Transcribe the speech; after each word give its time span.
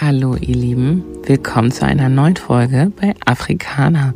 Hallo 0.00 0.36
ihr 0.36 0.54
Lieben, 0.54 1.02
willkommen 1.24 1.72
zu 1.72 1.84
einer 1.84 2.08
neuen 2.08 2.36
Folge 2.36 2.92
bei 3.00 3.16
Afrikaner, 3.26 4.14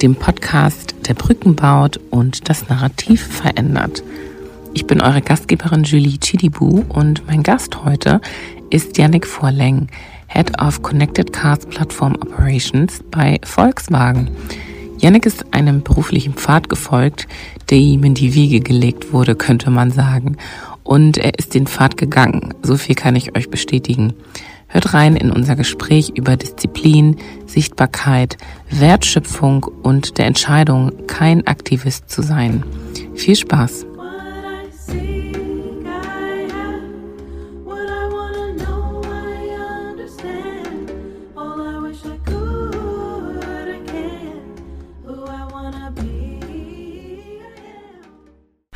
dem 0.00 0.14
Podcast, 0.14 0.94
der 1.08 1.14
Brücken 1.14 1.56
baut 1.56 1.98
und 2.12 2.48
das 2.48 2.68
Narrativ 2.68 3.26
verändert. 3.26 4.04
Ich 4.74 4.86
bin 4.86 5.00
eure 5.00 5.22
Gastgeberin 5.22 5.82
Julie 5.82 6.18
Chidibu 6.20 6.84
und 6.88 7.26
mein 7.26 7.42
Gast 7.42 7.84
heute 7.84 8.20
ist 8.70 8.96
Yannick 8.96 9.26
Vorleng, 9.26 9.88
Head 10.28 10.62
of 10.62 10.82
Connected 10.82 11.32
Cars 11.32 11.66
Platform 11.66 12.14
Operations 12.14 13.02
bei 13.10 13.40
Volkswagen. 13.42 14.30
Yannick 15.00 15.26
ist 15.26 15.52
einem 15.52 15.82
beruflichen 15.82 16.34
Pfad 16.34 16.68
gefolgt, 16.68 17.26
der 17.70 17.78
ihm 17.78 18.04
in 18.04 18.14
die 18.14 18.34
Wiege 18.34 18.60
gelegt 18.60 19.12
wurde, 19.12 19.34
könnte 19.34 19.70
man 19.70 19.90
sagen. 19.90 20.36
Und 20.84 21.18
er 21.18 21.36
ist 21.36 21.54
den 21.54 21.66
Pfad 21.66 21.96
gegangen. 21.96 22.54
So 22.62 22.76
viel 22.76 22.94
kann 22.94 23.16
ich 23.16 23.36
euch 23.36 23.50
bestätigen. 23.50 24.12
Hört 24.74 24.92
rein 24.92 25.14
in 25.14 25.30
unser 25.30 25.54
Gespräch 25.54 26.10
über 26.16 26.36
Disziplin, 26.36 27.16
Sichtbarkeit, 27.46 28.38
Wertschöpfung 28.70 29.62
und 29.62 30.18
der 30.18 30.26
Entscheidung, 30.26 31.06
kein 31.06 31.46
Aktivist 31.46 32.10
zu 32.10 32.22
sein. 32.22 32.64
Viel 33.14 33.36
Spaß! 33.36 33.86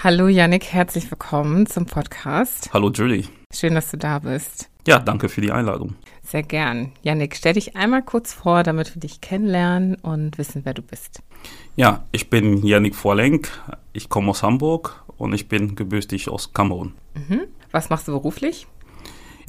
Hallo 0.00 0.28
Yannick, 0.28 0.66
herzlich 0.66 1.10
willkommen 1.10 1.66
zum 1.66 1.86
Podcast. 1.86 2.70
Hallo 2.72 2.88
Julie. 2.92 3.24
Schön, 3.52 3.74
dass 3.74 3.90
du 3.90 3.96
da 3.96 4.18
bist. 4.18 4.68
Ja, 4.86 4.98
danke 4.98 5.28
für 5.30 5.40
die 5.40 5.52
Einladung. 5.52 5.94
Sehr 6.22 6.42
gern. 6.42 6.92
Yannick, 7.02 7.34
stell 7.34 7.54
dich 7.54 7.76
einmal 7.76 8.02
kurz 8.02 8.34
vor, 8.34 8.62
damit 8.62 8.94
wir 8.94 9.00
dich 9.00 9.22
kennenlernen 9.22 9.94
und 9.96 10.36
wissen, 10.36 10.66
wer 10.66 10.74
du 10.74 10.82
bist. 10.82 11.22
Ja, 11.74 12.04
ich 12.12 12.28
bin 12.28 12.64
Yannick 12.64 12.94
Vorlenk. 12.94 13.50
Ich 13.94 14.10
komme 14.10 14.30
aus 14.30 14.42
Hamburg 14.42 15.02
und 15.16 15.32
ich 15.32 15.48
bin 15.48 15.76
gebürtig 15.76 16.28
aus 16.28 16.52
Kamerun. 16.52 16.92
Mhm. 17.14 17.40
Was 17.70 17.88
machst 17.88 18.06
du 18.06 18.12
beruflich? 18.12 18.66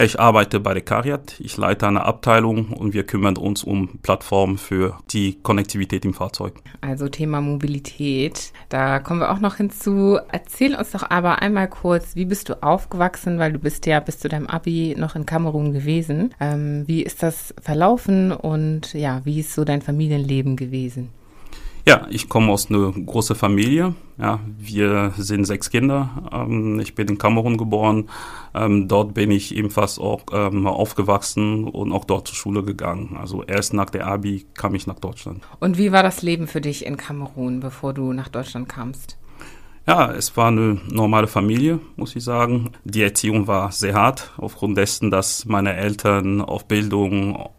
Ich 0.02 0.18
arbeite 0.18 0.62
bei 0.62 0.74
der 0.74 0.82
Cariat, 0.82 1.36
ich 1.40 1.58
leite 1.58 1.86
eine 1.86 2.06
Abteilung 2.06 2.70
und 2.70 2.94
wir 2.94 3.04
kümmern 3.04 3.36
uns 3.36 3.66
um 3.66 4.00
Plattformen 4.02 4.58
für 4.58 4.98
die 5.12 5.38
Konnektivität 5.44 6.06
im 6.06 6.14
Fahrzeug. 6.14 6.54
Also 6.80 7.10
Thema 7.10 7.42
Mobilität, 7.42 8.54
da 8.70 9.00
kommen 9.00 9.20
wir 9.20 9.30
auch 9.30 9.42
noch 9.42 9.58
hinzu. 9.58 10.18
Erzähl 10.32 10.74
uns 10.76 10.92
doch 10.92 11.10
aber 11.10 11.42
einmal 11.42 11.68
kurz, 11.68 12.16
wie 12.16 12.24
bist 12.24 12.48
du 12.48 12.64
aufgewachsen, 12.64 13.40
weil 13.40 13.52
du 13.52 13.60
bist 13.60 13.86
ja 13.88 14.00
bis 14.00 14.20
zu 14.20 14.30
deinem 14.30 14.48
Abi 14.48 14.96
noch 14.98 15.18
in 15.18 15.26
Kamerun 15.26 15.74
gewesen. 15.74 16.34
Ähm, 16.40 16.86
wie 16.88 17.04
ist 17.04 17.22
das 17.22 17.54
verlaufen 17.62 18.32
und 18.32 18.94
ja, 18.94 19.20
wie 19.26 19.42
ist 19.42 19.54
so 19.54 19.66
dein 19.66 19.82
Familienleben 19.82 20.56
gewesen? 20.56 21.10
Ja, 21.90 22.06
ich 22.12 22.30
komme 22.30 22.52
aus 22.52 22.70
einer 22.70 22.92
großen 22.92 23.36
Familie. 23.36 23.96
Ja, 24.20 24.42
wir 24.60 25.12
sind 25.18 25.46
sechs 25.46 25.72
Kinder. 25.72 26.30
Ähm, 26.32 26.80
ich 26.80 26.94
bin 26.94 27.08
in 27.08 27.18
Kamerun 27.18 27.58
geboren. 27.58 28.10
Ähm, 28.54 28.88
dort 28.88 29.16
bin 29.16 29.32
ich 29.32 29.56
ebenfalls 29.58 29.98
auch 29.98 30.22
ähm, 30.32 30.68
aufgewachsen 30.68 31.64
und 31.64 31.92
auch 31.92 32.06
dort 32.06 32.28
zur 32.28 32.36
Schule 32.36 32.62
gegangen. 32.62 33.18
Also 33.20 33.42
erst 33.44 33.74
nach 33.74 33.90
der 33.90 34.06
Abi 34.06 34.46
kam 34.54 34.76
ich 34.76 34.86
nach 34.86 35.00
Deutschland. 35.00 35.42
Und 35.60 35.80
wie 35.80 35.92
war 35.92 36.04
das 36.04 36.22
Leben 36.22 36.46
für 36.46 36.62
dich 36.62 36.86
in 36.86 36.96
Kamerun, 36.96 37.60
bevor 37.60 37.92
du 37.92 38.14
nach 38.14 38.28
Deutschland 38.28 38.70
kamst? 38.70 39.18
Ja, 39.88 40.12
es 40.12 40.38
war 40.38 40.50
eine 40.50 40.80
normale 40.92 41.26
Familie, 41.26 41.80
muss 41.96 42.16
ich 42.16 42.24
sagen. 42.24 42.74
Die 42.84 43.02
Erziehung 43.02 43.48
war 43.48 43.72
sehr 43.72 43.96
hart, 43.96 44.32
aufgrund 44.38 44.78
dessen, 44.78 45.10
dass 45.10 45.46
meine 45.46 45.76
Eltern 45.76 46.42
auf 46.42 46.68
Bildung 46.68 47.50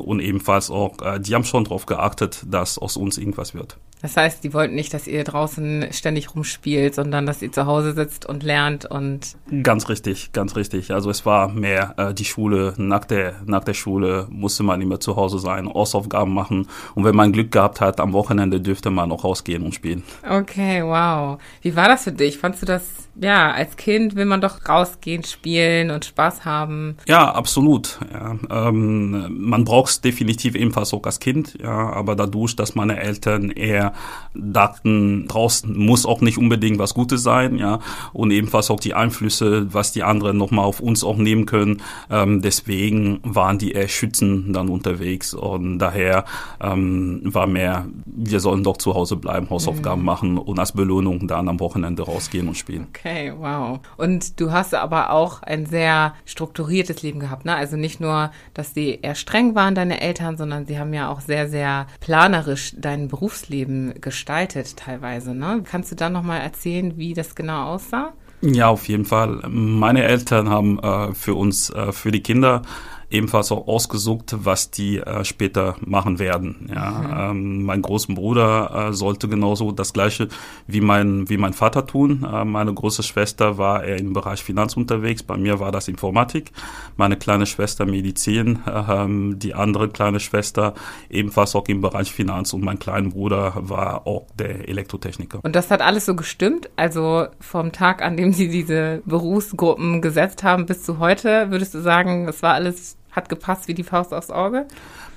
und 0.00 0.20
ebenfalls 0.20 0.70
auch, 0.70 1.00
äh, 1.02 1.20
die 1.20 1.34
haben 1.34 1.44
schon 1.44 1.64
darauf 1.64 1.86
geachtet, 1.86 2.44
dass 2.48 2.78
aus 2.78 2.96
uns 2.96 3.18
irgendwas 3.18 3.54
wird. 3.54 3.78
Das 4.04 4.18
heißt, 4.18 4.44
die 4.44 4.52
wollten 4.52 4.74
nicht, 4.74 4.92
dass 4.92 5.06
ihr 5.06 5.24
draußen 5.24 5.86
ständig 5.90 6.34
rumspielt, 6.34 6.94
sondern 6.94 7.24
dass 7.24 7.40
ihr 7.40 7.50
zu 7.50 7.64
Hause 7.64 7.94
sitzt 7.94 8.26
und 8.26 8.42
lernt 8.42 8.84
und. 8.84 9.34
Ganz 9.62 9.88
richtig, 9.88 10.32
ganz 10.32 10.56
richtig. 10.56 10.90
Also 10.90 11.08
es 11.08 11.24
war 11.24 11.48
mehr 11.48 11.94
äh, 11.96 12.12
die 12.12 12.26
Schule. 12.26 12.74
Nach 12.76 13.06
der, 13.06 13.36
nach 13.46 13.64
der 13.64 13.72
Schule 13.72 14.26
musste 14.28 14.62
man 14.62 14.82
immer 14.82 15.00
zu 15.00 15.16
Hause 15.16 15.38
sein, 15.38 15.72
Hausaufgaben 15.72 16.34
machen. 16.34 16.68
Und 16.94 17.04
wenn 17.04 17.16
man 17.16 17.32
Glück 17.32 17.50
gehabt 17.50 17.80
hat, 17.80 17.98
am 17.98 18.12
Wochenende 18.12 18.60
dürfte 18.60 18.90
man 18.90 19.10
auch 19.10 19.24
rausgehen 19.24 19.64
und 19.64 19.74
spielen. 19.74 20.02
Okay, 20.28 20.82
wow. 20.84 21.38
Wie 21.62 21.74
war 21.74 21.88
das 21.88 22.04
für 22.04 22.12
dich? 22.12 22.36
Fandst 22.36 22.60
du 22.60 22.66
das 22.66 23.04
ja, 23.20 23.52
als 23.52 23.76
Kind 23.76 24.16
will 24.16 24.24
man 24.24 24.40
doch 24.40 24.68
rausgehen, 24.68 25.22
spielen 25.22 25.90
und 25.90 26.04
Spaß 26.04 26.44
haben. 26.44 26.96
Ja, 27.06 27.32
absolut. 27.32 27.98
Ja, 28.12 28.36
ähm, 28.50 29.28
man 29.38 29.64
braucht 29.64 29.90
es 29.90 30.00
definitiv 30.00 30.54
ebenfalls 30.54 30.92
auch 30.92 31.04
als 31.04 31.20
Kind, 31.20 31.56
ja, 31.62 31.92
aber 31.92 32.16
dadurch, 32.16 32.56
dass 32.56 32.74
meine 32.74 33.00
Eltern 33.00 33.50
eher 33.50 33.93
dachten, 34.34 35.26
draußen 35.28 35.76
muss 35.76 36.06
auch 36.06 36.20
nicht 36.20 36.38
unbedingt 36.38 36.78
was 36.78 36.94
Gutes 36.94 37.22
sein, 37.22 37.58
ja, 37.58 37.80
und 38.12 38.30
ebenfalls 38.30 38.70
auch 38.70 38.80
die 38.80 38.94
Einflüsse, 38.94 39.72
was 39.72 39.92
die 39.92 40.02
anderen 40.02 40.36
nochmal 40.36 40.64
auf 40.64 40.80
uns 40.80 41.04
auch 41.04 41.16
nehmen 41.16 41.46
können, 41.46 41.82
ähm, 42.10 42.42
deswegen 42.42 43.20
waren 43.22 43.58
die 43.58 43.72
eher 43.72 43.88
schützend 43.88 44.54
dann 44.54 44.68
unterwegs 44.68 45.34
und 45.34 45.78
daher 45.78 46.24
ähm, 46.60 47.20
war 47.24 47.46
mehr, 47.46 47.86
wir 48.04 48.40
sollen 48.40 48.64
doch 48.64 48.76
zu 48.76 48.94
Hause 48.94 49.16
bleiben, 49.16 49.48
Hausaufgaben 49.50 50.02
mhm. 50.02 50.06
machen 50.06 50.38
und 50.38 50.58
als 50.58 50.72
Belohnung 50.72 51.26
dann 51.26 51.48
am 51.48 51.60
Wochenende 51.60 52.02
rausgehen 52.02 52.48
und 52.48 52.56
spielen. 52.56 52.86
Okay. 52.90 53.14
Okay, 53.14 53.32
wow. 53.38 53.80
Und 53.96 54.40
du 54.40 54.50
hast 54.52 54.74
aber 54.74 55.10
auch 55.10 55.42
ein 55.42 55.66
sehr 55.66 56.14
strukturiertes 56.24 57.02
Leben 57.02 57.20
gehabt, 57.20 57.44
ne? 57.44 57.54
Also 57.54 57.76
nicht 57.76 58.00
nur, 58.00 58.30
dass 58.54 58.74
sie 58.74 58.98
eher 59.00 59.14
streng 59.14 59.54
waren, 59.54 59.74
deine 59.74 60.00
Eltern, 60.00 60.36
sondern 60.36 60.66
sie 60.66 60.78
haben 60.78 60.92
ja 60.92 61.10
auch 61.10 61.20
sehr, 61.20 61.48
sehr 61.48 61.86
planerisch 62.00 62.74
dein 62.76 63.08
Berufsleben 63.08 63.83
gestaltet 64.00 64.76
teilweise, 64.76 65.34
ne? 65.34 65.62
Kannst 65.64 65.92
du 65.92 65.96
da 65.96 66.08
nochmal 66.08 66.40
erzählen, 66.40 66.96
wie 66.96 67.14
das 67.14 67.34
genau 67.34 67.74
aussah? 67.74 68.12
Ja, 68.40 68.68
auf 68.68 68.88
jeden 68.88 69.04
Fall. 69.04 69.42
Meine 69.48 70.04
Eltern 70.04 70.50
haben 70.50 70.78
äh, 70.78 71.14
für 71.14 71.34
uns, 71.34 71.70
äh, 71.70 71.92
für 71.92 72.10
die 72.10 72.22
Kinder 72.22 72.62
ebenfalls 73.10 73.52
auch 73.52 73.66
ausgesucht, 73.66 74.34
was 74.38 74.70
die 74.70 74.98
äh, 74.98 75.24
später 75.24 75.76
machen 75.84 76.18
werden. 76.18 76.70
Ja, 76.74 76.90
mhm. 76.90 77.38
ähm, 77.38 77.62
mein 77.64 77.82
großen 77.82 78.14
Bruder 78.14 78.88
äh, 78.88 78.92
sollte 78.92 79.28
genauso 79.28 79.72
das 79.72 79.92
gleiche 79.92 80.28
wie 80.66 80.80
mein 80.80 81.28
wie 81.28 81.36
mein 81.36 81.52
Vater 81.52 81.86
tun. 81.86 82.24
Äh, 82.24 82.44
meine 82.44 82.72
große 82.72 83.02
Schwester 83.02 83.58
war 83.58 83.84
eher 83.84 83.98
im 83.98 84.12
Bereich 84.12 84.42
Finanz 84.42 84.76
unterwegs. 84.76 85.22
Bei 85.22 85.36
mir 85.36 85.60
war 85.60 85.72
das 85.72 85.88
Informatik. 85.88 86.52
Meine 86.96 87.16
kleine 87.16 87.46
Schwester 87.46 87.86
Medizin. 87.86 88.60
Ähm, 88.86 89.38
die 89.38 89.54
andere 89.54 89.88
kleine 89.88 90.20
Schwester 90.20 90.74
ebenfalls 91.08 91.54
auch 91.54 91.66
im 91.68 91.80
Bereich 91.80 92.12
Finanz 92.12 92.52
und 92.52 92.62
mein 92.62 92.78
kleiner 92.78 93.10
Bruder 93.10 93.54
war 93.56 94.06
auch 94.06 94.26
der 94.38 94.68
Elektrotechniker. 94.68 95.40
Und 95.42 95.54
das 95.54 95.70
hat 95.70 95.80
alles 95.80 96.06
so 96.06 96.14
gestimmt. 96.14 96.68
Also 96.76 97.26
vom 97.40 97.72
Tag, 97.72 98.02
an 98.02 98.16
dem 98.16 98.32
Sie 98.32 98.48
diese 98.48 99.02
Berufsgruppen 99.06 100.02
gesetzt 100.02 100.42
haben, 100.42 100.66
bis 100.66 100.82
zu 100.82 100.98
heute, 100.98 101.50
würdest 101.50 101.74
du 101.74 101.80
sagen, 101.80 102.28
es 102.28 102.42
war 102.42 102.54
alles 102.54 102.96
hat 103.14 103.28
gepasst 103.28 103.68
wie 103.68 103.74
die 103.74 103.84
Faust 103.84 104.12
aufs 104.12 104.30
Auge? 104.30 104.66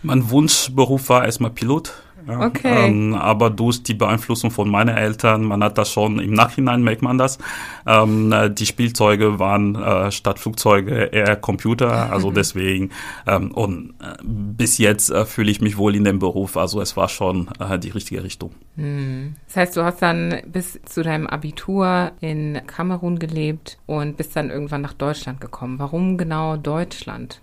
Mein 0.03 0.29
Wunschberuf 0.29 1.09
war 1.09 1.25
erstmal 1.25 1.51
Pilot. 1.51 1.93
Ja, 2.27 2.41
okay. 2.41 2.87
Ähm, 2.87 3.13
aber 3.13 3.49
durch 3.49 3.83
die 3.83 3.93
Beeinflussung 3.93 4.51
von 4.51 4.69
meinen 4.69 4.95
Eltern, 4.95 5.43
man 5.43 5.63
hat 5.63 5.77
das 5.77 5.91
schon 5.91 6.19
im 6.19 6.33
Nachhinein 6.33 6.83
merkt 6.83 7.01
man 7.01 7.17
das. 7.17 7.37
Ähm, 7.85 8.33
die 8.51 8.65
Spielzeuge 8.65 9.39
waren 9.39 9.75
äh, 9.75 10.11
statt 10.11 10.39
Flugzeuge 10.39 11.05
eher 11.05 11.37
Computer, 11.37 12.11
also 12.11 12.31
deswegen 12.31 12.89
ähm, 13.27 13.51
und 13.51 13.93
äh, 14.01 14.17
bis 14.23 14.77
jetzt 14.77 15.09
äh, 15.09 15.25
fühle 15.25 15.51
ich 15.51 15.61
mich 15.61 15.77
wohl 15.77 15.95
in 15.95 16.03
dem 16.03 16.19
Beruf, 16.19 16.57
also 16.57 16.81
es 16.81 16.97
war 16.97 17.07
schon 17.07 17.49
äh, 17.59 17.79
die 17.79 17.89
richtige 17.89 18.23
Richtung. 18.23 18.51
Hm. 18.75 19.35
Das 19.47 19.55
heißt, 19.55 19.77
du 19.77 19.83
hast 19.83 20.01
dann 20.01 20.41
bis 20.47 20.79
zu 20.83 21.03
deinem 21.03 21.27
Abitur 21.27 22.11
in 22.19 22.59
Kamerun 22.67 23.19
gelebt 23.19 23.77
und 23.85 24.17
bist 24.17 24.35
dann 24.35 24.49
irgendwann 24.49 24.81
nach 24.81 24.93
Deutschland 24.93 25.39
gekommen. 25.39 25.79
Warum 25.79 26.17
genau 26.17 26.57
Deutschland? 26.57 27.39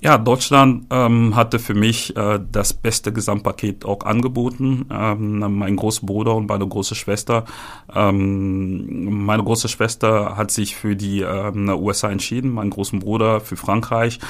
Ja, 0.00 0.16
Deutschland 0.16 0.86
ähm, 0.90 1.34
hatte 1.34 1.58
für 1.58 1.74
mich 1.74 2.16
äh, 2.16 2.38
das 2.52 2.72
beste 2.72 3.12
Gesamtpaket 3.12 3.84
auch 3.84 4.04
angeboten. 4.04 4.86
Ähm, 4.92 5.38
mein 5.58 5.74
Großbruder 5.74 6.36
und 6.36 6.48
meine 6.48 6.68
große 6.68 6.94
Schwester. 6.94 7.44
Ähm, 7.92 9.24
meine 9.26 9.42
große 9.42 9.68
Schwester 9.68 10.36
hat 10.36 10.52
sich 10.52 10.76
für 10.76 10.94
die 10.94 11.22
ähm, 11.22 11.68
USA 11.68 12.10
entschieden, 12.10 12.52
mein 12.52 12.70
großen 12.70 13.00
Bruder 13.00 13.40
für 13.40 13.56
Frankreich 13.56 14.20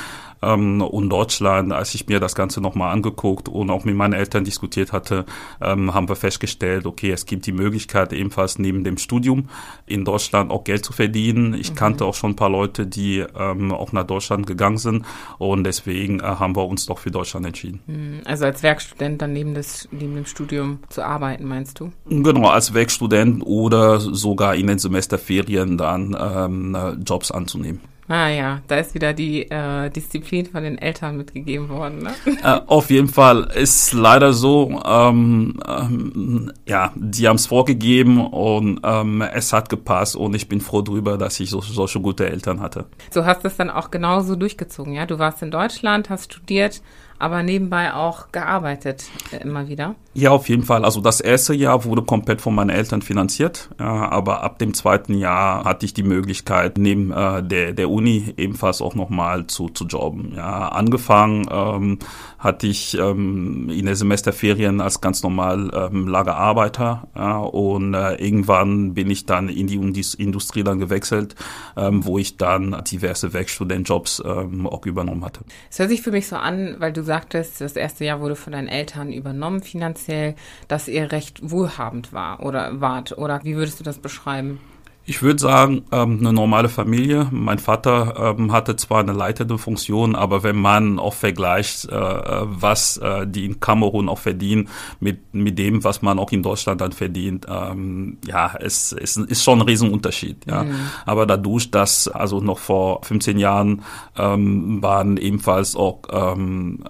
ähm, 0.42 0.80
und 0.80 1.10
Deutschland. 1.10 1.72
Als 1.72 1.94
ich 1.94 2.06
mir 2.06 2.20
das 2.20 2.34
Ganze 2.34 2.60
nochmal 2.60 2.92
angeguckt 2.92 3.48
und 3.48 3.70
auch 3.70 3.84
mit 3.84 3.94
meinen 3.94 4.12
Eltern 4.12 4.44
diskutiert 4.44 4.92
hatte, 4.92 5.24
ähm, 5.60 5.94
haben 5.94 6.08
wir 6.08 6.16
festgestellt, 6.16 6.86
okay, 6.86 7.10
es 7.10 7.26
gibt 7.26 7.46
die 7.46 7.52
Möglichkeit 7.52 8.12
ebenfalls 8.12 8.58
neben 8.58 8.84
dem 8.84 8.98
Studium 8.98 9.48
in 9.86 10.04
Deutschland 10.04 10.50
auch 10.50 10.64
Geld 10.64 10.84
zu 10.84 10.92
verdienen. 10.92 11.54
Ich 11.54 11.70
mhm. 11.70 11.74
kannte 11.76 12.04
auch 12.04 12.14
schon 12.14 12.32
ein 12.32 12.36
paar 12.36 12.50
Leute, 12.50 12.86
die 12.86 13.24
ähm, 13.38 13.72
auch 13.72 13.92
nach 13.92 14.04
Deutschland 14.04 14.46
gegangen 14.46 14.78
sind 14.78 15.04
und 15.38 15.64
deswegen 15.64 16.20
äh, 16.20 16.22
haben 16.22 16.56
wir 16.56 16.66
uns 16.66 16.86
doch 16.86 16.98
für 16.98 17.10
Deutschland 17.10 17.46
entschieden. 17.46 17.80
Mhm. 17.86 18.20
Also 18.24 18.44
als 18.44 18.62
Werkstudent 18.62 19.22
dann 19.22 19.32
neben, 19.32 19.54
des, 19.54 19.88
neben 19.90 20.14
dem 20.14 20.26
Studium 20.26 20.80
zu 20.88 21.04
arbeiten, 21.04 21.46
meinst 21.46 21.80
du? 21.80 21.92
Genau, 22.08 22.48
als 22.48 22.74
Werkstudent 22.74 23.42
oder 23.44 24.00
sogar 24.00 24.54
in 24.54 24.66
den 24.66 24.78
Semesterferien 24.78 25.78
dann 25.78 26.16
ähm, 26.18 26.76
Jobs 27.04 27.30
anzunehmen. 27.30 27.80
Ah 28.08 28.28
ja, 28.28 28.62
da 28.68 28.76
ist 28.76 28.94
wieder 28.94 29.12
die 29.12 29.50
äh, 29.50 29.90
Disziplin 29.90 30.46
von 30.46 30.62
den 30.62 30.78
Eltern 30.78 31.18
mitgegeben 31.18 31.68
worden. 31.68 31.98
Ne? 31.98 32.14
Äh, 32.42 32.60
auf 32.66 32.88
jeden 32.88 33.08
Fall 33.08 33.50
ist 33.54 33.92
leider 33.92 34.32
so, 34.32 34.80
ähm, 34.84 35.60
ähm, 35.68 36.52
ja, 36.66 36.92
die 36.96 37.28
haben 37.28 37.36
es 37.36 37.46
vorgegeben 37.46 38.26
und 38.26 38.80
ähm, 38.82 39.20
es 39.20 39.52
hat 39.52 39.68
gepasst 39.68 40.16
und 40.16 40.34
ich 40.34 40.48
bin 40.48 40.62
froh 40.62 40.80
drüber, 40.80 41.18
dass 41.18 41.38
ich 41.38 41.50
so, 41.50 41.60
solche 41.60 42.00
gute 42.00 42.30
Eltern 42.30 42.60
hatte. 42.60 42.86
So 43.10 43.26
hast 43.26 43.44
du 43.44 43.48
es 43.48 43.56
dann 43.56 43.68
auch 43.68 43.90
genauso 43.90 44.36
durchgezogen, 44.36 44.94
ja? 44.94 45.04
Du 45.04 45.18
warst 45.18 45.42
in 45.42 45.50
Deutschland, 45.50 46.08
hast 46.08 46.32
studiert, 46.32 46.80
aber 47.18 47.42
nebenbei 47.42 47.92
auch 47.94 48.32
gearbeitet 48.32 49.04
äh, 49.32 49.38
immer 49.38 49.68
wieder. 49.68 49.94
Ja, 50.14 50.30
auf 50.30 50.48
jeden 50.48 50.64
Fall. 50.64 50.84
Also 50.84 51.00
das 51.00 51.20
erste 51.20 51.54
Jahr 51.54 51.84
wurde 51.84 52.02
komplett 52.02 52.40
von 52.40 52.54
meinen 52.54 52.70
Eltern 52.70 53.02
finanziert, 53.02 53.70
ja, 53.78 54.10
aber 54.10 54.42
ab 54.42 54.58
dem 54.58 54.74
zweiten 54.74 55.14
Jahr 55.14 55.64
hatte 55.64 55.86
ich 55.86 55.94
die 55.94 56.02
Möglichkeit, 56.02 56.78
neben 56.78 57.12
äh, 57.12 57.42
der, 57.42 57.72
der 57.72 57.90
Uni 57.90 58.34
ebenfalls 58.36 58.82
auch 58.82 58.94
nochmal 58.94 59.46
zu, 59.46 59.68
zu 59.68 59.84
jobben. 59.86 60.34
Ja, 60.36 60.68
angefangen 60.68 61.46
ähm, 61.50 61.98
hatte 62.38 62.66
ich 62.66 62.96
ähm, 62.96 63.68
in 63.68 63.86
der 63.86 63.96
Semesterferien 63.96 64.80
als 64.80 65.00
ganz 65.00 65.22
normal 65.22 65.70
ähm, 65.74 66.06
Lagerarbeiter 66.06 67.08
ja, 67.16 67.38
und 67.38 67.94
äh, 67.94 68.14
irgendwann 68.14 68.94
bin 68.94 69.10
ich 69.10 69.26
dann 69.26 69.48
in 69.48 69.66
die 69.66 69.74
Industrie 69.74 70.62
dann 70.62 70.78
gewechselt, 70.78 71.34
ähm, 71.76 72.04
wo 72.04 72.18
ich 72.18 72.36
dann 72.36 72.82
diverse 72.84 73.32
Werkstudentjobs 73.32 74.22
ähm, 74.24 74.66
auch 74.66 74.86
übernommen 74.86 75.24
hatte. 75.24 75.40
Es 75.70 75.78
hört 75.78 75.90
sich 75.90 76.02
für 76.02 76.12
mich 76.12 76.28
so 76.28 76.36
an, 76.36 76.76
weil 76.78 76.92
du 76.92 77.02
sagtest, 77.02 77.60
das 77.60 77.74
erste 77.74 78.04
Jahr 78.04 78.20
wurde 78.20 78.36
von 78.36 78.52
deinen 78.52 78.68
Eltern 78.68 79.12
übernommen 79.12 79.62
finanziell, 79.62 80.34
dass 80.68 80.88
ihr 80.88 81.10
recht 81.10 81.50
wohlhabend 81.50 82.12
war 82.12 82.44
oder 82.44 82.80
wart? 82.80 83.18
Oder 83.18 83.40
wie 83.42 83.56
würdest 83.56 83.80
du 83.80 83.84
das 83.84 83.98
beschreiben? 83.98 84.60
Ich 85.08 85.22
würde 85.22 85.40
sagen, 85.40 85.84
ähm, 85.90 86.18
eine 86.20 86.34
normale 86.34 86.68
Familie. 86.68 87.28
Mein 87.30 87.58
Vater 87.58 88.36
ähm, 88.36 88.52
hatte 88.52 88.76
zwar 88.76 89.00
eine 89.00 89.14
leitende 89.14 89.56
Funktion, 89.56 90.14
aber 90.14 90.42
wenn 90.42 90.56
man 90.56 90.98
auch 90.98 91.14
vergleicht, 91.14 91.86
äh, 91.86 91.96
äh, 91.96 92.42
was 92.44 92.98
äh, 92.98 93.26
die 93.26 93.46
in 93.46 93.58
Kamerun 93.58 94.10
auch 94.10 94.18
verdienen 94.18 94.68
mit, 95.00 95.32
mit 95.32 95.58
dem, 95.58 95.82
was 95.82 96.02
man 96.02 96.18
auch 96.18 96.30
in 96.30 96.42
Deutschland 96.42 96.82
dann 96.82 96.92
verdient, 96.92 97.46
ähm, 97.48 98.18
ja, 98.26 98.54
es, 98.60 98.92
es 98.92 99.16
ist 99.16 99.42
schon 99.42 99.60
ein 99.60 99.66
Riesenunterschied. 99.66 100.44
Ja. 100.46 100.64
Mhm. 100.64 100.74
Aber 101.06 101.24
dadurch, 101.24 101.70
dass 101.70 102.08
also 102.08 102.40
noch 102.42 102.58
vor 102.58 103.02
15 103.02 103.38
Jahren 103.38 103.80
ähm, 104.14 104.82
waren 104.82 105.16
ebenfalls 105.16 105.74
auch 105.74 106.02
ähm, 106.12 106.84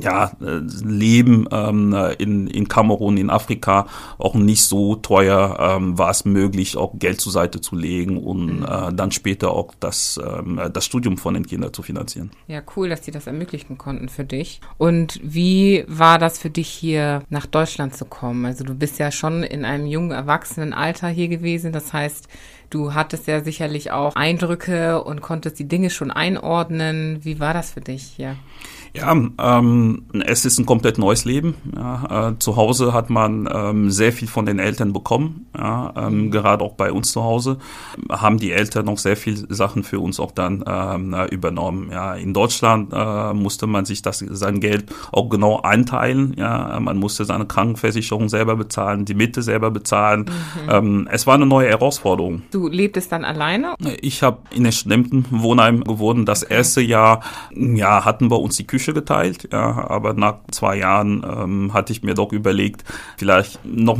ja, 0.00 0.32
Leben 0.40 1.46
ähm, 1.52 1.94
in, 2.18 2.48
in 2.48 2.66
Kamerun, 2.66 3.16
in 3.16 3.30
Afrika 3.30 3.86
auch 4.18 4.34
nicht 4.34 4.64
so 4.64 4.96
teuer, 4.96 5.56
ähm, 5.60 5.96
war 5.96 6.10
es 6.10 6.24
möglich, 6.24 6.76
auch 6.76 6.98
Geld 6.98 7.20
zur 7.20 7.32
Seite 7.32 7.59
zu 7.60 7.76
legen 7.76 8.18
und 8.18 8.60
mhm. 8.60 8.64
äh, 8.64 8.92
dann 8.92 9.12
später 9.12 9.50
auch 9.52 9.74
das, 9.80 10.20
ähm, 10.22 10.60
das 10.72 10.84
Studium 10.84 11.18
von 11.18 11.34
den 11.34 11.46
Kindern 11.46 11.72
zu 11.72 11.82
finanzieren. 11.82 12.30
Ja, 12.46 12.62
cool, 12.76 12.88
dass 12.88 13.00
die 13.00 13.10
das 13.10 13.26
ermöglichen 13.26 13.78
konnten 13.78 14.08
für 14.08 14.24
dich. 14.24 14.60
Und 14.78 15.20
wie 15.22 15.84
war 15.86 16.18
das 16.18 16.38
für 16.38 16.50
dich 16.50 16.68
hier 16.68 17.22
nach 17.28 17.46
Deutschland 17.46 17.94
zu 17.94 18.04
kommen? 18.04 18.44
Also 18.44 18.64
du 18.64 18.74
bist 18.74 18.98
ja 18.98 19.10
schon 19.10 19.42
in 19.42 19.64
einem 19.64 19.86
jungen 19.86 20.10
Erwachsenenalter 20.10 21.08
hier 21.08 21.28
gewesen, 21.28 21.72
das 21.72 21.92
heißt, 21.92 22.28
Du 22.70 22.94
hattest 22.94 23.26
ja 23.26 23.42
sicherlich 23.42 23.90
auch 23.90 24.14
Eindrücke 24.14 25.02
und 25.02 25.20
konntest 25.20 25.58
die 25.58 25.66
Dinge 25.66 25.90
schon 25.90 26.12
einordnen. 26.12 27.18
Wie 27.24 27.40
war 27.40 27.52
das 27.52 27.72
für 27.72 27.80
dich 27.80 28.04
hier? 28.04 28.26
Ja, 28.28 28.36
ähm, 29.38 30.02
es 30.24 30.44
ist 30.44 30.58
ein 30.58 30.66
komplett 30.66 30.98
neues 30.98 31.24
Leben. 31.24 31.54
Ja, 31.76 32.30
äh, 32.30 32.38
zu 32.38 32.56
Hause 32.56 32.92
hat 32.92 33.10
man 33.10 33.48
ähm, 33.52 33.90
sehr 33.90 34.12
viel 34.12 34.28
von 34.28 34.46
den 34.46 34.58
Eltern 34.58 34.92
bekommen. 34.92 35.46
Ja, 35.56 35.92
ähm, 35.96 36.26
mhm. 36.26 36.30
gerade 36.30 36.64
auch 36.64 36.74
bei 36.74 36.90
uns 36.90 37.12
zu 37.12 37.22
Hause 37.22 37.58
haben 38.10 38.38
die 38.38 38.52
Eltern 38.52 38.86
noch 38.86 38.98
sehr 38.98 39.16
viel 39.16 39.46
Sachen 39.52 39.84
für 39.84 40.00
uns 40.00 40.18
auch 40.18 40.32
dann 40.32 40.64
ähm, 40.66 41.14
übernommen. 41.30 41.90
Ja, 41.92 42.14
in 42.14 42.34
Deutschland 42.34 42.92
äh, 42.92 43.32
musste 43.32 43.66
man 43.66 43.84
sich 43.84 44.02
das 44.02 44.18
sein 44.18 44.60
Geld 44.60 44.86
auch 45.12 45.28
genau 45.28 45.60
einteilen. 45.60 46.34
Ja, 46.36 46.78
man 46.80 46.96
musste 46.96 47.24
seine 47.24 47.46
Krankenversicherung 47.46 48.28
selber 48.28 48.56
bezahlen, 48.56 49.04
die 49.04 49.14
Miete 49.14 49.42
selber 49.42 49.70
bezahlen. 49.70 50.22
Mhm. 50.22 50.70
Ähm, 50.70 51.08
es 51.10 51.26
war 51.26 51.34
eine 51.34 51.46
neue 51.46 51.68
Herausforderung. 51.68 52.42
Du 52.50 52.68
lebtest 52.68 53.12
dann 53.12 53.24
alleine? 53.24 53.74
Ich 54.00 54.22
habe 54.22 54.38
in 54.50 54.64
der 54.64 54.72
Studentenwohnheim 54.72 55.84
gewohnt. 55.84 56.28
Das 56.28 56.44
okay. 56.44 56.54
erste 56.54 56.80
Jahr, 56.80 57.20
ja, 57.54 58.04
hatten 58.04 58.30
wir 58.30 58.40
uns 58.40 58.56
die 58.56 58.66
Küche 58.66 58.79
Küche 58.80 58.94
geteilt, 58.94 59.48
ja, 59.52 59.88
aber 59.88 60.14
nach 60.14 60.38
zwei 60.50 60.76
Jahren 60.76 61.24
ähm, 61.24 61.74
hatte 61.74 61.92
ich 61.92 62.02
mir 62.02 62.14
doch 62.14 62.32
überlegt, 62.32 62.84
vielleicht 63.18 63.64
noch 63.64 63.98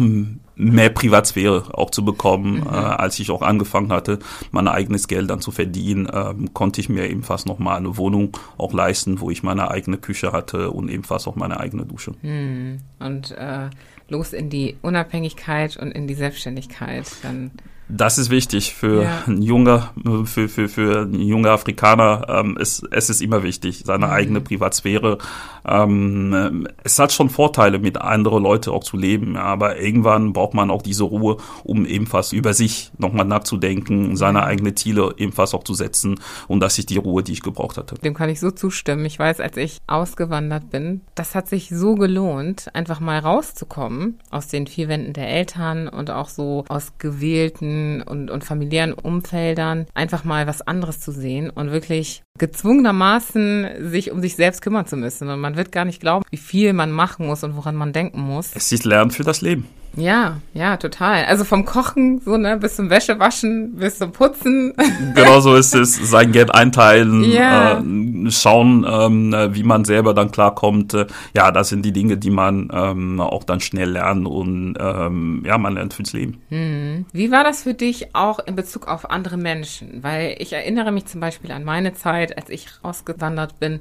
mehr 0.56 0.90
Privatsphäre 0.90 1.64
auch 1.72 1.90
zu 1.90 2.04
bekommen, 2.04 2.60
mhm. 2.60 2.66
äh, 2.66 2.70
als 2.70 3.18
ich 3.18 3.30
auch 3.30 3.42
angefangen 3.42 3.92
hatte, 3.92 4.18
mein 4.50 4.68
eigenes 4.68 5.06
Geld 5.06 5.28
dann 5.30 5.40
zu 5.40 5.50
verdienen, 5.50 6.08
ähm, 6.12 6.52
konnte 6.54 6.80
ich 6.80 6.88
mir 6.88 7.08
ebenfalls 7.08 7.46
noch 7.46 7.58
mal 7.58 7.76
eine 7.76 7.96
Wohnung 7.96 8.36
auch 8.56 8.72
leisten, 8.72 9.20
wo 9.20 9.30
ich 9.30 9.42
meine 9.42 9.70
eigene 9.70 9.98
Küche 9.98 10.32
hatte 10.32 10.70
und 10.70 10.90
ebenfalls 10.90 11.26
auch 11.26 11.36
meine 11.36 11.60
eigene 11.60 11.84
Dusche. 11.84 12.12
Mhm. 12.22 12.78
Und 12.98 13.32
äh, 13.32 13.68
los 14.08 14.32
in 14.32 14.50
die 14.50 14.76
Unabhängigkeit 14.82 15.76
und 15.76 15.92
in 15.92 16.06
die 16.06 16.14
Selbstständigkeit 16.14 17.06
dann. 17.22 17.50
Das 17.92 18.18
ist 18.18 18.30
wichtig 18.30 18.74
für 18.74 19.02
ja. 19.02 19.22
ein 19.26 19.42
junger, 19.42 19.90
für, 20.24 20.48
für, 20.48 20.68
für 20.68 21.08
junge 21.12 21.50
Afrikaner. 21.50 22.26
Ähm, 22.28 22.56
es, 22.60 22.82
es 22.90 23.10
ist 23.10 23.20
immer 23.20 23.42
wichtig, 23.42 23.82
seine 23.84 24.06
mhm. 24.06 24.12
eigene 24.12 24.40
Privatsphäre. 24.40 25.18
Ähm, 25.66 26.68
es 26.84 26.98
hat 26.98 27.12
schon 27.12 27.30
Vorteile, 27.30 27.78
mit 27.78 28.00
anderen 28.00 28.42
Leuten 28.42 28.70
auch 28.70 28.84
zu 28.84 28.96
leben, 28.96 29.34
ja, 29.34 29.42
aber 29.42 29.78
irgendwann 29.78 30.32
braucht 30.32 30.54
man 30.54 30.70
auch 30.70 30.82
diese 30.82 31.04
Ruhe, 31.04 31.36
um 31.64 31.84
ebenfalls 31.84 32.32
über 32.32 32.54
sich 32.54 32.92
nochmal 32.98 33.26
nachzudenken, 33.26 34.16
seine 34.16 34.40
mhm. 34.40 34.44
eigenen 34.44 34.76
Ziele 34.76 35.14
ebenfalls 35.16 35.54
auch 35.54 35.64
zu 35.64 35.74
setzen. 35.74 36.20
Und 36.48 36.60
das 36.60 36.78
ist 36.78 36.90
die 36.90 36.98
Ruhe, 36.98 37.22
die 37.22 37.32
ich 37.32 37.42
gebraucht 37.42 37.76
hatte. 37.76 37.96
Dem 37.96 38.14
kann 38.14 38.30
ich 38.30 38.40
so 38.40 38.50
zustimmen. 38.50 39.04
Ich 39.04 39.18
weiß, 39.18 39.40
als 39.40 39.56
ich 39.56 39.78
ausgewandert 39.86 40.70
bin, 40.70 41.02
das 41.14 41.34
hat 41.34 41.48
sich 41.48 41.68
so 41.70 41.94
gelohnt, 41.94 42.68
einfach 42.74 43.00
mal 43.00 43.18
rauszukommen 43.18 44.18
aus 44.30 44.48
den 44.48 44.66
vier 44.66 44.88
Wänden 44.88 45.12
der 45.12 45.28
Eltern 45.28 45.88
und 45.88 46.10
auch 46.10 46.28
so 46.28 46.64
aus 46.68 46.92
gewählten 46.98 47.79
und, 48.02 48.30
und 48.30 48.44
familiären 48.44 48.92
Umfeldern 48.92 49.86
einfach 49.94 50.24
mal 50.24 50.46
was 50.46 50.62
anderes 50.62 51.00
zu 51.00 51.12
sehen 51.12 51.50
und 51.50 51.70
wirklich 51.70 52.22
gezwungenermaßen 52.40 53.90
sich 53.90 54.10
um 54.10 54.20
sich 54.20 54.34
selbst 54.34 54.62
kümmern 54.62 54.86
zu 54.86 54.96
müssen. 54.96 55.28
Und 55.28 55.40
man 55.40 55.56
wird 55.56 55.70
gar 55.70 55.84
nicht 55.84 56.00
glauben, 56.00 56.24
wie 56.30 56.36
viel 56.36 56.72
man 56.72 56.90
machen 56.90 57.26
muss 57.26 57.44
und 57.44 57.54
woran 57.54 57.76
man 57.76 57.92
denken 57.92 58.20
muss. 58.20 58.50
Es 58.54 58.72
ist 58.72 58.84
Lernen 58.84 59.12
für 59.12 59.22
das 59.22 59.42
Leben. 59.42 59.68
Ja, 59.96 60.40
ja, 60.54 60.76
total. 60.76 61.24
Also 61.24 61.44
vom 61.44 61.64
Kochen 61.64 62.20
so, 62.20 62.36
ne, 62.36 62.56
bis 62.56 62.76
zum 62.76 62.90
Wäschewaschen, 62.90 63.76
bis 63.76 63.98
zum 63.98 64.12
Putzen. 64.12 64.74
Genau 65.14 65.40
so 65.40 65.56
ist 65.56 65.74
es. 65.74 65.96
Sein 65.96 66.32
Geld 66.32 66.54
einteilen, 66.54 67.24
ja. 67.24 67.80
äh, 67.80 68.30
schauen, 68.30 68.86
ähm, 68.88 69.34
wie 69.50 69.62
man 69.62 69.84
selber 69.84 70.14
dann 70.14 70.30
klarkommt. 70.30 70.96
Ja, 71.34 71.50
das 71.50 71.68
sind 71.68 71.84
die 71.84 71.92
Dinge, 71.92 72.16
die 72.16 72.30
man 72.30 72.68
ähm, 72.72 73.20
auch 73.20 73.44
dann 73.44 73.60
schnell 73.60 73.90
lernt 73.90 74.26
und 74.26 74.76
ähm, 74.78 75.42
ja, 75.44 75.58
man 75.58 75.74
lernt 75.74 75.94
fürs 75.94 76.12
Leben. 76.12 76.40
Hm. 76.48 77.06
Wie 77.12 77.30
war 77.30 77.44
das 77.44 77.64
für 77.64 77.74
dich 77.74 78.14
auch 78.14 78.38
in 78.38 78.56
Bezug 78.56 78.86
auf 78.86 79.10
andere 79.10 79.36
Menschen? 79.36 80.02
Weil 80.02 80.36
ich 80.38 80.52
erinnere 80.52 80.92
mich 80.92 81.06
zum 81.06 81.20
Beispiel 81.20 81.50
an 81.50 81.64
meine 81.64 81.92
Zeit, 81.94 82.29
als 82.36 82.50
ich 82.50 82.68
rausgewandert 82.84 83.58
bin 83.60 83.80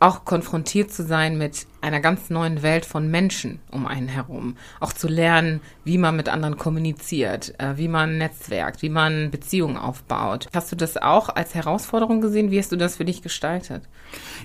auch 0.00 0.24
konfrontiert 0.24 0.92
zu 0.92 1.04
sein 1.04 1.38
mit 1.38 1.66
einer 1.82 2.00
ganz 2.00 2.30
neuen 2.30 2.62
Welt 2.62 2.86
von 2.86 3.10
Menschen 3.10 3.60
um 3.70 3.86
einen 3.86 4.08
herum. 4.08 4.56
Auch 4.80 4.92
zu 4.92 5.08
lernen, 5.08 5.60
wie 5.84 5.98
man 5.98 6.16
mit 6.16 6.28
anderen 6.28 6.56
kommuniziert, 6.56 7.54
äh, 7.58 7.76
wie 7.76 7.88
man 7.88 8.18
netzwerkt, 8.18 8.82
wie 8.82 8.88
man 8.88 9.30
Beziehungen 9.30 9.76
aufbaut. 9.76 10.48
Hast 10.54 10.70
du 10.70 10.76
das 10.76 10.96
auch 10.96 11.28
als 11.28 11.54
Herausforderung 11.54 12.20
gesehen? 12.20 12.50
Wie 12.50 12.58
hast 12.58 12.72
du 12.72 12.76
das 12.76 12.96
für 12.96 13.04
dich 13.04 13.22
gestaltet? 13.22 13.82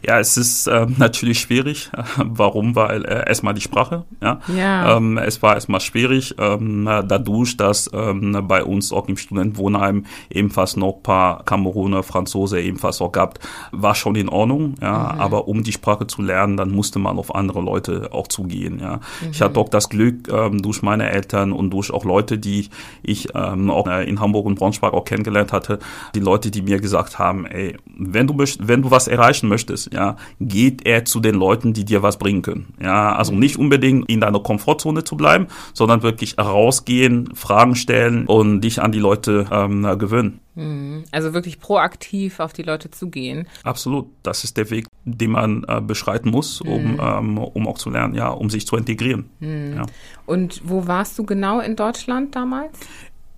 Ja, 0.05 0.19
es 0.19 0.37
ist 0.37 0.67
äh, 0.67 0.87
natürlich 0.97 1.39
schwierig. 1.39 1.91
Warum? 2.17 2.75
Weil 2.75 3.05
äh, 3.05 3.27
erstmal 3.27 3.53
die 3.53 3.61
Sprache. 3.61 4.05
Ja. 4.21 4.39
ja. 4.47 4.97
Ähm, 4.97 5.17
es 5.17 5.41
war 5.41 5.55
erstmal 5.55 5.81
schwierig, 5.81 6.35
ähm, 6.39 6.85
dadurch, 6.85 7.57
dass 7.57 7.89
ähm, 7.93 8.45
bei 8.47 8.63
uns 8.63 8.91
auch 8.91 9.07
im 9.07 9.17
Studentenwohnheim 9.17 10.05
ebenfalls 10.29 10.75
noch 10.75 10.97
ein 10.97 11.03
paar 11.03 11.43
Kameruner, 11.43 12.03
Franzose 12.03 12.59
ebenfalls 12.61 13.01
auch 13.01 13.11
gab, 13.11 13.39
war 13.71 13.95
schon 13.95 14.15
in 14.15 14.29
Ordnung. 14.29 14.75
Ja. 14.81 15.13
Mhm. 15.13 15.21
Aber 15.21 15.47
um 15.47 15.63
die 15.63 15.71
Sprache 15.71 16.07
zu 16.07 16.21
lernen, 16.21 16.57
dann 16.57 16.71
musste 16.71 16.99
man 16.99 17.17
auf 17.27 17.35
andere 17.35 17.61
Leute 17.61 18.09
auch 18.11 18.27
zugehen. 18.27 18.79
Ja. 18.79 18.97
Mhm. 18.97 19.31
Ich 19.31 19.41
hatte 19.41 19.59
auch 19.59 19.69
das 19.69 19.89
Glück, 19.89 20.27
ähm, 20.31 20.61
durch 20.61 20.81
meine 20.81 21.09
Eltern 21.09 21.51
und 21.51 21.71
durch 21.71 21.91
auch 21.91 22.05
Leute, 22.05 22.37
die 22.37 22.69
ich 23.03 23.29
ähm, 23.35 23.69
auch 23.69 23.87
äh, 23.87 24.07
in 24.07 24.19
Hamburg 24.19 24.45
und 24.45 24.55
Braunschweig 24.55 24.93
auch 24.93 25.05
kennengelernt 25.05 25.51
hatte, 25.51 25.79
die 26.15 26.19
Leute, 26.19 26.51
die 26.51 26.61
mir 26.61 26.79
gesagt 26.79 27.19
haben, 27.19 27.45
ey, 27.45 27.77
wenn 27.97 28.27
du 28.27 28.37
wenn 28.37 28.81
du 28.81 28.91
was 28.91 29.07
erreichen 29.07 29.49
möchtest, 29.49 29.93
ja, 29.93 30.15
geht 30.39 30.85
er 30.85 31.05
zu 31.05 31.19
den 31.19 31.35
Leuten, 31.35 31.73
die 31.73 31.85
dir 31.85 32.03
was 32.03 32.17
bringen 32.17 32.41
können. 32.41 32.73
Ja, 32.81 33.15
also 33.15 33.33
mhm. 33.33 33.39
nicht 33.39 33.57
unbedingt 33.57 34.09
in 34.09 34.21
deiner 34.21 34.39
Komfortzone 34.39 35.03
zu 35.03 35.17
bleiben, 35.17 35.47
sondern 35.73 36.03
wirklich 36.03 36.37
rausgehen, 36.37 37.33
Fragen 37.33 37.75
stellen 37.75 38.25
und 38.27 38.61
dich 38.61 38.81
an 38.81 38.91
die 38.91 38.99
Leute 38.99 39.45
ähm, 39.51 39.83
gewöhnen. 39.97 40.39
Mhm. 40.57 41.03
Also 41.11 41.33
wirklich 41.33 41.59
proaktiv 41.59 42.39
auf 42.39 42.53
die 42.53 42.63
Leute 42.63 42.91
zugehen. 42.91 43.47
Absolut. 43.63 44.07
Das 44.23 44.43
ist 44.43 44.57
der 44.57 44.69
Weg, 44.69 44.87
den 45.05 45.31
man 45.31 45.63
äh, 45.67 45.81
beschreiten 45.81 46.31
muss, 46.31 46.61
um, 46.61 46.93
mhm. 46.93 46.99
ähm, 47.01 47.37
um 47.37 47.67
auch 47.67 47.77
zu 47.77 47.89
lernen, 47.89 48.15
ja, 48.15 48.29
um 48.29 48.49
sich 48.49 48.67
zu 48.67 48.75
integrieren. 48.75 49.29
Mhm. 49.39 49.73
Ja. 49.75 49.85
Und 50.25 50.61
wo 50.65 50.87
warst 50.87 51.17
du 51.19 51.23
genau 51.23 51.59
in 51.59 51.75
Deutschland 51.75 52.35
damals? 52.35 52.77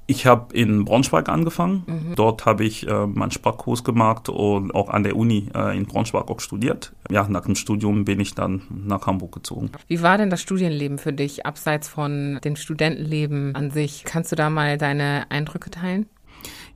Ich 0.09 0.25
habe 0.25 0.55
in 0.55 0.85
Braunschweig 0.85 1.29
angefangen. 1.29 1.83
Mhm. 1.85 2.15
Dort 2.15 2.47
habe 2.47 2.65
ich 2.65 2.88
äh, 2.88 3.05
meinen 3.05 3.29
Sprachkurs 3.29 3.83
gemacht 3.83 4.27
und 4.27 4.73
auch 4.73 4.89
an 4.89 5.03
der 5.03 5.15
Uni 5.15 5.49
äh, 5.53 5.77
in 5.77 5.85
Braunschweig 5.85 6.31
auch 6.31 6.39
studiert. 6.39 6.93
Ja, 7.11 7.27
nach 7.29 7.43
dem 7.43 7.53
Studium 7.53 8.05
bin 8.05 8.19
ich 8.19 8.33
dann 8.33 8.63
nach 8.71 9.05
Hamburg 9.05 9.33
gezogen. 9.33 9.69
Wie 9.88 10.01
war 10.01 10.17
denn 10.17 10.31
das 10.31 10.41
Studienleben 10.41 10.97
für 10.97 11.13
dich, 11.13 11.45
abseits 11.45 11.88
von 11.88 12.39
dem 12.43 12.55
Studentenleben 12.55 13.53
an 13.53 13.69
sich? 13.69 14.03
Kannst 14.03 14.31
du 14.31 14.35
da 14.35 14.49
mal 14.49 14.79
deine 14.79 15.29
Eindrücke 15.29 15.69
teilen? 15.69 16.07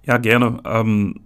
Ja, 0.06 0.18
gerne. 0.18 0.60
Ähm, 0.66 1.22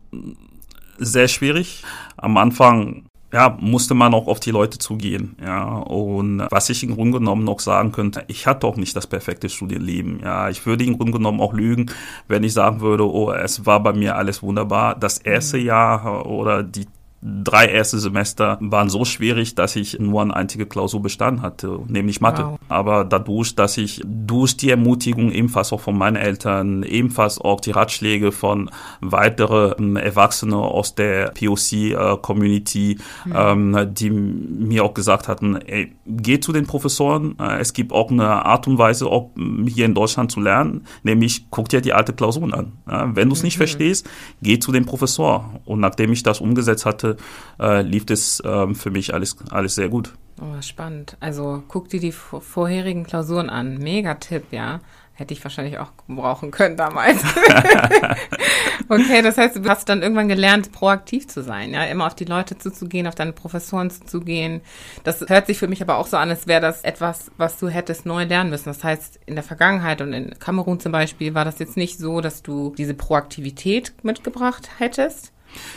sehr 0.98 1.27
schwierig. 1.27 1.84
Am 2.17 2.38
Anfang 2.38 3.07
ja, 3.34 3.57
musste 3.60 3.93
man 3.93 4.13
auch 4.13 4.27
auf 4.27 4.39
die 4.39 4.51
Leute 4.51 4.77
zugehen, 4.77 5.36
ja. 5.43 5.79
Und 5.79 6.48
was 6.50 6.69
ich 6.69 6.84
im 6.84 6.96
Grunde 6.96 7.19
genommen 7.19 7.43
noch 7.43 7.60
sagen 7.60 7.91
könnte, 7.91 8.24
ich 8.27 8.48
hatte 8.48 8.65
auch 8.65 8.77
nicht 8.77 8.96
das 8.96 9.05
perfekte 9.05 9.50
Studienleben, 9.50 10.22
ja. 10.22 10.50
Ich 10.50 10.65
würde 10.65 10.86
im 10.86 10.98
Grunde 10.98 11.13
genommen 11.13 11.41
auch 11.41 11.53
lügen, 11.53 11.91
wenn 12.27 12.43
ich 12.43 12.53
sagen 12.53 12.79
würde, 12.79 13.05
oh, 13.05 13.31
es 13.31 13.65
war 13.65 13.84
bei 13.84 13.91
mir 13.91 14.15
alles 14.15 14.41
wunderbar. 14.41 14.96
Das 14.96 15.17
erste 15.17 15.57
mhm. 15.57 15.65
Jahr 15.65 16.25
oder 16.25 16.63
die 16.63 16.86
drei 17.21 17.65
erste 17.67 17.97
Semester 18.00 18.57
waren 18.62 18.89
so 18.89 19.03
schwierig, 19.03 19.55
dass 19.55 19.75
ich 19.75 20.00
nur 20.00 20.21
eine 20.21 20.36
einzige 20.36 20.65
Klausur 20.65 21.01
bestanden 21.01 21.41
hatte, 21.41 21.79
nämlich 21.88 22.21
Mathe. 22.21 22.45
Wow. 22.45 22.59
Aber 22.69 23.05
dadurch, 23.05 23.55
dass 23.55 23.77
ich 23.77 24.01
durch 24.05 24.55
die 24.55 24.69
Ermutigung 24.69 25.31
ebenfalls 25.31 25.74
auch 25.74 25.81
von 25.81 25.97
meinen 25.97 26.15
Eltern, 26.15 26.83
ebenfalls 26.83 27.39
auch 27.39 27.59
die 27.59 27.71
Ratschläge 27.71 28.31
von 28.31 28.69
weiteren 29.01 29.95
Erwachsenen 29.95 30.53
aus 30.53 30.93
der 30.93 31.31
POC-Community, 31.31 33.00
mhm. 33.25 33.33
ähm, 33.36 33.93
die 33.93 34.09
mir 34.12 34.83
auch 34.83 34.93
gesagt 34.93 35.27
hatten, 35.27 35.55
ey, 35.55 35.93
geh 36.05 36.39
zu 36.39 36.53
den 36.53 36.67
Professoren, 36.67 37.36
äh, 37.39 37.59
es 37.59 37.74
gibt 37.74 37.91
auch 37.93 38.12
eine 38.12 38.45
Art 38.45 38.67
und 38.67 38.77
Weise, 38.77 39.07
auch 39.07 39.31
hier 39.65 39.86
in 39.86 39.95
Deutschland 39.95 40.31
zu 40.31 40.39
lernen, 40.39 40.86
nämlich 41.03 41.47
guck 41.50 41.69
dir 41.69 41.81
die 41.81 41.93
alte 41.93 42.13
Klausuren 42.13 42.53
an. 42.53 42.74
Wenn 43.15 43.29
du 43.29 43.33
es 43.33 43.43
nicht 43.43 43.57
mhm. 43.57 43.59
verstehst, 43.59 44.09
geh 44.41 44.59
zu 44.59 44.71
dem 44.71 44.86
Professor. 44.86 45.62
Und 45.65 45.79
nachdem 45.79 46.12
ich 46.12 46.24
das 46.24 46.41
umgesetzt 46.41 46.86
hatte, 46.86 47.06
hatte, 47.07 47.17
äh, 47.59 47.81
lief 47.81 48.05
das 48.05 48.41
ähm, 48.45 48.75
für 48.75 48.91
mich 48.91 49.13
alles, 49.13 49.37
alles 49.49 49.75
sehr 49.75 49.89
gut. 49.89 50.13
Oh, 50.39 50.61
spannend. 50.61 51.17
Also 51.19 51.63
guck 51.67 51.89
dir 51.89 51.99
die 51.99 52.11
vorherigen 52.11 53.05
Klausuren 53.05 53.49
an. 53.49 53.77
Mega 53.77 54.15
Tipp, 54.15 54.45
ja. 54.51 54.79
Hätte 55.13 55.33
ich 55.33 55.43
wahrscheinlich 55.43 55.79
auch 55.79 55.89
brauchen 56.07 56.51
können 56.51 56.77
damals. 56.77 57.23
okay, 58.87 59.23
das 59.23 59.39
heißt, 59.39 59.55
du 59.55 59.67
hast 59.67 59.89
dann 59.89 60.03
irgendwann 60.03 60.27
gelernt, 60.27 60.71
proaktiv 60.71 61.27
zu 61.27 61.41
sein, 61.41 61.73
ja, 61.73 61.85
immer 61.85 62.05
auf 62.05 62.13
die 62.13 62.25
Leute 62.25 62.59
zuzugehen, 62.59 63.07
auf 63.07 63.15
deine 63.15 63.33
Professoren 63.33 63.89
zuzugehen. 63.89 64.61
Das 65.05 65.25
hört 65.27 65.47
sich 65.47 65.57
für 65.57 65.67
mich 65.67 65.81
aber 65.81 65.97
auch 65.97 66.05
so 66.05 66.17
an, 66.17 66.29
als 66.29 66.45
wäre 66.45 66.61
das 66.61 66.83
etwas, 66.83 67.31
was 67.37 67.57
du 67.57 67.67
hättest 67.67 68.05
neu 68.05 68.25
lernen 68.25 68.51
müssen. 68.51 68.69
Das 68.69 68.83
heißt, 68.83 69.19
in 69.25 69.33
der 69.33 69.43
Vergangenheit 69.43 70.01
und 70.01 70.13
in 70.13 70.37
Kamerun 70.37 70.79
zum 70.79 70.91
Beispiel 70.91 71.33
war 71.33 71.45
das 71.45 71.57
jetzt 71.57 71.77
nicht 71.77 71.97
so, 71.97 72.21
dass 72.21 72.43
du 72.43 72.75
diese 72.77 72.93
Proaktivität 72.93 73.95
mitgebracht 74.03 74.69
hättest, 74.77 75.33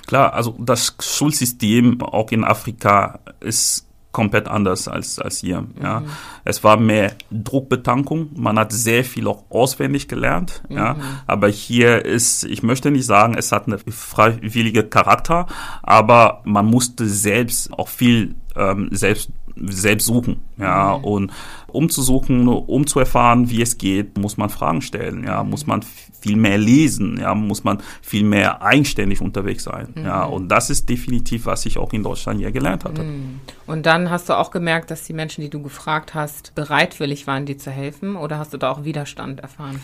Klar, 0.07 0.35
also 0.35 0.57
das 0.59 0.97
Schulsystem 1.01 2.03
auch 2.03 2.31
in 2.31 2.45
Afrika 2.45 3.21
ist 3.41 3.87
komplett 4.13 4.49
anders 4.49 4.89
als, 4.89 5.19
als 5.19 5.39
hier. 5.39 5.63
Mhm. 5.63 5.69
Ja. 5.83 6.03
Es 6.45 6.65
war 6.65 6.77
mehr 6.77 7.13
Druckbetankung. 7.31 8.31
Man 8.35 8.59
hat 8.59 8.73
sehr 8.73 9.05
viel 9.05 9.27
auch 9.29 9.45
auswendig 9.51 10.09
gelernt. 10.09 10.63
Mhm. 10.69 10.77
Ja. 10.77 10.97
Aber 11.27 11.49
hier 11.49 12.05
ist, 12.05 12.45
ich 12.45 12.63
möchte 12.63 12.91
nicht 12.91 13.07
sagen, 13.07 13.35
es 13.37 13.53
hat 13.53 13.67
eine 13.67 13.79
freiwillige 13.79 14.85
Charakter, 14.85 15.47
aber 15.83 16.43
man 16.45 16.67
musste 16.67 17.07
selbst 17.07 17.73
auch 17.73 17.89
viel 17.89 18.35
ähm, 18.57 18.89
selbst 18.91 19.31
selbst 19.57 20.07
suchen, 20.07 20.41
ja, 20.59 20.97
mhm. 20.97 21.05
und 21.05 21.33
um 21.67 21.91
zu 21.91 22.03
suchen, 22.03 22.49
um 22.49 22.87
zu 22.87 22.99
erfahren, 22.99 23.51
wie 23.51 23.61
es 23.61 23.77
geht, 23.79 24.17
muss 24.17 24.37
man 24.37 24.49
Fragen 24.49 24.81
stellen, 24.81 25.25
ja, 25.25 25.45
muss 25.45 25.67
man 25.67 25.83
viel 26.21 26.37
mehr 26.37 26.59
lesen, 26.59 27.19
ja, 27.21 27.35
muss 27.35 27.65
man 27.65 27.79
viel 28.03 28.25
mehr 28.25 28.63
eigenständig 28.63 29.21
unterwegs 29.21 29.65
sein, 29.65 29.89
mhm. 29.95 30.05
ja, 30.05 30.25
und 30.25 30.49
das 30.49 30.71
ist 30.71 30.89
definitiv, 30.89 31.47
was 31.47 31.67
ich 31.67 31.79
auch 31.79 31.93
in 31.93 32.03
Deutschland 32.03 32.41
hier 32.41 32.53
gelernt 32.53 32.85
hatte. 32.85 33.03
Mhm. 33.03 33.41
Und 33.67 33.87
dann 33.87 34.11
hast 34.11 34.29
du 34.29 34.37
auch 34.37 34.51
gemerkt, 34.51 34.91
dass 34.91 35.05
die 35.05 35.13
Menschen, 35.13 35.43
die 35.43 35.51
du 35.51 35.63
gefragt 35.63 36.15
hast, 36.15 36.55
bereitwillig 36.55 37.27
waren, 37.27 37.47
dir 37.47 37.59
zu 37.59 37.71
helfen, 37.71 38.17
oder 38.17 38.39
hast 38.39 38.53
du 38.53 38.59
da 38.59 38.71
auch 38.71 38.85
Widerstand 38.85 39.41
erfahren? 39.41 39.81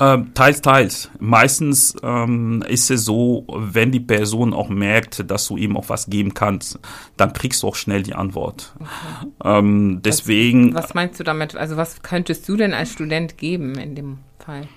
Ähm, 0.00 0.32
teils, 0.32 0.60
teils. 0.60 1.10
Meistens 1.18 1.96
ähm, 2.02 2.62
ist 2.68 2.90
es 2.90 3.04
so, 3.04 3.44
wenn 3.48 3.90
die 3.90 4.00
Person 4.00 4.54
auch 4.54 4.68
merkt, 4.68 5.28
dass 5.28 5.48
du 5.48 5.56
ihm 5.56 5.76
auch 5.76 5.88
was 5.88 6.06
geben 6.06 6.34
kannst, 6.34 6.78
dann 7.16 7.32
kriegst 7.32 7.62
du 7.62 7.68
auch 7.68 7.74
schnell 7.74 8.04
die 8.04 8.14
Antwort. 8.14 8.74
Okay. 8.78 9.30
Ähm, 9.44 10.00
deswegen. 10.04 10.74
Was, 10.74 10.84
was 10.84 10.94
meinst 10.94 11.18
du 11.18 11.24
damit? 11.24 11.56
Also 11.56 11.76
was 11.76 12.02
könntest 12.02 12.48
du 12.48 12.56
denn 12.56 12.74
als 12.74 12.92
Student 12.92 13.38
geben 13.38 13.74
in 13.74 13.96
dem 13.96 14.18
Fall? 14.38 14.68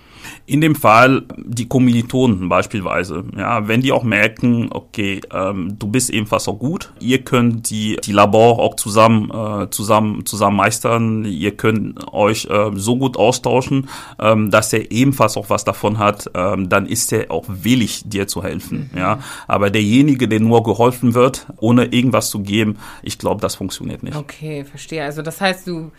In 0.45 0.61
dem 0.61 0.75
Fall 0.75 1.23
die 1.37 1.67
Kommilitonen 1.67 2.49
beispielsweise, 2.49 3.23
ja, 3.37 3.67
wenn 3.67 3.81
die 3.81 3.91
auch 3.91 4.03
merken, 4.03 4.69
okay, 4.71 5.21
ähm, 5.33 5.75
du 5.77 5.87
bist 5.87 6.09
ebenfalls 6.09 6.47
auch 6.47 6.59
gut, 6.59 6.91
ihr 6.99 7.23
könnt 7.23 7.69
die, 7.69 7.97
die 8.03 8.11
Labor 8.11 8.59
auch 8.59 8.75
zusammen, 8.75 9.31
äh, 9.31 9.69
zusammen, 9.69 10.25
zusammen 10.25 10.57
meistern, 10.57 11.25
ihr 11.25 11.55
könnt 11.55 12.13
euch 12.13 12.45
äh, 12.45 12.71
so 12.73 12.97
gut 12.97 13.17
austauschen, 13.17 13.89
ähm, 14.19 14.51
dass 14.51 14.73
er 14.73 14.91
ebenfalls 14.91 15.37
auch 15.37 15.49
was 15.49 15.63
davon 15.63 15.97
hat, 15.97 16.29
ähm, 16.33 16.69
dann 16.69 16.85
ist 16.85 17.11
er 17.11 17.31
auch 17.31 17.45
willig, 17.47 18.03
dir 18.05 18.27
zu 18.27 18.43
helfen, 18.43 18.89
mhm. 18.91 18.97
ja. 18.97 19.19
Aber 19.47 19.69
derjenige, 19.69 20.27
der 20.27 20.39
nur 20.39 20.63
geholfen 20.63 21.13
wird, 21.13 21.47
ohne 21.57 21.85
irgendwas 21.85 22.29
zu 22.29 22.39
geben, 22.39 22.77
ich 23.03 23.17
glaube, 23.17 23.41
das 23.41 23.55
funktioniert 23.55 24.03
nicht. 24.03 24.15
Okay, 24.15 24.63
verstehe. 24.65 25.03
Also 25.03 25.21
das 25.21 25.41
heißt, 25.41 25.67
du 25.67 25.91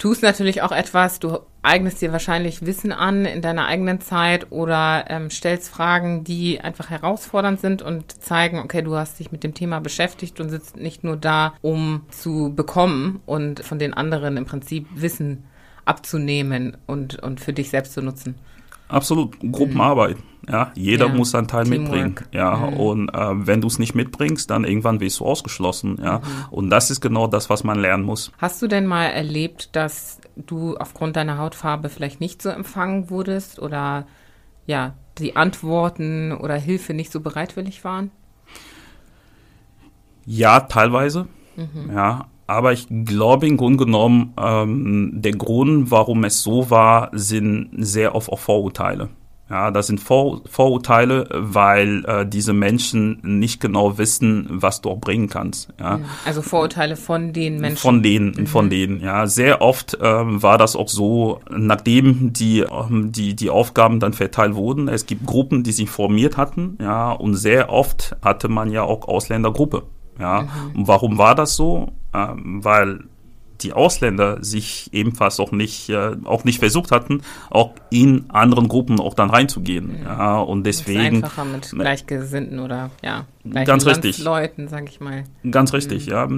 tust 0.00 0.22
natürlich 0.22 0.62
auch 0.62 0.72
etwas, 0.72 1.20
du 1.20 1.38
eignest 1.62 2.00
dir 2.00 2.10
wahrscheinlich 2.10 2.64
Wissen 2.64 2.90
an 2.90 3.26
in 3.26 3.42
deiner 3.42 3.66
eigenen 3.66 4.00
Zeit 4.00 4.50
oder 4.50 5.04
ähm, 5.08 5.30
stellst 5.30 5.68
Fragen, 5.68 6.24
die 6.24 6.60
einfach 6.60 6.88
herausfordernd 6.88 7.60
sind 7.60 7.82
und 7.82 8.10
zeigen, 8.10 8.58
okay, 8.58 8.82
du 8.82 8.96
hast 8.96 9.20
dich 9.20 9.30
mit 9.30 9.44
dem 9.44 9.52
Thema 9.52 9.78
beschäftigt 9.78 10.40
und 10.40 10.48
sitzt 10.48 10.76
nicht 10.76 11.04
nur 11.04 11.16
da, 11.16 11.52
um 11.60 12.06
zu 12.10 12.52
bekommen 12.56 13.20
und 13.26 13.60
von 13.60 13.78
den 13.78 13.92
anderen 13.92 14.38
im 14.38 14.46
Prinzip 14.46 14.88
Wissen 14.94 15.44
abzunehmen 15.84 16.78
und, 16.86 17.18
und 17.22 17.40
für 17.40 17.52
dich 17.52 17.68
selbst 17.68 17.92
zu 17.92 18.00
nutzen. 18.00 18.36
Absolut, 18.88 19.38
Gruppenarbeit. 19.52 20.16
Ja, 20.50 20.72
jeder 20.74 21.06
ja. 21.06 21.14
muss 21.14 21.30
seinen 21.30 21.46
Teil 21.46 21.64
Teamwork. 21.64 21.92
mitbringen. 21.92 22.14
Ja, 22.32 22.56
mhm. 22.56 22.76
und 22.76 23.08
äh, 23.10 23.46
wenn 23.46 23.60
du 23.60 23.68
es 23.68 23.78
nicht 23.78 23.94
mitbringst, 23.94 24.50
dann 24.50 24.64
irgendwann 24.64 25.00
wirst 25.00 25.20
du 25.20 25.24
ausgeschlossen. 25.24 25.98
Ja, 26.02 26.18
mhm. 26.18 26.24
und 26.50 26.70
das 26.70 26.90
ist 26.90 27.00
genau 27.00 27.26
das, 27.26 27.50
was 27.50 27.62
man 27.62 27.78
lernen 27.78 28.04
muss. 28.04 28.32
Hast 28.38 28.60
du 28.60 28.66
denn 28.66 28.86
mal 28.86 29.06
erlebt, 29.06 29.76
dass 29.76 30.20
du 30.36 30.76
aufgrund 30.76 31.16
deiner 31.16 31.38
Hautfarbe 31.38 31.88
vielleicht 31.88 32.20
nicht 32.20 32.42
so 32.42 32.48
empfangen 32.48 33.10
wurdest 33.10 33.60
oder 33.60 34.06
ja, 34.66 34.94
die 35.18 35.36
Antworten 35.36 36.32
oder 36.32 36.54
Hilfe 36.56 36.94
nicht 36.94 37.12
so 37.12 37.20
bereitwillig 37.20 37.84
waren? 37.84 38.10
Ja, 40.26 40.60
teilweise. 40.60 41.26
Mhm. 41.56 41.92
Ja, 41.94 42.28
aber 42.46 42.72
ich 42.72 42.86
glaube 42.88 43.46
im 43.46 43.56
Grunde 43.56 43.84
genommen, 43.84 44.32
ähm, 44.36 45.12
der 45.14 45.32
Grund, 45.32 45.90
warum 45.90 46.24
es 46.24 46.42
so 46.42 46.70
war, 46.70 47.10
sind 47.12 47.70
sehr 47.78 48.14
oft 48.14 48.28
auch 48.28 48.38
Vorurteile. 48.38 49.10
Ja, 49.50 49.72
das 49.72 49.88
sind 49.88 49.98
Vor 49.98 50.42
Vorurteile, 50.46 51.28
weil 51.32 52.04
äh, 52.04 52.24
diese 52.24 52.52
Menschen 52.52 53.18
nicht 53.22 53.60
genau 53.60 53.98
wissen, 53.98 54.46
was 54.48 54.80
du 54.80 54.90
auch 54.90 55.00
bringen 55.00 55.28
kannst. 55.28 55.70
Ja. 55.80 55.98
Also 56.24 56.40
Vorurteile 56.40 56.94
von 56.94 57.32
den 57.32 57.60
Menschen. 57.60 57.78
Von 57.78 58.02
denen, 58.02 58.34
mhm. 58.36 58.46
von 58.46 58.70
denen. 58.70 59.00
Ja, 59.00 59.26
sehr 59.26 59.60
oft 59.60 59.98
ähm, 60.00 60.40
war 60.40 60.56
das 60.56 60.76
auch 60.76 60.88
so, 60.88 61.40
nachdem 61.50 62.32
die 62.32 62.60
ähm, 62.60 63.10
die 63.10 63.34
die 63.34 63.50
Aufgaben 63.50 63.98
dann 63.98 64.12
verteilt 64.12 64.54
wurden. 64.54 64.86
Es 64.86 65.06
gibt 65.06 65.26
Gruppen, 65.26 65.64
die 65.64 65.72
sich 65.72 65.90
formiert 65.90 66.36
hatten. 66.36 66.78
Ja, 66.80 67.10
und 67.10 67.34
sehr 67.34 67.70
oft 67.70 68.16
hatte 68.22 68.48
man 68.48 68.70
ja 68.70 68.84
auch 68.84 69.08
Ausländergruppe. 69.08 69.82
Ja, 70.20 70.42
mhm. 70.42 70.80
und 70.80 70.88
warum 70.88 71.18
war 71.18 71.34
das 71.34 71.56
so? 71.56 71.88
Ähm, 72.14 72.62
weil 72.62 73.00
die 73.62 73.72
Ausländer 73.72 74.42
sich 74.42 74.90
ebenfalls 74.92 75.40
auch 75.40 75.52
nicht, 75.52 75.88
äh, 75.88 76.16
auch 76.24 76.44
nicht 76.44 76.58
versucht 76.58 76.90
hatten, 76.90 77.22
auch 77.50 77.74
in 77.90 78.24
anderen 78.30 78.68
Gruppen 78.68 79.00
auch 79.00 79.14
dann 79.14 79.30
reinzugehen. 79.30 80.00
Mhm. 80.00 80.04
Ja, 80.04 80.38
und 80.38 80.64
deswegen. 80.64 81.24
einfacher 81.24 81.44
mit 81.44 81.70
Gleichgesinnten 81.70 82.58
oder, 82.58 82.90
ja, 83.02 83.26
ganz 83.64 83.86
richtig. 83.86 84.18
Leuten, 84.18 84.68
sag 84.68 84.88
ich 84.88 85.00
mal. 85.00 85.24
Ganz 85.50 85.72
richtig, 85.72 86.06
mhm. 86.06 86.12
ja. 86.12 86.28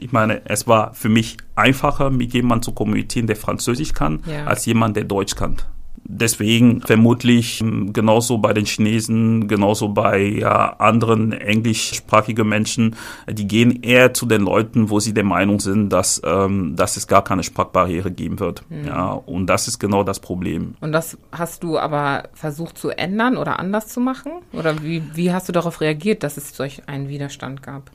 Ich 0.00 0.12
meine, 0.12 0.42
es 0.46 0.66
war 0.66 0.94
für 0.94 1.08
mich 1.08 1.36
einfacher, 1.54 2.10
mit 2.10 2.32
jemandem 2.32 2.62
zu 2.62 2.72
kommunizieren, 2.72 3.26
der 3.26 3.36
Französisch 3.36 3.92
kann, 3.92 4.20
ja. 4.26 4.44
als 4.44 4.66
jemand, 4.66 4.96
der 4.96 5.04
Deutsch 5.04 5.34
kann 5.34 5.56
deswegen 6.04 6.80
vermutlich 6.80 7.60
ähm, 7.60 7.92
genauso 7.92 8.38
bei 8.38 8.52
den 8.52 8.66
Chinesen, 8.66 9.48
genauso 9.48 9.88
bei 9.88 10.20
ja, 10.20 10.74
anderen 10.78 11.32
englischsprachigen 11.32 12.48
Menschen, 12.48 12.96
die 13.28 13.46
gehen 13.46 13.82
eher 13.82 14.14
zu 14.14 14.26
den 14.26 14.42
Leuten, 14.42 14.90
wo 14.90 15.00
sie 15.00 15.14
der 15.14 15.24
Meinung 15.24 15.60
sind, 15.60 15.90
dass, 15.90 16.20
ähm, 16.24 16.74
dass 16.76 16.96
es 16.96 17.06
gar 17.06 17.24
keine 17.24 17.42
Sprachbarriere 17.42 18.10
geben 18.10 18.40
wird. 18.40 18.64
Mhm. 18.68 18.86
Ja, 18.86 19.12
und 19.12 19.46
das 19.46 19.68
ist 19.68 19.78
genau 19.78 20.02
das 20.02 20.20
Problem. 20.20 20.74
Und 20.80 20.92
das 20.92 21.16
hast 21.30 21.62
du 21.62 21.78
aber 21.78 22.24
versucht 22.34 22.78
zu 22.78 22.90
ändern 22.90 23.36
oder 23.36 23.58
anders 23.58 23.88
zu 23.88 24.00
machen? 24.00 24.32
Oder 24.52 24.82
wie, 24.82 25.02
wie 25.14 25.32
hast 25.32 25.48
du 25.48 25.52
darauf 25.52 25.80
reagiert, 25.80 26.22
dass 26.22 26.36
es 26.36 26.54
solch 26.54 26.88
einen 26.88 27.08
Widerstand 27.08 27.62
gab? 27.62 27.90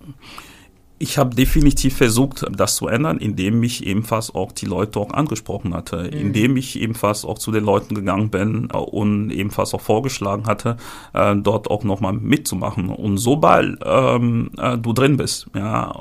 Ich 1.00 1.18
habe 1.18 1.36
definitiv 1.36 1.98
versucht, 1.98 2.46
das 2.51 2.75
zu 2.75 2.88
ändern, 2.88 3.18
indem 3.20 3.62
ich 3.63 3.86
ebenfalls 3.86 4.34
auch 4.34 4.51
die 4.51 4.66
Leute 4.66 5.00
auch 5.00 5.12
angesprochen 5.12 5.74
hatte, 5.74 6.04
mhm. 6.04 6.20
indem 6.20 6.58
ich 6.58 6.80
ebenfalls 6.80 7.24
auch 7.24 7.38
zu 7.38 7.51
den 7.51 7.63
Leuten 7.63 7.94
gegangen 7.94 8.30
bin 8.30 8.66
und 8.72 9.30
ebenfalls 9.30 9.74
auch 9.74 9.82
vorgeschlagen 9.82 10.48
hatte, 10.48 10.77
äh, 11.13 11.36
dort 11.36 11.70
auch 11.70 11.84
nochmal 11.84 12.13
mitzumachen. 12.13 12.89
Und 12.89 13.18
sobald 13.18 13.80
ähm, 13.86 14.51
äh, 14.58 14.77
du 14.77 14.94
drin 14.94 15.18
bist, 15.18 15.48
ja, 15.56 15.94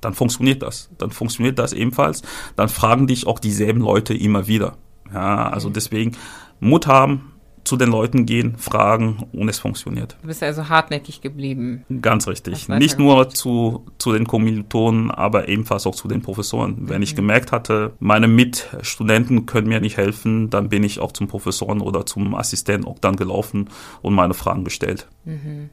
dann 0.00 0.14
funktioniert 0.14 0.62
das. 0.62 0.90
Dann 0.98 1.10
funktioniert 1.10 1.58
das 1.58 1.72
ebenfalls. 1.72 2.22
Dann 2.56 2.68
fragen 2.68 3.06
dich 3.06 3.26
auch 3.26 3.38
dieselben 3.38 3.80
Leute 3.80 4.14
immer 4.14 4.48
wieder. 4.48 4.76
Ja, 5.12 5.48
also 5.48 5.68
mhm. 5.68 5.74
deswegen 5.74 6.16
Mut 6.60 6.86
haben, 6.88 7.32
zu 7.68 7.76
den 7.76 7.90
Leuten 7.90 8.24
gehen, 8.24 8.56
fragen 8.56 9.28
und 9.32 9.48
es 9.48 9.58
funktioniert. 9.58 10.16
Du 10.22 10.28
bist 10.28 10.42
also 10.42 10.70
hartnäckig 10.70 11.20
geblieben. 11.20 11.84
Ganz 12.00 12.26
richtig. 12.26 12.68
Nicht 12.68 12.98
nur 12.98 13.28
zu, 13.28 13.84
zu 13.98 14.12
den 14.12 14.26
Kommilitonen, 14.26 15.10
aber 15.10 15.48
ebenfalls 15.48 15.86
auch 15.86 15.94
zu 15.94 16.08
den 16.08 16.22
Professoren. 16.22 16.76
Mhm. 16.78 16.88
Wenn 16.88 17.02
ich 17.02 17.12
mhm. 17.12 17.16
gemerkt 17.16 17.52
hatte, 17.52 17.92
meine 18.00 18.26
Mitstudenten 18.26 19.44
können 19.44 19.68
mir 19.68 19.80
nicht 19.80 19.98
helfen, 19.98 20.48
dann 20.48 20.70
bin 20.70 20.82
ich 20.82 20.98
auch 20.98 21.12
zum 21.12 21.28
Professoren 21.28 21.82
oder 21.82 22.06
zum 22.06 22.34
Assistenten 22.34 22.88
auch 22.88 22.98
dann 22.98 23.16
gelaufen 23.16 23.68
und 24.00 24.14
meine 24.14 24.34
Fragen 24.34 24.64
gestellt. 24.64 25.06
Mhm. 25.24 25.68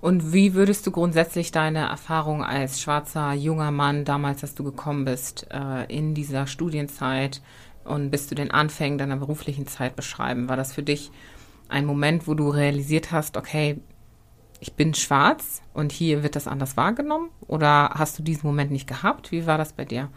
Und 0.00 0.32
wie 0.32 0.54
würdest 0.54 0.86
du 0.86 0.92
grundsätzlich 0.92 1.50
deine 1.50 1.88
Erfahrung 1.88 2.44
als 2.44 2.80
schwarzer 2.80 3.32
junger 3.32 3.72
Mann 3.72 4.04
damals, 4.04 4.42
dass 4.42 4.54
du 4.54 4.62
gekommen 4.62 5.04
bist, 5.04 5.48
äh, 5.50 5.92
in 5.92 6.14
dieser 6.14 6.46
Studienzeit 6.46 7.40
und 7.86 8.10
bis 8.10 8.28
zu 8.28 8.34
den 8.34 8.50
Anfängen 8.50 8.98
deiner 8.98 9.16
beruflichen 9.16 9.66
Zeit 9.66 9.96
beschreiben? 9.96 10.48
War 10.48 10.56
das 10.56 10.72
für 10.72 10.82
dich 10.82 11.10
ein 11.68 11.86
Moment, 11.86 12.26
wo 12.26 12.34
du 12.34 12.48
realisiert 12.48 13.12
hast, 13.12 13.36
okay, 13.36 13.80
ich 14.60 14.72
bin 14.72 14.94
schwarz 14.94 15.62
und 15.74 15.92
hier 15.92 16.22
wird 16.22 16.36
das 16.36 16.46
anders 16.46 16.76
wahrgenommen? 16.76 17.30
Oder 17.46 17.90
hast 17.94 18.18
du 18.18 18.22
diesen 18.22 18.46
Moment 18.46 18.70
nicht 18.70 18.86
gehabt? 18.86 19.32
Wie 19.32 19.46
war 19.46 19.58
das 19.58 19.72
bei 19.72 19.84
dir? 19.84 20.08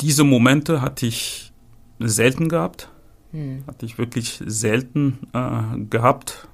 Diese 0.00 0.24
Momente 0.24 0.80
hatte 0.80 1.06
ich 1.06 1.52
selten 1.98 2.48
gehabt. 2.48 2.88
Hm. 3.32 3.64
Hatte 3.66 3.86
ich 3.86 3.98
wirklich 3.98 4.40
selten 4.46 5.18
äh, 5.32 5.78
gehabt. 5.90 6.48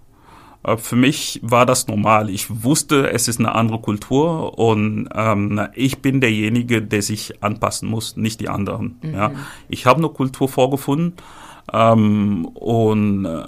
Äh, 0.62 0.76
für 0.76 0.96
mich 0.96 1.40
war 1.42 1.66
das 1.66 1.86
normal. 1.88 2.30
Ich 2.30 2.64
wusste, 2.64 3.10
es 3.10 3.28
ist 3.28 3.38
eine 3.38 3.54
andere 3.54 3.80
Kultur 3.80 4.58
und 4.58 5.08
ähm, 5.14 5.60
ich 5.74 6.02
bin 6.02 6.20
derjenige, 6.20 6.82
der 6.82 7.02
sich 7.02 7.42
anpassen 7.42 7.88
muss, 7.88 8.16
nicht 8.16 8.40
die 8.40 8.48
anderen. 8.48 8.98
Mhm. 9.02 9.14
Ja. 9.14 9.32
Ich 9.68 9.86
habe 9.86 9.98
eine 9.98 10.08
Kultur 10.08 10.48
vorgefunden 10.48 11.14
ähm, 11.72 12.46
und 12.46 13.24
äh, 13.24 13.42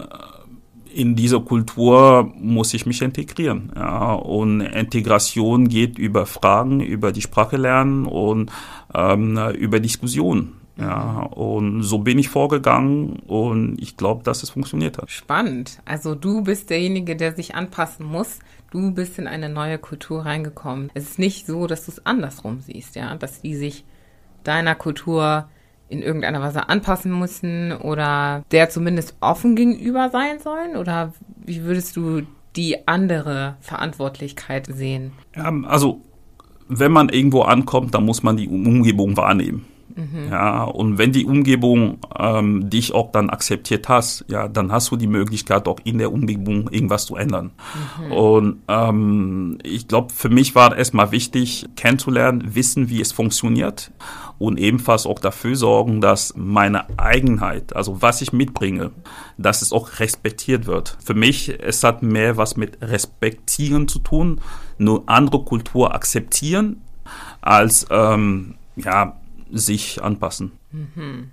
in 0.94 1.16
dieser 1.16 1.40
Kultur 1.40 2.30
muss 2.38 2.74
ich 2.74 2.84
mich 2.84 3.00
integrieren. 3.00 3.72
Ja. 3.74 4.12
Und 4.12 4.60
Integration 4.60 5.68
geht 5.68 5.98
über 5.98 6.26
Fragen, 6.26 6.80
über 6.80 7.12
die 7.12 7.22
Sprache 7.22 7.56
lernen 7.56 8.06
und 8.06 8.50
ähm, 8.94 9.38
über 9.58 9.80
Diskussionen. 9.80 10.61
Ja, 10.82 11.22
und 11.22 11.82
so 11.82 11.98
bin 11.98 12.18
ich 12.18 12.28
vorgegangen 12.28 13.20
und 13.26 13.80
ich 13.80 13.96
glaube, 13.96 14.24
dass 14.24 14.42
es 14.42 14.50
funktioniert 14.50 14.98
hat. 14.98 15.10
Spannend. 15.10 15.80
Also 15.84 16.14
du 16.14 16.42
bist 16.42 16.70
derjenige, 16.70 17.16
der 17.16 17.34
sich 17.34 17.54
anpassen 17.54 18.04
muss. 18.06 18.40
Du 18.70 18.92
bist 18.92 19.18
in 19.18 19.26
eine 19.26 19.48
neue 19.48 19.78
Kultur 19.78 20.24
reingekommen. 20.24 20.90
Es 20.94 21.04
ist 21.04 21.18
nicht 21.18 21.46
so, 21.46 21.66
dass 21.66 21.86
du 21.86 21.92
es 21.92 22.06
andersrum 22.06 22.60
siehst, 22.60 22.96
ja, 22.96 23.14
dass 23.14 23.42
die 23.42 23.54
sich 23.54 23.84
deiner 24.44 24.74
Kultur 24.74 25.48
in 25.88 26.02
irgendeiner 26.02 26.40
Weise 26.40 26.68
anpassen 26.68 27.16
müssen 27.18 27.72
oder 27.72 28.44
der 28.50 28.70
zumindest 28.70 29.14
offen 29.20 29.54
gegenüber 29.54 30.08
sein 30.10 30.38
sollen? 30.40 30.76
Oder 30.76 31.12
wie 31.44 31.62
würdest 31.62 31.96
du 31.96 32.22
die 32.56 32.88
andere 32.88 33.56
Verantwortlichkeit 33.60 34.66
sehen? 34.66 35.12
Ja, 35.36 35.52
also 35.64 36.00
wenn 36.68 36.92
man 36.92 37.10
irgendwo 37.10 37.42
ankommt, 37.42 37.94
dann 37.94 38.04
muss 38.04 38.22
man 38.22 38.36
die 38.36 38.48
Umgebung 38.48 39.16
wahrnehmen. 39.16 39.66
Mhm. 39.94 40.30
Ja, 40.30 40.64
und 40.64 40.98
wenn 40.98 41.12
die 41.12 41.24
Umgebung 41.24 41.98
ähm, 42.18 42.70
dich 42.70 42.94
auch 42.94 43.12
dann 43.12 43.30
akzeptiert 43.30 43.88
hast, 43.88 44.24
ja, 44.28 44.48
dann 44.48 44.72
hast 44.72 44.90
du 44.90 44.96
die 44.96 45.06
Möglichkeit, 45.06 45.68
auch 45.68 45.78
in 45.84 45.98
der 45.98 46.12
Umgebung 46.12 46.68
irgendwas 46.70 47.06
zu 47.06 47.16
ändern. 47.16 47.52
Mhm. 48.06 48.12
Und 48.12 48.62
ähm, 48.68 49.58
ich 49.62 49.88
glaube, 49.88 50.12
für 50.12 50.28
mich 50.28 50.54
war 50.54 50.76
erstmal 50.76 51.12
wichtig, 51.12 51.66
kennenzulernen, 51.76 52.54
wissen, 52.54 52.88
wie 52.88 53.00
es 53.00 53.12
funktioniert 53.12 53.92
und 54.38 54.58
ebenfalls 54.58 55.06
auch 55.06 55.18
dafür 55.20 55.54
sorgen, 55.54 56.00
dass 56.00 56.34
meine 56.36 56.86
Eigenheit, 56.98 57.76
also 57.76 58.02
was 58.02 58.22
ich 58.22 58.32
mitbringe, 58.32 58.90
dass 59.38 59.62
es 59.62 59.72
auch 59.72 60.00
respektiert 60.00 60.66
wird. 60.66 60.96
Für 61.04 61.14
mich, 61.14 61.60
es 61.60 61.84
hat 61.84 62.02
mehr 62.02 62.36
was 62.36 62.56
mit 62.56 62.78
Respektieren 62.82 63.86
zu 63.86 64.00
tun, 64.00 64.40
nur 64.78 65.04
andere 65.06 65.44
Kultur 65.44 65.94
akzeptieren, 65.94 66.82
als 67.40 67.86
ähm, 67.90 68.54
ja, 68.76 69.16
sich 69.52 70.02
anpassen. 70.02 70.52
Mhm. 70.70 71.30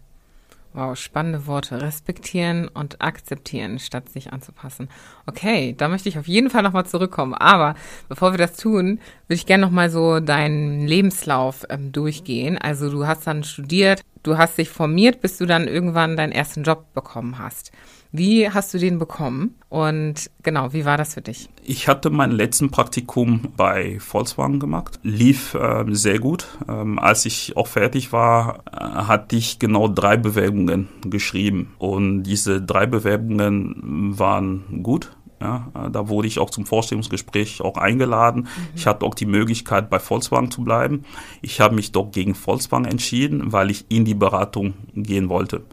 Wow, 0.73 0.95
spannende 0.95 1.47
Worte. 1.47 1.81
Respektieren 1.81 2.67
und 2.67 3.01
akzeptieren, 3.01 3.79
statt 3.79 4.09
sich 4.09 4.31
anzupassen. 4.31 4.87
Okay, 5.25 5.73
da 5.75 5.87
möchte 5.87 6.09
ich 6.09 6.19
auf 6.19 6.27
jeden 6.27 6.51
Fall 6.51 6.61
nochmal 6.61 6.85
zurückkommen. 6.85 7.33
Aber 7.33 7.73
bevor 8.07 8.33
wir 8.33 8.37
das 8.37 8.55
tun, 8.55 8.99
würde 9.27 9.35
ich 9.35 9.47
gerne 9.47 9.65
nochmal 9.65 9.89
so 9.89 10.19
deinen 10.19 10.85
Lebenslauf 10.85 11.65
ähm, 11.69 11.91
durchgehen. 11.91 12.57
Also 12.59 12.91
du 12.91 13.07
hast 13.07 13.25
dann 13.25 13.43
studiert, 13.43 14.03
du 14.21 14.37
hast 14.37 14.59
dich 14.59 14.69
formiert, 14.69 15.21
bis 15.21 15.39
du 15.39 15.47
dann 15.47 15.67
irgendwann 15.67 16.15
deinen 16.15 16.31
ersten 16.31 16.61
Job 16.61 16.93
bekommen 16.93 17.39
hast. 17.39 17.71
Wie 18.11 18.49
hast 18.49 18.73
du 18.73 18.79
den 18.79 18.97
bekommen 18.97 19.53
und 19.69 20.31
genau, 20.41 20.73
wie 20.73 20.83
war 20.83 20.97
das 20.97 21.13
für 21.13 21.21
dich? 21.21 21.47
Ich 21.63 21.87
hatte 21.87 22.09
mein 22.09 22.31
letzten 22.31 22.71
Praktikum 22.71 23.49
bei 23.55 23.99
Volkswagen 23.99 24.59
gemacht, 24.59 24.99
lief 25.03 25.53
äh, 25.53 25.85
sehr 25.89 26.17
gut. 26.17 26.47
Ähm, 26.67 26.97
als 26.97 27.25
ich 27.25 27.55
auch 27.55 27.67
fertig 27.67 28.11
war, 28.11 28.63
äh, 28.71 28.79
hatte 28.79 29.35
ich 29.35 29.59
genau 29.59 29.87
drei 29.87 30.17
Bewerbungen 30.17 30.89
geschrieben 31.05 31.75
und 31.77 32.23
diese 32.23 32.63
drei 32.63 32.87
Bewerbungen 32.87 34.17
waren 34.17 34.81
gut. 34.81 35.11
Ja, 35.41 35.89
da 35.89 36.09
wurde 36.09 36.27
ich 36.27 36.39
auch 36.39 36.49
zum 36.49 36.65
Vorstellungsgespräch 36.65 37.61
auch 37.61 37.77
eingeladen. 37.77 38.41
Mhm. 38.41 38.47
Ich 38.75 38.87
hatte 38.87 39.05
auch 39.05 39.15
die 39.15 39.25
Möglichkeit, 39.25 39.89
bei 39.89 39.99
Volkswagen 39.99 40.51
zu 40.51 40.63
bleiben. 40.63 41.05
Ich 41.41 41.61
habe 41.61 41.75
mich 41.75 41.93
doch 41.93 42.11
gegen 42.11 42.35
Volkswagen 42.35 42.85
entschieden, 42.85 43.53
weil 43.53 43.71
ich 43.71 43.85
in 43.87 44.03
die 44.03 44.15
Beratung 44.15 44.73
gehen 44.93 45.29
wollte. 45.29 45.59
Mhm. 45.59 45.63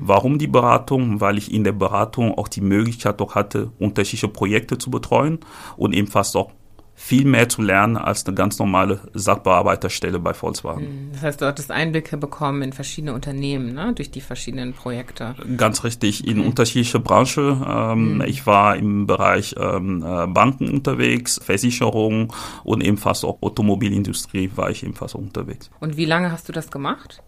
Warum 0.00 0.38
die 0.38 0.46
Beratung? 0.46 1.22
Weil 1.22 1.38
ich 1.38 1.52
in 1.52 1.64
der 1.64 1.72
Beratung 1.72 2.36
auch 2.36 2.48
die 2.48 2.60
Möglichkeit 2.60 3.18
doch 3.20 3.34
hatte, 3.34 3.70
unterschiedliche 3.78 4.28
Projekte 4.28 4.76
zu 4.76 4.90
betreuen 4.90 5.38
und 5.76 5.94
ebenfalls 5.94 6.36
auch 6.36 6.50
viel 6.94 7.24
mehr 7.24 7.48
zu 7.48 7.60
lernen 7.60 7.96
als 7.96 8.24
eine 8.26 8.34
ganz 8.34 8.58
normale 8.58 9.00
Sachbearbeiterstelle 9.12 10.18
bei 10.18 10.32
Volkswagen. 10.32 10.86
Hm, 10.86 11.10
das 11.12 11.22
heißt, 11.22 11.40
du 11.40 11.46
hattest 11.46 11.70
Einblicke 11.70 12.16
bekommen 12.16 12.62
in 12.62 12.72
verschiedene 12.72 13.12
Unternehmen, 13.12 13.74
ne? 13.74 13.92
durch 13.94 14.10
die 14.10 14.20
verschiedenen 14.20 14.72
Projekte. 14.72 15.34
Ganz 15.56 15.84
richtig, 15.84 16.26
in 16.26 16.38
okay. 16.38 16.48
unterschiedliche 16.48 17.00
Branchen. 17.00 17.64
Ähm, 17.66 18.14
mhm. 18.14 18.20
Ich 18.22 18.46
war 18.46 18.76
im 18.76 19.06
Bereich 19.06 19.54
ähm, 19.58 20.04
äh, 20.06 20.26
Banken 20.26 20.70
unterwegs, 20.70 21.40
Versicherung 21.42 22.32
und 22.62 22.82
ebenfalls 22.82 23.24
auch 23.24 23.42
Automobilindustrie 23.42 24.50
war 24.54 24.70
ich 24.70 24.82
ebenfalls 24.82 25.14
unterwegs. 25.14 25.70
Und 25.80 25.96
wie 25.96 26.04
lange 26.04 26.30
hast 26.30 26.48
du 26.48 26.52
das 26.52 26.70
gemacht? 26.70 27.22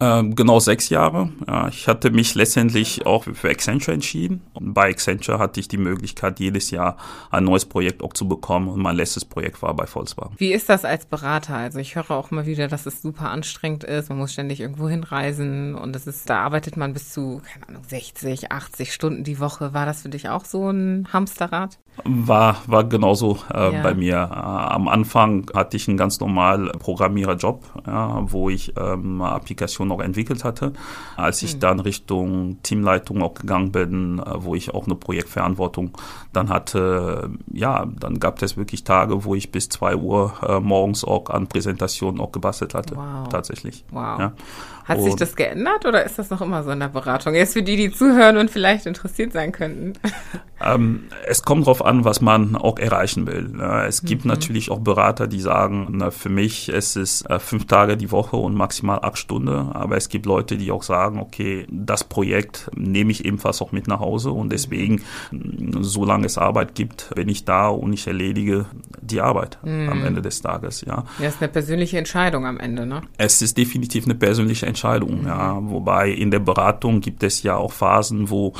Ähm, 0.00 0.34
genau 0.34 0.60
sechs 0.60 0.88
Jahre. 0.88 1.30
Ja, 1.46 1.68
ich 1.68 1.86
hatte 1.86 2.10
mich 2.10 2.34
letztendlich 2.34 3.04
auch 3.04 3.24
für 3.24 3.50
Accenture 3.50 3.92
entschieden. 3.92 4.40
Und 4.54 4.72
bei 4.72 4.88
Accenture 4.88 5.38
hatte 5.38 5.60
ich 5.60 5.68
die 5.68 5.76
Möglichkeit, 5.76 6.40
jedes 6.40 6.70
Jahr 6.70 6.96
ein 7.30 7.44
neues 7.44 7.66
Projekt 7.66 8.02
auch 8.02 8.14
zu 8.14 8.26
bekommen. 8.26 8.68
Und 8.68 8.80
mein 8.80 8.96
letztes 8.96 9.26
Projekt 9.26 9.60
war 9.60 9.74
bei 9.74 9.86
Volkswagen. 9.86 10.34
Wie 10.38 10.52
ist 10.52 10.70
das 10.70 10.86
als 10.86 11.04
Berater? 11.04 11.56
Also 11.56 11.78
ich 11.78 11.96
höre 11.96 12.10
auch 12.10 12.30
mal 12.30 12.46
wieder, 12.46 12.66
dass 12.66 12.86
es 12.86 13.02
super 13.02 13.30
anstrengend 13.30 13.84
ist. 13.84 14.08
Man 14.08 14.18
muss 14.18 14.32
ständig 14.32 14.60
irgendwo 14.60 14.88
hinreisen 14.88 15.74
und 15.74 15.94
es 15.94 16.06
ist, 16.06 16.30
da 16.30 16.40
arbeitet 16.40 16.78
man 16.78 16.94
bis 16.94 17.12
zu, 17.12 17.42
keine 17.44 17.68
Ahnung, 17.68 17.82
60, 17.86 18.52
80 18.52 18.94
Stunden 18.94 19.22
die 19.22 19.38
Woche. 19.38 19.74
War 19.74 19.84
das 19.84 20.02
für 20.02 20.08
dich 20.08 20.30
auch 20.30 20.46
so 20.46 20.70
ein 20.70 21.08
Hamsterrad? 21.12 21.78
War, 22.04 22.56
war 22.66 22.84
genauso 22.84 23.38
äh, 23.52 23.74
ja. 23.74 23.82
bei 23.82 23.94
mir. 23.94 24.14
Äh, 24.14 24.34
am 24.34 24.88
Anfang 24.88 25.50
hatte 25.54 25.76
ich 25.76 25.88
einen 25.88 25.96
ganz 25.96 26.20
normalen 26.20 26.70
Programmiererjob, 26.78 27.64
ja, 27.86 28.20
wo 28.30 28.48
ich 28.48 28.74
ähm, 28.78 29.20
Applikationen 29.20 29.89
noch 29.90 30.00
entwickelt 30.00 30.44
hatte. 30.44 30.72
Als 31.16 31.42
ich 31.42 31.56
mhm. 31.56 31.60
dann 31.60 31.80
Richtung 31.80 32.58
Teamleitung 32.62 33.22
auch 33.22 33.34
gegangen 33.34 33.72
bin, 33.72 34.18
äh, 34.18 34.24
wo 34.36 34.54
ich 34.54 34.72
auch 34.74 34.86
eine 34.86 34.94
Projektverantwortung 34.94 35.90
dann 36.32 36.48
hatte, 36.48 37.30
ja, 37.52 37.86
dann 37.98 38.18
gab 38.18 38.40
es 38.42 38.56
wirklich 38.56 38.84
Tage, 38.84 39.24
wo 39.24 39.34
ich 39.34 39.52
bis 39.52 39.68
zwei 39.68 39.96
Uhr 39.96 40.32
äh, 40.46 40.60
morgens 40.60 41.04
auch 41.04 41.28
an 41.28 41.46
Präsentationen 41.46 42.20
auch 42.20 42.32
gebastelt 42.32 42.74
hatte. 42.74 42.96
Wow. 42.96 43.28
Tatsächlich. 43.28 43.84
Wow. 43.90 44.18
Ja. 44.18 44.32
Hat 44.90 44.98
und 44.98 45.04
sich 45.04 45.14
das 45.14 45.36
geändert 45.36 45.86
oder 45.86 46.04
ist 46.04 46.18
das 46.18 46.30
noch 46.30 46.40
immer 46.40 46.64
so 46.64 46.70
in 46.70 46.80
der 46.80 46.88
Beratung? 46.88 47.34
Jetzt 47.34 47.52
für 47.52 47.62
die, 47.62 47.76
die 47.76 47.92
zuhören 47.92 48.36
und 48.36 48.50
vielleicht 48.50 48.86
interessiert 48.86 49.32
sein 49.32 49.52
könnten. 49.52 49.92
Ähm, 50.62 51.04
es 51.26 51.42
kommt 51.42 51.66
darauf 51.66 51.82
an, 51.82 52.04
was 52.04 52.20
man 52.20 52.54
auch 52.54 52.78
erreichen 52.78 53.26
will. 53.26 53.58
Es 53.86 54.02
gibt 54.02 54.24
mhm. 54.24 54.30
natürlich 54.30 54.70
auch 54.70 54.80
Berater, 54.80 55.26
die 55.26 55.40
sagen, 55.40 55.86
na, 55.92 56.10
für 56.10 56.28
mich 56.28 56.68
ist 56.68 56.96
es 56.96 57.22
äh, 57.22 57.38
fünf 57.38 57.66
Tage 57.66 57.96
die 57.96 58.10
Woche 58.10 58.36
und 58.36 58.54
maximal 58.54 58.98
acht 59.00 59.16
Stunden. 59.16 59.48
Aber 59.48 59.96
es 59.96 60.10
gibt 60.10 60.26
Leute, 60.26 60.58
die 60.58 60.70
auch 60.70 60.82
sagen, 60.82 61.18
okay, 61.18 61.66
das 61.70 62.04
Projekt 62.04 62.70
nehme 62.74 63.10
ich 63.10 63.24
ebenfalls 63.24 63.62
auch 63.62 63.72
mit 63.72 63.88
nach 63.88 64.00
Hause 64.00 64.32
und 64.32 64.52
deswegen, 64.52 65.02
solange 65.80 66.26
es 66.26 66.36
Arbeit 66.36 66.74
gibt, 66.74 67.10
bin 67.14 67.28
ich 67.28 67.46
da 67.46 67.68
und 67.68 67.92
ich 67.94 68.06
erledige 68.06 68.66
die 69.00 69.22
Arbeit 69.22 69.58
mhm. 69.62 69.88
am 69.88 70.04
Ende 70.04 70.20
des 70.20 70.42
Tages. 70.42 70.82
Ja. 70.82 71.04
ja, 71.20 71.28
ist 71.28 71.40
eine 71.40 71.48
persönliche 71.48 71.96
Entscheidung 71.96 72.44
am 72.44 72.60
Ende, 72.60 72.84
ne? 72.84 73.00
Es 73.16 73.40
ist 73.40 73.56
definitiv 73.56 74.04
eine 74.04 74.14
persönliche 74.14 74.66
Entscheidung. 74.66 74.79
Mhm. 75.22 75.26
Ja, 75.26 75.58
wobei 75.60 76.10
in 76.10 76.30
der 76.30 76.40
Beratung 76.40 77.00
gibt 77.00 77.22
es 77.22 77.42
ja 77.42 77.56
auch 77.56 77.72
Phasen, 77.72 78.30
wo 78.30 78.52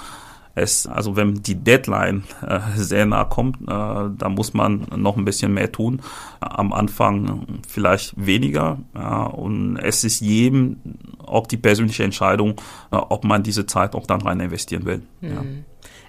es, 0.54 0.86
also 0.86 1.16
wenn 1.16 1.42
die 1.42 1.54
Deadline 1.54 2.24
äh, 2.46 2.60
sehr 2.76 3.06
nah 3.06 3.24
kommt, 3.24 3.56
äh, 3.62 3.64
da 3.66 4.28
muss 4.28 4.52
man 4.52 4.86
noch 4.96 5.16
ein 5.16 5.24
bisschen 5.24 5.54
mehr 5.54 5.70
tun. 5.70 6.00
Am 6.40 6.72
Anfang 6.72 7.60
vielleicht 7.68 8.14
weniger. 8.16 8.78
Ja, 8.94 9.24
und 9.24 9.76
es 9.76 10.04
ist 10.04 10.20
jedem 10.20 10.76
auch 11.24 11.46
die 11.46 11.56
persönliche 11.56 12.04
Entscheidung, 12.04 12.60
äh, 12.90 12.96
ob 12.96 13.24
man 13.24 13.42
diese 13.42 13.66
Zeit 13.66 13.94
auch 13.94 14.06
dann 14.06 14.22
rein 14.22 14.40
investieren 14.40 14.84
will. 14.84 15.02
Mhm. 15.20 15.28
Ja. 15.28 15.42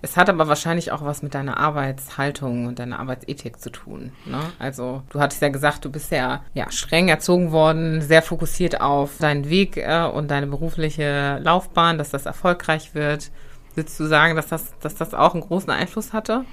Es 0.04 0.18
hat 0.18 0.30
aber 0.30 0.48
wahrscheinlich 0.48 0.92
auch 0.92 1.04
was 1.04 1.22
mit 1.22 1.36
deiner 1.36 1.58
Arbeitshaltung 1.58 2.66
und 2.66 2.80
deiner 2.80 3.00
Arbeitsethik 3.00 3.60
zu 3.60 3.70
tun. 3.70 4.12
Ne? 4.26 4.40
Also 4.58 5.04
du 5.10 5.20
hattest 5.20 5.42
ja 5.42 5.50
gesagt, 5.50 5.86
du 5.86 5.92
bist 5.92 6.12
ja, 6.12 6.42
ja 6.54 6.72
streng 6.72 7.08
erzogen 7.08 7.52
worden, 7.52 8.02
sehr 8.02 8.24
fokussiert 8.24 8.82
auf 8.82 9.18
deinen 9.20 9.50
Weg 9.50 9.78
äh, 9.78 10.06
und 10.06 10.32
deine 10.32 10.48
berufliche 10.48 11.40
Laufbahn, 11.44 12.00
dass 12.00 12.10
das 12.10 12.26
erfolgreich 12.26 12.96
wird. 12.96 13.32
Würdest 13.76 14.00
du 14.00 14.06
sagen, 14.06 14.36
dass 14.36 14.48
das, 14.48 14.74
dass 14.80 14.96
das 14.96 15.14
auch 15.14 15.34
einen 15.34 15.44
großen 15.44 15.70
Einfluss 15.70 16.14
hatte? 16.14 16.46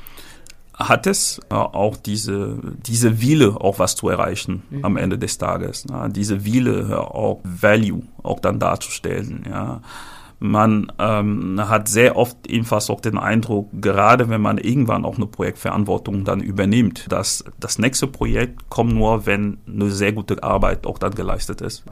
Hat 0.75 1.07
es 1.07 1.41
äh, 1.51 1.55
auch 1.55 1.97
diese, 1.97 2.59
diese 2.87 3.23
Wille, 3.23 3.57
auch 3.61 3.79
was 3.79 3.97
zu 3.97 4.11
erreichen 4.11 4.63
mhm. 4.69 4.85
am 4.85 4.97
Ende 4.99 5.19
des 5.19 5.39
Tages. 5.39 5.87
Ne? 5.87 6.11
Diese 6.11 6.45
Wille, 6.45 7.01
auch 7.01 7.41
Value 7.45 8.03
auch 8.23 8.41
dann 8.41 8.61
darzustellen. 8.61 9.45
Ja 9.49 9.81
man 10.41 10.93
ähm, 11.01 11.61
hat 11.69 11.89
sehr 11.89 12.17
oft 12.17 12.47
ebenfalls 12.47 12.91
auch 12.91 13.01
den 13.01 13.19
Eindruck, 13.19 13.69
gerade 13.73 14.29
wenn 14.29 14.41
man 14.41 14.59
irgendwann 14.59 15.05
auch 15.05 15.17
eine 15.17 15.27
Projektverantwortung 15.27 16.25
dann 16.25 16.41
übernimmt, 16.41 17.07
dass 17.11 17.45
das 17.59 17.79
nächste 17.79 18.07
Projekt 18.07 18.69
kommt 18.69 18.95
nur, 18.95 19.27
wenn 19.27 19.59
eine 19.67 19.91
sehr 19.91 20.13
gute 20.13 20.43
Arbeit 20.43 20.87
auch 20.87 20.99
dann 20.99 21.15
geleistet 21.15 21.61
ist. 21.61 21.85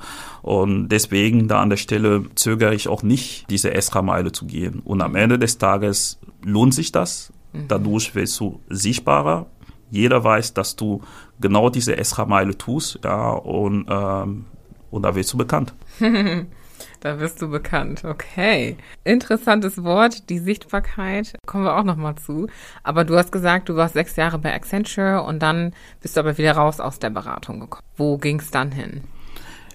Und 0.42 0.88
deswegen 0.88 1.48
da 1.48 1.60
an 1.60 1.70
der 1.70 1.76
Stelle 1.76 2.24
zögere 2.36 2.74
ich 2.74 2.86
auch 2.86 3.02
nicht, 3.02 3.50
diese 3.50 3.74
Extra-Meile 3.74 4.30
zu 4.30 4.46
gehen. 4.46 4.80
Und 4.84 5.02
am 5.02 5.16
Ende 5.16 5.38
des 5.38 5.58
Tages 5.58 6.20
lohnt 6.44 6.74
sich 6.74 6.92
das. 6.92 7.32
Mhm. 7.52 7.66
Dadurch 7.66 8.14
wirst 8.14 8.38
du 8.38 8.60
sichtbarer. 8.68 9.46
Jeder 9.90 10.22
weiß, 10.22 10.54
dass 10.54 10.76
du 10.76 11.02
genau 11.40 11.68
diese 11.68 11.96
Extra-Meile 11.96 12.56
tust, 12.56 13.00
ja, 13.04 13.30
und, 13.30 13.86
ähm, 13.88 14.44
und 14.90 15.02
da 15.02 15.14
wirst 15.14 15.32
du 15.32 15.36
bekannt. 15.36 15.74
Da 17.00 17.14
bist 17.14 17.40
du 17.42 17.48
bekannt. 17.48 18.04
Okay. 18.04 18.76
Interessantes 19.04 19.82
Wort, 19.84 20.28
die 20.30 20.38
Sichtbarkeit. 20.38 21.36
Kommen 21.46 21.64
wir 21.64 21.76
auch 21.76 21.84
nochmal 21.84 22.16
zu. 22.16 22.48
Aber 22.82 23.04
du 23.04 23.16
hast 23.16 23.32
gesagt, 23.32 23.68
du 23.68 23.76
warst 23.76 23.94
sechs 23.94 24.16
Jahre 24.16 24.38
bei 24.38 24.54
Accenture 24.54 25.22
und 25.22 25.40
dann 25.40 25.72
bist 26.00 26.16
du 26.16 26.20
aber 26.20 26.38
wieder 26.38 26.52
raus 26.52 26.80
aus 26.80 26.98
der 26.98 27.10
Beratung 27.10 27.60
gekommen. 27.60 27.84
Wo 27.96 28.18
ging 28.18 28.40
es 28.40 28.50
dann 28.50 28.72
hin? 28.72 29.02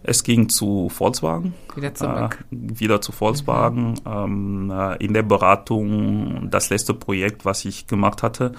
Es 0.03 0.23
ging 0.23 0.49
zu 0.49 0.89
Volkswagen. 0.89 1.53
Wieder 1.75 1.93
zurück. 1.93 2.43
Äh, 2.51 2.79
wieder 2.79 3.01
zu 3.01 3.11
Volkswagen. 3.11 3.91
Mhm. 3.91 3.97
Ähm, 4.05 4.71
äh, 4.71 5.03
in 5.03 5.13
der 5.13 5.23
Beratung, 5.23 6.49
das 6.49 6.69
letzte 6.69 6.93
Projekt, 6.93 7.45
was 7.45 7.65
ich 7.65 7.85
gemacht 7.87 8.23
hatte, 8.23 8.53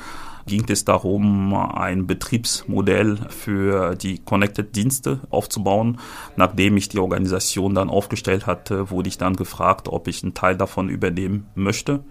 ging 0.47 0.65
es 0.69 0.85
darum, 0.85 1.55
ein 1.55 2.07
Betriebsmodell 2.07 3.19
für 3.29 3.95
die 3.95 4.19
Connected-Dienste 4.19 5.21
aufzubauen. 5.31 5.99
Nachdem 6.37 6.77
ich 6.77 6.89
die 6.89 6.99
Organisation 6.99 7.75
dann 7.75 7.91
aufgestellt 7.91 8.47
hatte, 8.47 8.91
wurde 8.91 9.09
ich 9.09 9.19
dann 9.19 9.37
gefragt, 9.37 9.89
ob 9.89 10.09
ich 10.09 10.23
einen 10.23 10.35
Teil 10.35 10.57
davon 10.57 10.89
übernehmen 10.89 11.47
möchte. 11.55 12.05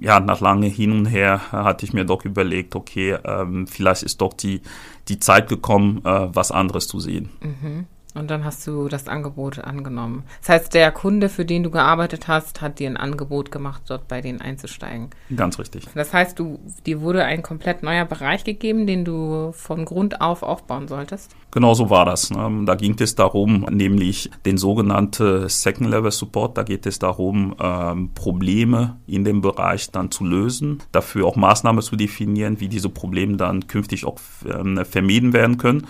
Ja, 0.00 0.20
nach 0.20 0.40
lange 0.40 0.66
hin 0.66 0.92
und 0.92 1.06
her 1.06 1.40
hatte 1.50 1.84
ich 1.84 1.92
mir 1.92 2.04
doch 2.04 2.24
überlegt, 2.24 2.76
okay, 2.76 3.18
ähm, 3.24 3.66
vielleicht 3.66 4.04
ist 4.04 4.20
doch 4.20 4.32
die, 4.32 4.62
die 5.08 5.18
Zeit 5.18 5.48
gekommen, 5.48 6.04
äh, 6.04 6.28
was 6.32 6.52
anderes 6.52 6.86
zu 6.86 7.00
sehen. 7.00 7.30
Mhm. 7.40 7.86
Und 8.18 8.30
dann 8.30 8.44
hast 8.44 8.66
du 8.66 8.88
das 8.88 9.06
Angebot 9.06 9.60
angenommen. 9.60 10.24
Das 10.40 10.48
heißt, 10.48 10.74
der 10.74 10.90
Kunde, 10.90 11.28
für 11.28 11.44
den 11.44 11.62
du 11.62 11.70
gearbeitet 11.70 12.26
hast, 12.26 12.60
hat 12.60 12.80
dir 12.80 12.90
ein 12.90 12.96
Angebot 12.96 13.52
gemacht, 13.52 13.82
dort 13.88 14.08
bei 14.08 14.20
denen 14.20 14.40
einzusteigen. 14.40 15.10
Ganz 15.34 15.58
richtig. 15.58 15.86
Das 15.94 16.12
heißt, 16.12 16.38
du, 16.38 16.58
dir 16.84 17.00
wurde 17.00 17.24
ein 17.24 17.42
komplett 17.42 17.82
neuer 17.84 18.04
Bereich 18.04 18.42
gegeben, 18.42 18.86
den 18.86 19.04
du 19.04 19.52
von 19.52 19.84
Grund 19.84 20.20
auf 20.20 20.42
aufbauen 20.42 20.88
solltest? 20.88 21.34
Genau 21.50 21.74
so 21.74 21.90
war 21.90 22.04
das. 22.04 22.30
Ne? 22.30 22.64
Da 22.66 22.74
ging 22.74 22.96
es 22.98 23.14
darum, 23.14 23.66
nämlich 23.70 24.30
den 24.44 24.58
sogenannten 24.58 25.48
Second 25.48 25.88
Level 25.90 26.10
Support. 26.10 26.58
Da 26.58 26.62
geht 26.62 26.86
es 26.86 26.98
darum, 26.98 27.54
ähm, 27.60 28.10
Probleme 28.14 28.96
in 29.06 29.24
dem 29.24 29.40
Bereich 29.40 29.90
dann 29.90 30.10
zu 30.10 30.24
lösen, 30.24 30.82
dafür 30.92 31.26
auch 31.26 31.36
Maßnahmen 31.36 31.82
zu 31.82 31.96
definieren, 31.96 32.60
wie 32.60 32.68
diese 32.68 32.88
Probleme 32.88 33.36
dann 33.36 33.66
künftig 33.66 34.04
auch 34.04 34.18
ähm, 34.44 34.84
vermieden 34.84 35.32
werden 35.32 35.56
können. 35.56 35.86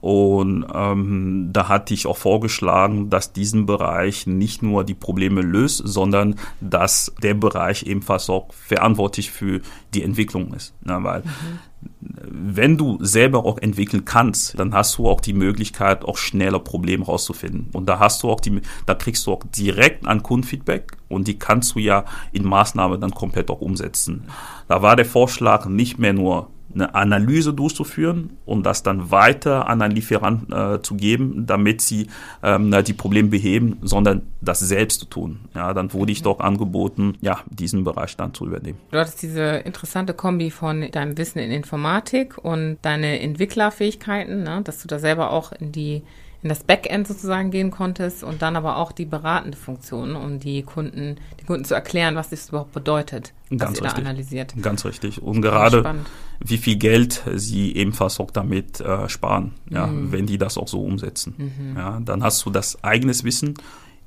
Und 0.00 0.66
ähm, 0.72 1.50
da 1.52 1.68
hatte 1.68 1.92
ich 1.92 2.06
auch 2.06 2.16
vorgeschlagen, 2.16 3.10
dass 3.10 3.32
diesen 3.32 3.66
Bereich 3.66 4.26
nicht 4.26 4.62
nur 4.62 4.84
die 4.84 4.94
Probleme 4.94 5.42
löst, 5.42 5.82
sondern 5.84 6.36
dass 6.60 7.12
der 7.22 7.34
Bereich 7.34 7.82
ebenfalls 7.84 8.30
auch 8.30 8.52
verantwortlich 8.52 9.30
für 9.30 9.60
die 9.92 10.02
Entwicklung 10.02 10.54
ist. 10.54 10.74
Ne? 10.82 10.98
Weil 11.02 11.20
mhm 11.20 11.58
wenn 12.00 12.76
du 12.76 12.98
selber 13.00 13.44
auch 13.44 13.58
entwickeln 13.58 14.04
kannst, 14.04 14.58
dann 14.58 14.74
hast 14.74 14.98
du 14.98 15.08
auch 15.08 15.20
die 15.20 15.32
Möglichkeit, 15.32 16.04
auch 16.04 16.16
schneller 16.16 16.58
Probleme 16.58 17.04
rauszufinden. 17.04 17.68
Und 17.72 17.86
da 17.86 17.98
hast 17.98 18.22
du 18.22 18.30
auch 18.30 18.40
die, 18.40 18.60
da 18.86 18.94
kriegst 18.94 19.26
du 19.26 19.32
auch 19.32 19.42
direkt 19.44 20.06
ein 20.06 20.22
Kundenfeedback 20.22 20.92
und 21.08 21.28
die 21.28 21.38
kannst 21.38 21.74
du 21.74 21.78
ja 21.78 22.04
in 22.32 22.44
Maßnahmen 22.46 23.00
dann 23.00 23.12
komplett 23.12 23.50
auch 23.50 23.60
umsetzen. 23.60 24.24
Da 24.68 24.82
war 24.82 24.96
der 24.96 25.06
Vorschlag 25.06 25.66
nicht 25.66 25.98
mehr 25.98 26.12
nur 26.12 26.48
eine 26.74 26.94
Analyse 26.94 27.52
durchzuführen 27.52 28.30
und 28.46 28.64
das 28.64 28.82
dann 28.82 29.10
weiter 29.10 29.68
an 29.68 29.82
einen 29.82 29.94
Lieferanten 29.94 30.52
äh, 30.52 30.82
zu 30.82 30.94
geben, 30.94 31.46
damit 31.46 31.80
sie 31.80 32.06
ähm, 32.42 32.74
die 32.84 32.92
Probleme 32.92 33.28
beheben, 33.28 33.78
sondern 33.82 34.22
das 34.40 34.60
selbst 34.60 35.00
zu 35.00 35.06
tun. 35.06 35.40
Ja, 35.54 35.74
dann 35.74 35.92
wurde 35.92 36.12
ich 36.12 36.22
doch 36.22 36.40
angeboten, 36.40 37.14
ja, 37.20 37.40
diesen 37.50 37.84
Bereich 37.84 38.16
dann 38.16 38.34
zu 38.34 38.46
übernehmen. 38.46 38.78
Du 38.90 38.98
hattest 38.98 39.22
diese 39.22 39.42
interessante 39.64 40.14
Kombi 40.14 40.50
von 40.50 40.90
deinem 40.90 41.18
Wissen 41.18 41.38
in 41.38 41.50
Informatik 41.50 42.38
und 42.38 42.78
deine 42.82 43.20
Entwicklerfähigkeiten, 43.20 44.42
ne, 44.42 44.62
dass 44.62 44.82
du 44.82 44.88
da 44.88 44.98
selber 44.98 45.30
auch 45.30 45.52
in 45.52 45.72
die 45.72 46.02
in 46.42 46.48
das 46.48 46.64
Backend 46.64 47.06
sozusagen 47.06 47.50
gehen 47.50 47.70
konntest 47.70 48.24
und 48.24 48.40
dann 48.40 48.56
aber 48.56 48.76
auch 48.76 48.92
die 48.92 49.04
beratende 49.04 49.58
Funktion, 49.58 50.16
um 50.16 50.40
die 50.40 50.62
Kunden, 50.62 51.16
die 51.38 51.44
Kunden 51.44 51.64
zu 51.64 51.74
erklären, 51.74 52.16
was 52.16 52.30
das 52.30 52.48
überhaupt 52.48 52.72
bedeutet, 52.72 53.34
Ganz 53.50 53.62
was 53.62 53.78
ihr 53.78 53.84
richtig. 53.84 54.04
da 54.04 54.10
analysiert. 54.10 54.54
Ganz 54.62 54.84
richtig. 54.84 55.22
Und 55.22 55.42
gerade 55.42 55.96
wie 56.40 56.56
viel 56.56 56.76
Geld 56.76 57.22
sie 57.34 57.74
ebenfalls 57.76 58.18
auch 58.20 58.30
damit 58.30 58.80
äh, 58.80 59.08
sparen, 59.08 59.52
ja, 59.68 59.86
mhm. 59.86 60.12
wenn 60.12 60.26
die 60.26 60.38
das 60.38 60.56
auch 60.56 60.68
so 60.68 60.82
umsetzen. 60.82 61.34
Mhm. 61.36 61.76
Ja, 61.76 62.00
dann 62.00 62.22
hast 62.22 62.44
du 62.46 62.50
das 62.50 62.82
eigenes 62.82 63.24
Wissen 63.24 63.54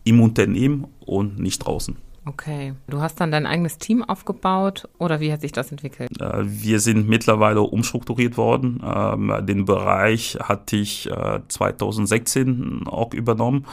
im 0.03 0.19
Unternehmen 0.19 0.87
und 0.99 1.39
nicht 1.39 1.59
draußen. 1.59 1.97
Okay. 2.25 2.73
Du 2.87 3.01
hast 3.01 3.19
dann 3.19 3.31
dein 3.31 3.45
eigenes 3.45 3.77
Team 3.77 4.03
aufgebaut 4.03 4.87
oder 4.97 5.19
wie 5.19 5.31
hat 5.31 5.41
sich 5.41 5.51
das 5.51 5.71
entwickelt? 5.71 6.09
Äh, 6.21 6.43
wir 6.43 6.79
sind 6.79 7.07
mittlerweile 7.07 7.61
umstrukturiert 7.61 8.37
worden. 8.37 8.81
Ähm, 8.83 9.33
den 9.45 9.65
Bereich 9.65 10.37
hatte 10.41 10.77
ich 10.77 11.09
2016 11.47 12.83
äh, 12.85 12.89
auch 12.89 13.13
übernommen 13.13 13.65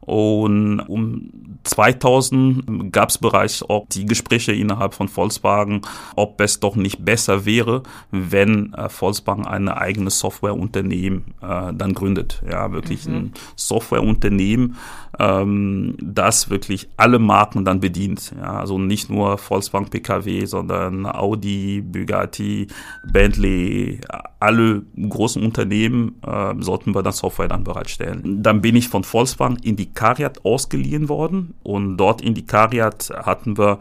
und 0.00 0.80
um 0.80 1.30
2000 1.64 2.92
gab 2.92 3.10
es 3.10 3.18
bereits 3.18 3.62
auch 3.62 3.86
die 3.92 4.06
Gespräche 4.06 4.52
innerhalb 4.52 4.94
von 4.94 5.08
Volkswagen, 5.08 5.82
ob 6.16 6.40
es 6.40 6.58
doch 6.58 6.74
nicht 6.74 7.04
besser 7.04 7.44
wäre, 7.44 7.82
wenn 8.10 8.72
äh, 8.72 8.88
Volkswagen 8.88 9.46
ein 9.46 9.68
eigenes 9.68 10.18
Softwareunternehmen 10.18 11.34
äh, 11.42 11.72
dann 11.74 11.92
gründet. 11.92 12.42
Ja, 12.50 12.72
wirklich 12.72 13.06
mhm. 13.06 13.14
ein 13.14 13.32
Softwareunternehmen, 13.56 14.76
ähm, 15.20 15.96
das 16.00 16.48
wirklich 16.48 16.88
alle 16.96 17.18
Marken 17.18 17.64
dann 17.64 17.80
bedient. 17.80 18.32
Ja, 18.36 18.60
also 18.60 18.78
nicht 18.78 19.10
nur 19.10 19.36
Volkswagen 19.36 19.90
PKW, 19.90 20.46
sondern 20.46 21.04
Audi, 21.06 21.82
Bugatti, 21.82 22.68
Bentley, 23.12 24.00
alle 24.38 24.82
großen 24.96 25.42
Unternehmen 25.42 26.20
äh, 26.26 26.54
sollten 26.60 26.94
wir 26.94 27.02
dann 27.02 27.12
Software 27.12 27.48
dann 27.48 27.64
bereitstellen. 27.64 28.42
Dann 28.42 28.62
bin 28.62 28.76
ich 28.76 28.88
von 28.88 29.04
Volkswagen 29.04 29.56
in 29.62 29.76
die 29.76 29.92
Cariat 29.92 30.44
ausgeliehen 30.44 31.08
worden 31.08 31.54
und 31.62 31.98
dort 31.98 32.22
in 32.22 32.34
die 32.34 32.46
Cariat 32.46 33.10
hatten 33.24 33.58
wir 33.58 33.78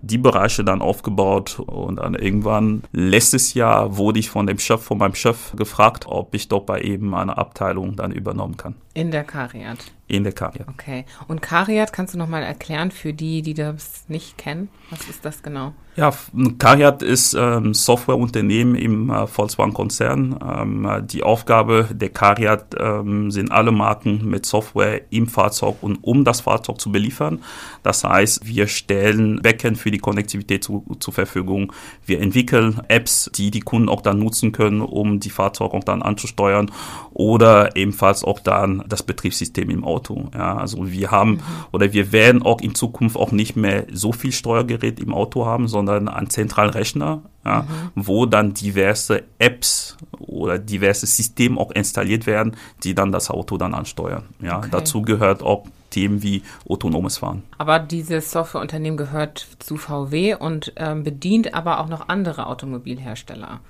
die 0.00 0.18
Bereiche 0.18 0.64
dann 0.64 0.80
aufgebaut 0.80 1.60
und 1.66 1.96
dann 1.96 2.14
irgendwann 2.14 2.82
letztes 2.92 3.54
Jahr 3.54 3.96
wurde 3.96 4.20
ich 4.20 4.30
von 4.30 4.46
dem 4.46 4.58
Chef, 4.58 4.82
von 4.82 4.98
meinem 4.98 5.14
Chef 5.14 5.52
gefragt, 5.56 6.04
ob 6.06 6.34
ich 6.34 6.48
doch 6.48 6.62
bei 6.62 6.80
eben 6.80 7.14
eine 7.14 7.36
Abteilung 7.36 7.96
dann 7.96 8.12
übernommen 8.12 8.56
kann. 8.56 8.74
In 8.98 9.12
der 9.12 9.22
Cariat. 9.22 9.92
In 10.08 10.24
der 10.24 10.32
Cariat. 10.32 10.66
Okay. 10.66 11.04
Und 11.28 11.40
Cariat 11.40 11.92
kannst 11.92 12.14
du 12.14 12.18
nochmal 12.18 12.42
erklären 12.42 12.90
für 12.90 13.12
die, 13.12 13.42
die 13.42 13.54
das 13.54 14.08
nicht 14.08 14.36
kennen? 14.36 14.70
Was 14.90 15.08
ist 15.08 15.24
das 15.24 15.40
genau? 15.40 15.72
Ja, 15.96 16.12
Cariat 16.58 17.02
ist 17.02 17.34
ein 17.34 17.66
ähm, 17.66 17.74
Softwareunternehmen 17.74 18.76
im 18.76 19.10
äh, 19.10 19.26
Volkswagen-Konzern. 19.26 20.38
Ähm, 20.40 21.06
die 21.08 21.24
Aufgabe 21.24 21.88
der 21.90 22.10
Cariat 22.10 22.76
ähm, 22.78 23.32
sind 23.32 23.50
alle 23.50 23.72
Marken 23.72 24.24
mit 24.24 24.46
Software 24.46 25.00
im 25.10 25.26
Fahrzeug 25.26 25.76
und 25.80 25.98
um 26.02 26.24
das 26.24 26.42
Fahrzeug 26.42 26.80
zu 26.80 26.92
beliefern. 26.92 27.40
Das 27.82 28.04
heißt, 28.04 28.46
wir 28.46 28.68
stellen 28.68 29.42
Backend 29.42 29.76
für 29.76 29.90
die 29.90 29.98
Konnektivität 29.98 30.62
zu, 30.62 30.86
zur 31.00 31.12
Verfügung. 31.12 31.72
Wir 32.06 32.20
entwickeln 32.20 32.80
Apps, 32.86 33.28
die 33.34 33.50
die 33.50 33.60
Kunden 33.60 33.88
auch 33.88 34.00
dann 34.00 34.20
nutzen 34.20 34.52
können, 34.52 34.80
um 34.80 35.18
die 35.18 35.30
Fahrzeuge 35.30 35.74
auch 35.74 35.84
dann 35.84 36.02
anzusteuern 36.02 36.70
oder 37.12 37.74
ebenfalls 37.76 38.22
auch 38.22 38.38
dann 38.38 38.84
das 38.88 39.02
Betriebssystem 39.02 39.70
im 39.70 39.84
Auto. 39.84 40.28
Ja, 40.34 40.56
also 40.56 40.90
wir 40.90 41.10
haben 41.10 41.32
mhm. 41.32 41.40
oder 41.72 41.92
wir 41.92 42.12
werden 42.12 42.42
auch 42.42 42.60
in 42.60 42.74
Zukunft 42.74 43.16
auch 43.16 43.32
nicht 43.32 43.56
mehr 43.56 43.86
so 43.92 44.12
viel 44.12 44.32
Steuergerät 44.32 45.00
im 45.00 45.14
Auto 45.14 45.46
haben, 45.46 45.68
sondern 45.68 46.08
einen 46.08 46.30
zentralen 46.30 46.70
Rechner, 46.70 47.22
ja, 47.44 47.62
mhm. 47.62 47.66
wo 47.94 48.26
dann 48.26 48.54
diverse 48.54 49.24
Apps 49.38 49.96
oder 50.18 50.58
diverse 50.58 51.06
Systeme 51.06 51.58
auch 51.58 51.70
installiert 51.70 52.26
werden, 52.26 52.56
die 52.84 52.94
dann 52.94 53.12
das 53.12 53.30
Auto 53.30 53.56
dann 53.56 53.74
ansteuern. 53.74 54.24
Ja, 54.40 54.58
okay. 54.58 54.68
dazu 54.70 55.02
gehört 55.02 55.42
auch 55.42 55.64
Themen 55.90 56.22
wie 56.22 56.42
autonomes 56.68 57.18
Fahren. 57.18 57.42
Aber 57.56 57.78
dieses 57.78 58.30
Softwareunternehmen 58.30 58.96
gehört 58.96 59.46
zu 59.58 59.76
VW 59.76 60.34
und 60.34 60.72
ähm, 60.76 61.02
bedient 61.02 61.54
aber 61.54 61.80
auch 61.80 61.88
noch 61.88 62.08
andere 62.08 62.46
Automobilhersteller. 62.46 63.60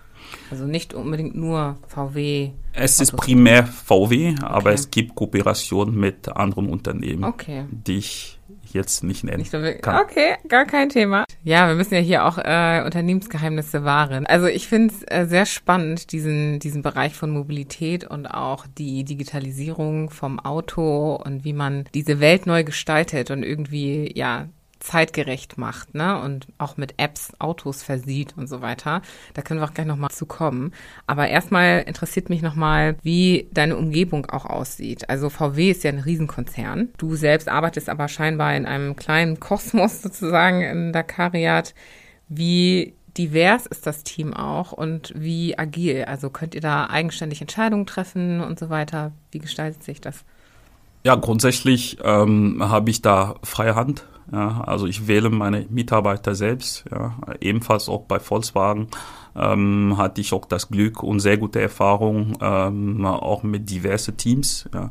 Also 0.50 0.64
nicht 0.64 0.94
unbedingt 0.94 1.34
nur 1.34 1.76
VW. 1.88 2.50
Es 2.72 3.00
ist 3.00 3.16
primär 3.16 3.66
VW, 3.66 4.34
aber 4.40 4.70
okay. 4.70 4.74
es 4.74 4.90
gibt 4.90 5.14
Kooperationen 5.14 5.98
mit 5.98 6.28
anderen 6.28 6.68
Unternehmen, 6.68 7.24
okay. 7.24 7.64
die 7.70 7.98
ich 7.98 8.38
jetzt 8.72 9.02
nicht 9.04 9.24
nennen 9.24 9.38
nicht 9.38 9.50
so 9.50 9.58
kann. 9.80 10.02
Okay, 10.02 10.36
gar 10.48 10.64
kein 10.64 10.88
Thema. 10.88 11.24
Ja, 11.42 11.68
wir 11.68 11.74
müssen 11.74 11.94
ja 11.94 12.00
hier 12.00 12.24
auch 12.24 12.38
äh, 12.38 12.82
Unternehmensgeheimnisse 12.84 13.84
wahren. 13.84 14.26
Also 14.26 14.46
ich 14.46 14.68
finde 14.68 14.94
es 14.94 15.02
äh, 15.04 15.26
sehr 15.26 15.46
spannend, 15.46 16.12
diesen, 16.12 16.58
diesen 16.58 16.82
Bereich 16.82 17.14
von 17.14 17.30
Mobilität 17.30 18.04
und 18.04 18.26
auch 18.26 18.66
die 18.66 19.04
Digitalisierung 19.04 20.10
vom 20.10 20.38
Auto 20.40 21.16
und 21.16 21.44
wie 21.44 21.52
man 21.52 21.84
diese 21.94 22.20
Welt 22.20 22.46
neu 22.46 22.64
gestaltet 22.64 23.30
und 23.30 23.42
irgendwie, 23.42 24.12
ja, 24.14 24.48
zeitgerecht 24.80 25.58
macht, 25.58 25.94
ne? 25.94 26.20
Und 26.20 26.46
auch 26.58 26.76
mit 26.76 26.94
Apps 26.98 27.32
Autos 27.38 27.82
versieht 27.82 28.34
und 28.36 28.48
so 28.48 28.60
weiter. 28.60 29.02
Da 29.34 29.42
können 29.42 29.60
wir 29.60 29.64
auch 29.66 29.74
gleich 29.74 29.86
nochmal 29.86 30.10
zu 30.10 30.26
kommen. 30.26 30.72
Aber 31.06 31.28
erstmal 31.28 31.82
interessiert 31.82 32.30
mich 32.30 32.42
nochmal, 32.42 32.96
wie 33.02 33.48
deine 33.52 33.76
Umgebung 33.76 34.26
auch 34.26 34.44
aussieht. 34.44 35.08
Also 35.08 35.30
VW 35.30 35.70
ist 35.70 35.84
ja 35.84 35.90
ein 35.90 35.98
Riesenkonzern. 35.98 36.90
Du 36.98 37.16
selbst 37.16 37.48
arbeitest 37.48 37.88
aber 37.88 38.08
scheinbar 38.08 38.54
in 38.54 38.66
einem 38.66 38.96
kleinen 38.96 39.40
Kosmos 39.48 40.02
sozusagen 40.02 40.62
in 40.62 40.92
Dakariat. 40.92 41.74
Wie 42.28 42.94
divers 43.16 43.66
ist 43.66 43.86
das 43.86 44.04
Team 44.04 44.32
auch 44.32 44.72
und 44.72 45.12
wie 45.16 45.58
agil? 45.58 46.04
Also 46.04 46.30
könnt 46.30 46.54
ihr 46.54 46.60
da 46.60 46.86
eigenständig 46.86 47.40
Entscheidungen 47.40 47.86
treffen 47.86 48.40
und 48.40 48.58
so 48.58 48.70
weiter? 48.70 49.12
Wie 49.32 49.38
gestaltet 49.38 49.82
sich 49.82 50.00
das? 50.00 50.24
Ja, 51.04 51.14
grundsätzlich 51.14 51.98
ähm, 52.02 52.58
habe 52.60 52.90
ich 52.90 53.02
da 53.02 53.36
freie 53.42 53.74
Hand. 53.74 54.04
Ja, 54.32 54.60
also 54.62 54.86
ich 54.86 55.06
wähle 55.06 55.30
meine 55.30 55.66
Mitarbeiter 55.70 56.34
selbst. 56.34 56.84
Ja, 56.90 57.16
ebenfalls 57.40 57.88
auch 57.88 58.02
bei 58.02 58.20
Volkswagen 58.20 58.88
ähm, 59.34 59.94
hatte 59.96 60.20
ich 60.20 60.32
auch 60.32 60.44
das 60.44 60.68
Glück 60.68 61.02
und 61.02 61.20
sehr 61.20 61.38
gute 61.38 61.60
Erfahrungen 61.60 62.36
ähm, 62.40 63.04
auch 63.06 63.42
mit 63.42 63.70
diversen 63.70 64.16
Teams. 64.16 64.68
Ja. 64.74 64.90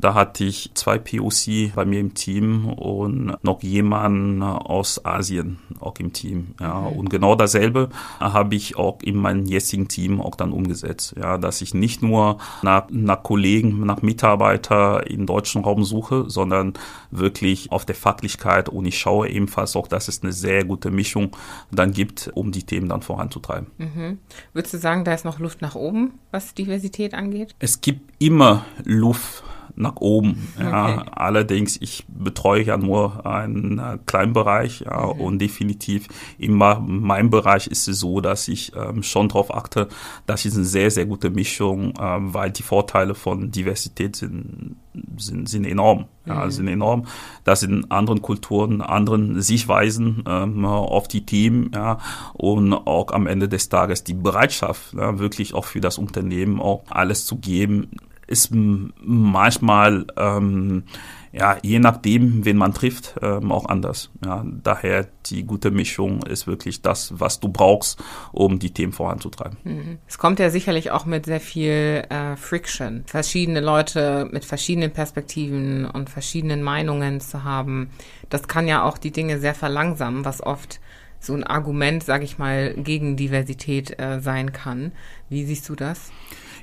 Da 0.00 0.14
hatte 0.14 0.44
ich 0.44 0.70
zwei 0.74 0.98
POC 0.98 1.74
bei 1.74 1.84
mir 1.84 1.98
im 1.98 2.14
Team 2.14 2.68
und 2.68 3.36
noch 3.42 3.62
jemanden 3.62 4.42
aus 4.42 5.04
Asien 5.04 5.58
auch 5.80 5.96
im 5.98 6.12
Team. 6.12 6.54
Ja. 6.60 6.80
Mhm. 6.80 6.98
Und 6.98 7.10
genau 7.10 7.34
dasselbe 7.34 7.88
habe 8.20 8.54
ich 8.54 8.76
auch 8.76 9.00
in 9.02 9.16
meinem 9.16 9.44
jetzigen 9.44 9.88
Team 9.88 10.20
auch 10.20 10.36
dann 10.36 10.52
umgesetzt. 10.52 11.14
Ja, 11.20 11.36
dass 11.36 11.60
ich 11.62 11.74
nicht 11.74 12.00
nur 12.00 12.38
nach, 12.62 12.86
nach 12.90 13.24
Kollegen, 13.24 13.84
nach 13.84 14.00
Mitarbeiter 14.02 15.08
im 15.10 15.26
deutschen 15.26 15.64
Raum 15.64 15.82
suche, 15.82 16.30
sondern 16.30 16.74
wirklich 17.10 17.72
auf 17.72 17.84
der 17.84 17.96
Fachlichkeit 17.96 18.68
und 18.68 18.86
ich 18.86 18.98
schaue 18.98 19.28
ebenfalls 19.28 19.74
auch, 19.74 19.88
dass 19.88 20.06
es 20.06 20.22
eine 20.22 20.32
sehr 20.32 20.64
gute 20.64 20.90
Mischung 20.90 21.36
dann 21.72 21.92
gibt, 21.92 22.30
um 22.34 22.52
die 22.52 22.62
Themen 22.62 22.88
dann 22.88 23.02
voranzutreiben. 23.02 23.66
Mhm. 23.78 24.18
Würdest 24.52 24.74
du 24.74 24.78
sagen, 24.78 25.04
da 25.04 25.12
ist 25.12 25.24
noch 25.24 25.40
Luft 25.40 25.60
nach 25.60 25.74
oben, 25.74 26.12
was 26.30 26.54
Diversität 26.54 27.14
angeht? 27.14 27.56
Es 27.58 27.80
gibt 27.80 28.12
immer 28.18 28.64
Luft 28.84 29.42
nach 29.78 29.96
oben. 29.96 30.48
Ja. 30.58 30.98
Okay. 30.98 31.10
Allerdings, 31.12 31.76
ich 31.80 32.04
betreue 32.08 32.64
ja 32.64 32.76
nur 32.76 33.24
einen 33.24 33.78
äh, 33.78 33.98
kleinen 34.06 34.32
Bereich 34.32 34.80
ja, 34.80 35.06
mhm. 35.06 35.20
und 35.20 35.38
definitiv 35.38 36.08
in 36.38 36.54
meinem 36.54 37.30
Bereich 37.30 37.68
ist 37.68 37.88
es 37.88 38.00
so, 38.00 38.20
dass 38.20 38.48
ich 38.48 38.72
ähm, 38.74 39.02
schon 39.02 39.28
darauf 39.28 39.54
achte, 39.54 39.88
dass 40.26 40.44
es 40.44 40.56
eine 40.56 40.64
sehr, 40.64 40.90
sehr 40.90 41.06
gute 41.06 41.30
Mischung, 41.30 41.94
ähm, 42.00 42.34
weil 42.34 42.50
die 42.50 42.62
Vorteile 42.62 43.14
von 43.14 43.50
Diversität 43.50 44.16
sind, 44.16 44.76
sind, 45.16 45.48
sind 45.48 45.64
enorm. 45.64 46.06
Ja, 46.26 46.44
mhm. 46.44 46.50
sind 46.50 46.68
enorm. 46.68 47.06
Das 47.44 47.60
sind 47.60 47.90
anderen 47.90 48.20
Kulturen, 48.20 48.82
anderen 48.82 49.40
Sichtweisen 49.40 50.24
ähm, 50.26 50.64
auf 50.64 51.08
die 51.08 51.24
Themen 51.24 51.70
ja, 51.74 51.98
und 52.34 52.74
auch 52.74 53.12
am 53.12 53.26
Ende 53.26 53.48
des 53.48 53.68
Tages 53.68 54.04
die 54.04 54.14
Bereitschaft, 54.14 54.92
ja, 54.94 55.18
wirklich 55.18 55.54
auch 55.54 55.64
für 55.64 55.80
das 55.80 55.96
Unternehmen 55.96 56.60
auch 56.60 56.82
alles 56.90 57.24
zu 57.24 57.36
geben, 57.36 57.88
ist 58.28 58.50
manchmal, 58.52 60.06
ähm, 60.16 60.84
ja, 61.32 61.56
je 61.62 61.78
nachdem, 61.78 62.44
wen 62.44 62.56
man 62.56 62.72
trifft, 62.72 63.16
ähm, 63.22 63.50
auch 63.50 63.66
anders. 63.66 64.10
Ja, 64.24 64.44
daher 64.46 65.08
die 65.26 65.44
gute 65.44 65.70
Mischung 65.70 66.22
ist 66.22 66.46
wirklich 66.46 66.82
das, 66.82 67.12
was 67.18 67.40
du 67.40 67.48
brauchst, 67.48 68.02
um 68.32 68.58
die 68.58 68.72
Themen 68.72 68.92
voranzutreiben. 68.92 69.58
Mhm. 69.64 69.98
Es 70.06 70.18
kommt 70.18 70.38
ja 70.38 70.50
sicherlich 70.50 70.90
auch 70.90 71.06
mit 71.06 71.26
sehr 71.26 71.40
viel 71.40 72.04
äh, 72.08 72.36
Friction. 72.36 73.04
Verschiedene 73.06 73.60
Leute 73.60 74.28
mit 74.30 74.44
verschiedenen 74.44 74.92
Perspektiven 74.92 75.86
und 75.86 76.10
verschiedenen 76.10 76.62
Meinungen 76.62 77.20
zu 77.20 77.44
haben. 77.44 77.90
Das 78.28 78.46
kann 78.46 78.68
ja 78.68 78.84
auch 78.84 78.98
die 78.98 79.10
Dinge 79.10 79.38
sehr 79.38 79.54
verlangsamen, 79.54 80.24
was 80.24 80.42
oft 80.42 80.80
so 81.20 81.34
ein 81.34 81.44
Argument, 81.44 82.04
sage 82.04 82.24
ich 82.24 82.38
mal, 82.38 82.74
gegen 82.74 83.16
Diversität 83.16 83.98
äh, 83.98 84.20
sein 84.20 84.52
kann. 84.52 84.92
Wie 85.28 85.44
siehst 85.44 85.68
du 85.68 85.74
das? 85.74 86.12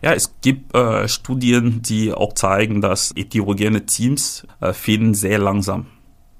Ja, 0.01 0.13
es 0.13 0.35
gibt 0.41 0.75
äh, 0.75 1.07
Studien, 1.07 1.81
die 1.81 2.13
auch 2.13 2.33
zeigen, 2.33 2.81
dass 2.81 3.13
heterogene 3.15 3.85
Teams 3.85 4.45
äh, 4.61 4.73
finden 4.73 5.13
sehr 5.13 5.39
langsam 5.39 5.87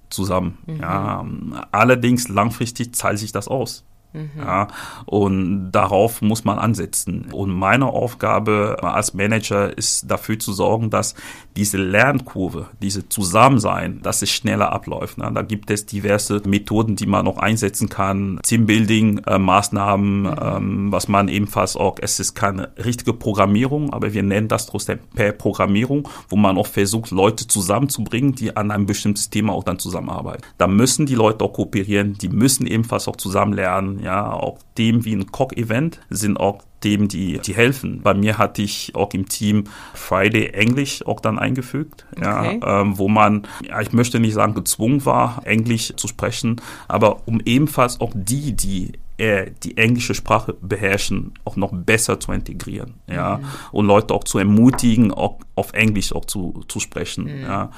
zusammen. 0.10 0.58
Mhm. 0.65 0.80
Ja, 0.82 1.26
allerdings 1.72 2.28
langfristig 2.28 2.96
zahlt 2.96 3.20
sich 3.20 3.32
das 3.32 3.48
aus. 3.48 3.86
Mhm. 4.15 4.30
Ja, 4.38 4.67
und 5.06 5.71
darauf 5.71 6.21
muss 6.21 6.45
man 6.45 6.58
ansetzen. 6.58 7.28
Und 7.32 7.51
meine 7.51 7.88
Aufgabe 7.88 8.78
als 8.82 9.13
Manager 9.13 9.78
ist 9.78 10.10
dafür 10.10 10.39
zu 10.39 10.54
sorgen, 10.54 10.89
dass 10.89 11.15
diese 11.56 11.78
Lernkurve, 11.78 12.67
diese 12.82 13.08
Zusammensein, 13.10 14.01
dass 14.01 14.21
es 14.21 14.32
schneller 14.32 14.71
abläuft. 14.71 15.17
Ne? 15.17 15.30
Da 15.34 15.41
gibt 15.41 15.69
es 15.69 15.86
diverse 15.86 16.41
Methoden, 16.45 16.95
die 16.95 17.06
man 17.06 17.25
noch 17.25 17.38
einsetzen 17.38 17.89
kann. 17.89 18.39
Teambuilding, 18.43 19.19
äh, 19.19 19.38
Maßnahmen, 19.38 20.21
mhm. 20.21 20.36
ähm, 20.41 20.91
was 20.91 21.08
man 21.08 21.28
ebenfalls 21.28 21.75
auch, 21.75 21.97
es 22.01 22.19
ist 22.19 22.36
keine 22.36 22.71
richtige 22.84 23.13
Programmierung, 23.13 23.93
aber 23.93 24.13
wir 24.13 24.23
nennen 24.23 24.47
das 24.47 24.65
trotzdem 24.67 24.99
per 25.13 25.32
Programmierung, 25.32 26.08
wo 26.30 26.36
man 26.36 26.58
auch 26.58 26.67
versucht, 26.67 27.12
Leute 27.12 27.47
zusammenzubringen, 27.47 28.34
die 28.36 28.56
an 28.56 28.71
einem 28.71 28.86
bestimmten 28.86 29.30
Thema 29.30 29.54
auch 29.54 29.63
dann 29.63 29.80
zusammenarbeiten. 29.80 30.43
Da 30.58 30.67
müssen 30.67 31.06
die 31.06 31.15
Leute 31.15 31.43
auch 31.43 31.54
kooperieren, 31.54 32.13
die 32.13 32.30
müssen 32.30 32.67
ebenfalls 32.67 33.08
auch 33.08 33.15
zusammen 33.15 33.54
lernen 33.54 33.99
ja, 34.06 34.32
auch 34.32 34.60
Themen 34.76 35.04
wie 35.04 35.15
ein 35.15 35.32
Cock-Event 35.32 36.00
sind 36.12 36.39
auch 36.39 36.62
Themen, 36.80 37.08
die, 37.08 37.39
die 37.39 37.56
helfen. 37.56 38.02
Bei 38.04 38.13
mir 38.13 38.38
hatte 38.38 38.62
ich 38.62 38.94
auch 38.94 39.12
im 39.13 39.28
Team 39.28 39.63
Friday 39.96 40.50
Englisch 40.50 41.04
auch 41.08 41.20
dann 41.20 41.39
eingefügt, 41.39 42.06
okay. 42.15 42.60
ja, 42.62 42.82
ähm, 42.82 43.00
wo 43.00 43.08
man, 43.08 43.48
ja, 43.68 43.82
ich 43.82 43.91
möchte 43.94 44.20
nicht 44.20 44.36
sagen 44.36 44.54
gezwungen 44.54 45.04
war, 45.06 45.41
Englisch 45.44 45.94
zu 45.96 46.08
sprechen, 46.08 46.62
aber 46.88 47.28
um 47.28 47.41
ebenfalls 47.44 48.00
auch 48.00 48.12
die, 48.13 48.54
die 48.54 48.94
äh, 49.18 49.52
die 49.63 49.78
englische 49.78 50.13
Sprache 50.13 50.56
beherrschen, 50.62 51.34
auch 51.46 51.56
noch 51.56 51.72
besser 51.74 52.20
zu 52.20 52.32
integrieren, 52.32 52.96
ja, 53.08 53.38
mhm. 53.38 53.46
und 53.72 53.86
Leute 53.88 54.13
auch 54.13 54.26
zu 54.26 54.38
ermutigen, 54.38 55.12
auch 55.12 55.39
auf 55.56 55.74
Englisch 55.74 56.13
auch 56.13 56.26
zu, 56.26 56.63
zu 56.68 56.80
sprechen, 56.80 57.24
mhm. 57.24 57.41
ja. 57.41 57.72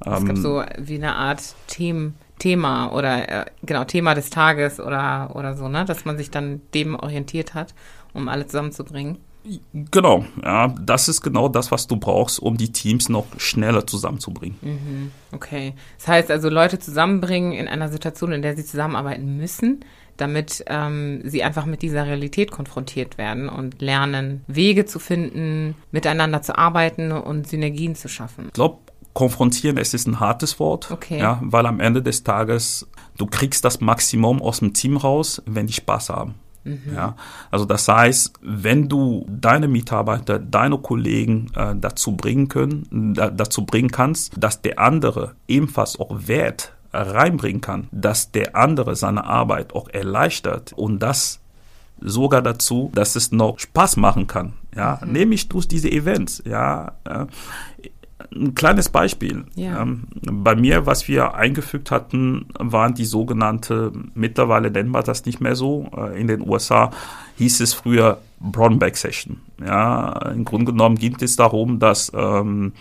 Es 0.00 0.20
ähm, 0.20 0.26
gab 0.26 0.36
so 0.38 0.62
wie 0.78 0.94
eine 0.94 1.14
Art 1.14 1.42
Themen, 1.66 2.14
Thema 2.38 2.92
oder 2.92 3.28
äh, 3.28 3.44
genau 3.62 3.84
Thema 3.84 4.14
des 4.14 4.30
Tages 4.30 4.80
oder 4.80 5.32
oder 5.34 5.54
so, 5.54 5.68
ne, 5.68 5.84
dass 5.84 6.04
man 6.04 6.18
sich 6.18 6.30
dann 6.30 6.60
dem 6.74 6.94
orientiert 6.94 7.54
hat, 7.54 7.74
um 8.12 8.28
alle 8.28 8.46
zusammenzubringen. 8.46 9.18
Genau, 9.90 10.24
ja, 10.42 10.68
das 10.68 11.08
ist 11.08 11.20
genau 11.20 11.48
das, 11.48 11.70
was 11.70 11.86
du 11.86 11.96
brauchst, 11.96 12.40
um 12.40 12.56
die 12.56 12.72
Teams 12.72 13.10
noch 13.10 13.26
schneller 13.36 13.86
zusammenzubringen. 13.86 14.56
Mhm, 14.62 15.10
okay. 15.32 15.74
Das 15.98 16.08
heißt 16.08 16.30
also, 16.30 16.48
Leute 16.48 16.78
zusammenbringen 16.78 17.52
in 17.52 17.68
einer 17.68 17.90
Situation, 17.90 18.32
in 18.32 18.40
der 18.40 18.56
sie 18.56 18.64
zusammenarbeiten 18.64 19.36
müssen, 19.36 19.84
damit 20.16 20.64
ähm, 20.68 21.20
sie 21.24 21.42
einfach 21.42 21.66
mit 21.66 21.82
dieser 21.82 22.06
Realität 22.06 22.52
konfrontiert 22.52 23.18
werden 23.18 23.50
und 23.50 23.82
lernen, 23.82 24.44
Wege 24.46 24.86
zu 24.86 24.98
finden, 24.98 25.74
miteinander 25.90 26.40
zu 26.40 26.56
arbeiten 26.56 27.12
und 27.12 27.46
Synergien 27.46 27.96
zu 27.96 28.08
schaffen. 28.08 28.46
Ich 28.46 28.52
glaube, 28.54 28.78
konfrontieren, 29.14 29.78
es 29.78 29.94
ist 29.94 30.06
ein 30.06 30.20
hartes 30.20 30.58
Wort, 30.60 30.90
okay. 30.90 31.18
ja, 31.18 31.40
weil 31.42 31.66
am 31.66 31.80
Ende 31.80 32.02
des 32.02 32.24
Tages 32.24 32.86
du 33.16 33.26
kriegst 33.26 33.64
das 33.64 33.80
Maximum 33.80 34.42
aus 34.42 34.58
dem 34.58 34.72
Team 34.72 34.96
raus, 34.96 35.42
wenn 35.46 35.66
die 35.66 35.72
Spaß 35.72 36.10
haben. 36.10 36.34
Mhm. 36.64 36.94
Ja, 36.94 37.14
also 37.50 37.64
das 37.64 37.86
heißt, 37.88 38.32
wenn 38.40 38.88
du 38.88 39.26
deine 39.28 39.68
Mitarbeiter, 39.68 40.38
deine 40.38 40.78
Kollegen 40.78 41.50
äh, 41.54 41.74
dazu 41.76 42.16
bringen 42.16 42.48
können, 42.48 43.14
da, 43.14 43.30
dazu 43.30 43.66
bringen 43.66 43.90
kannst, 43.90 44.32
dass 44.36 44.62
der 44.62 44.78
andere 44.78 45.34
ebenfalls 45.46 46.00
auch 46.00 46.10
Wert 46.26 46.72
reinbringen 46.92 47.60
kann, 47.60 47.88
dass 47.92 48.32
der 48.32 48.56
andere 48.56 48.96
seine 48.96 49.24
Arbeit 49.24 49.74
auch 49.74 49.88
erleichtert 49.88 50.72
und 50.72 51.00
das 51.00 51.40
sogar 52.00 52.42
dazu, 52.42 52.90
dass 52.94 53.16
es 53.16 53.30
noch 53.30 53.58
Spaß 53.58 53.96
machen 53.96 54.26
kann. 54.26 54.54
Ja, 54.74 55.00
mhm. 55.04 55.12
nämlich 55.12 55.48
durch 55.48 55.68
diese 55.68 55.90
Events. 55.90 56.42
Ja, 56.46 56.92
ein 58.32 58.54
kleines 58.54 58.88
Beispiel. 58.88 59.44
Ja. 59.54 59.82
Ähm, 59.82 60.04
bei 60.22 60.54
mir, 60.54 60.86
was 60.86 61.08
wir 61.08 61.34
eingefügt 61.34 61.90
hatten, 61.90 62.46
waren 62.58 62.94
die 62.94 63.04
sogenannte, 63.04 63.92
mittlerweile 64.14 64.70
nennen 64.70 64.90
wir 64.90 65.02
das 65.02 65.24
nicht 65.24 65.40
mehr 65.40 65.56
so, 65.56 65.88
äh, 65.96 66.20
in 66.20 66.26
den 66.26 66.48
USA 66.48 66.90
hieß 67.36 67.60
es 67.60 67.74
früher 67.74 68.18
Brownback 68.40 68.96
Session. 68.96 69.40
Ja, 69.64 70.30
im 70.30 70.44
Grunde 70.44 70.72
genommen 70.72 70.96
ging 70.96 71.16
es 71.20 71.36
darum, 71.36 71.78
dass 71.78 72.12
ähm, 72.14 72.72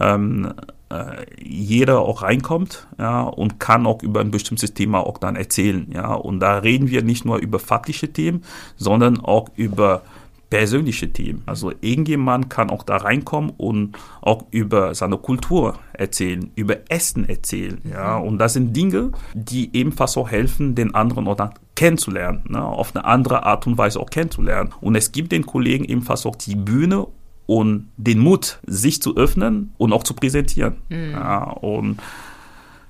ähm, 0.00 0.54
äh, 0.90 1.26
jeder 1.42 2.00
auch 2.00 2.22
reinkommt, 2.22 2.86
ja, 2.98 3.22
und 3.22 3.60
kann 3.60 3.86
auch 3.86 4.02
über 4.02 4.20
ein 4.20 4.30
bestimmtes 4.30 4.74
Thema 4.74 5.00
auch 5.00 5.18
dann 5.18 5.36
erzählen, 5.36 5.90
ja. 5.92 6.14
Und 6.14 6.40
da 6.40 6.58
reden 6.58 6.88
wir 6.88 7.02
nicht 7.02 7.24
nur 7.24 7.38
über 7.38 7.58
fachliche 7.58 8.12
Themen, 8.12 8.44
sondern 8.76 9.20
auch 9.20 9.48
über 9.56 10.02
persönliche 10.50 11.12
Themen. 11.12 11.42
Also 11.46 11.72
irgendjemand 11.80 12.48
kann 12.48 12.70
auch 12.70 12.82
da 12.82 12.96
reinkommen 12.96 13.52
und 13.56 13.96
auch 14.22 14.44
über 14.50 14.94
seine 14.94 15.18
Kultur 15.18 15.78
erzählen, 15.92 16.50
über 16.54 16.76
Essen 16.88 17.28
erzählen. 17.28 17.80
Ja, 17.90 18.18
mhm. 18.18 18.28
und 18.28 18.38
das 18.38 18.54
sind 18.54 18.74
Dinge, 18.74 19.12
die 19.34 19.70
ebenfalls 19.74 20.16
auch 20.16 20.30
helfen, 20.30 20.74
den 20.74 20.94
anderen 20.94 21.28
auch 21.28 21.36
dann 21.36 21.50
kennenzulernen, 21.74 22.44
ne, 22.48 22.64
auf 22.64 22.94
eine 22.94 23.04
andere 23.04 23.44
Art 23.44 23.66
und 23.66 23.78
Weise 23.78 24.00
auch 24.00 24.10
kennenzulernen. 24.10 24.74
Und 24.80 24.96
es 24.96 25.12
gibt 25.12 25.32
den 25.32 25.46
Kollegen 25.46 25.84
ebenfalls 25.84 26.26
auch 26.26 26.36
die 26.36 26.56
Bühne 26.56 27.06
und 27.46 27.88
den 27.96 28.18
Mut, 28.18 28.58
sich 28.66 29.00
zu 29.00 29.16
öffnen 29.16 29.72
und 29.78 29.92
auch 29.92 30.02
zu 30.02 30.14
präsentieren. 30.14 30.76
Mhm. 30.88 31.12
Ja, 31.12 31.44
und 31.44 31.98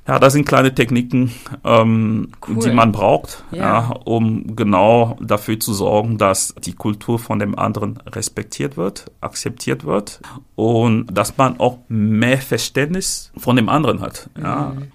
ja, 0.09 0.19
das 0.19 0.33
sind 0.33 0.47
kleine 0.47 0.75
Techniken, 0.75 1.31
ähm, 1.65 2.33
cool. 2.49 2.59
die 2.65 2.71
man 2.71 2.93
braucht, 2.93 3.45
ja. 3.51 3.59
ja. 3.59 3.97
um 4.07 4.57
genau 4.57 5.19
dafür 5.21 5.61
zu 5.61 5.75
sorgen, 5.75 6.17
dass 6.17 6.55
die 6.65 6.73
Kultur 6.73 7.19
von 7.19 7.39
dem 7.39 7.59
anderen 7.59 7.99
respektiert 8.07 8.79
wird, 8.79 9.13
akzeptiert 9.21 9.85
wird 9.85 10.21
und 10.55 11.07
dass 11.07 11.37
man 11.37 11.61
auch 11.61 11.79
mehr 11.89 12.39
Verständnis 12.39 13.31
von 13.37 13.57
dem 13.57 13.69
anderen 13.69 14.01
hat. 14.01 14.31
Ja. 14.41 14.73
Mhm. 14.75 14.93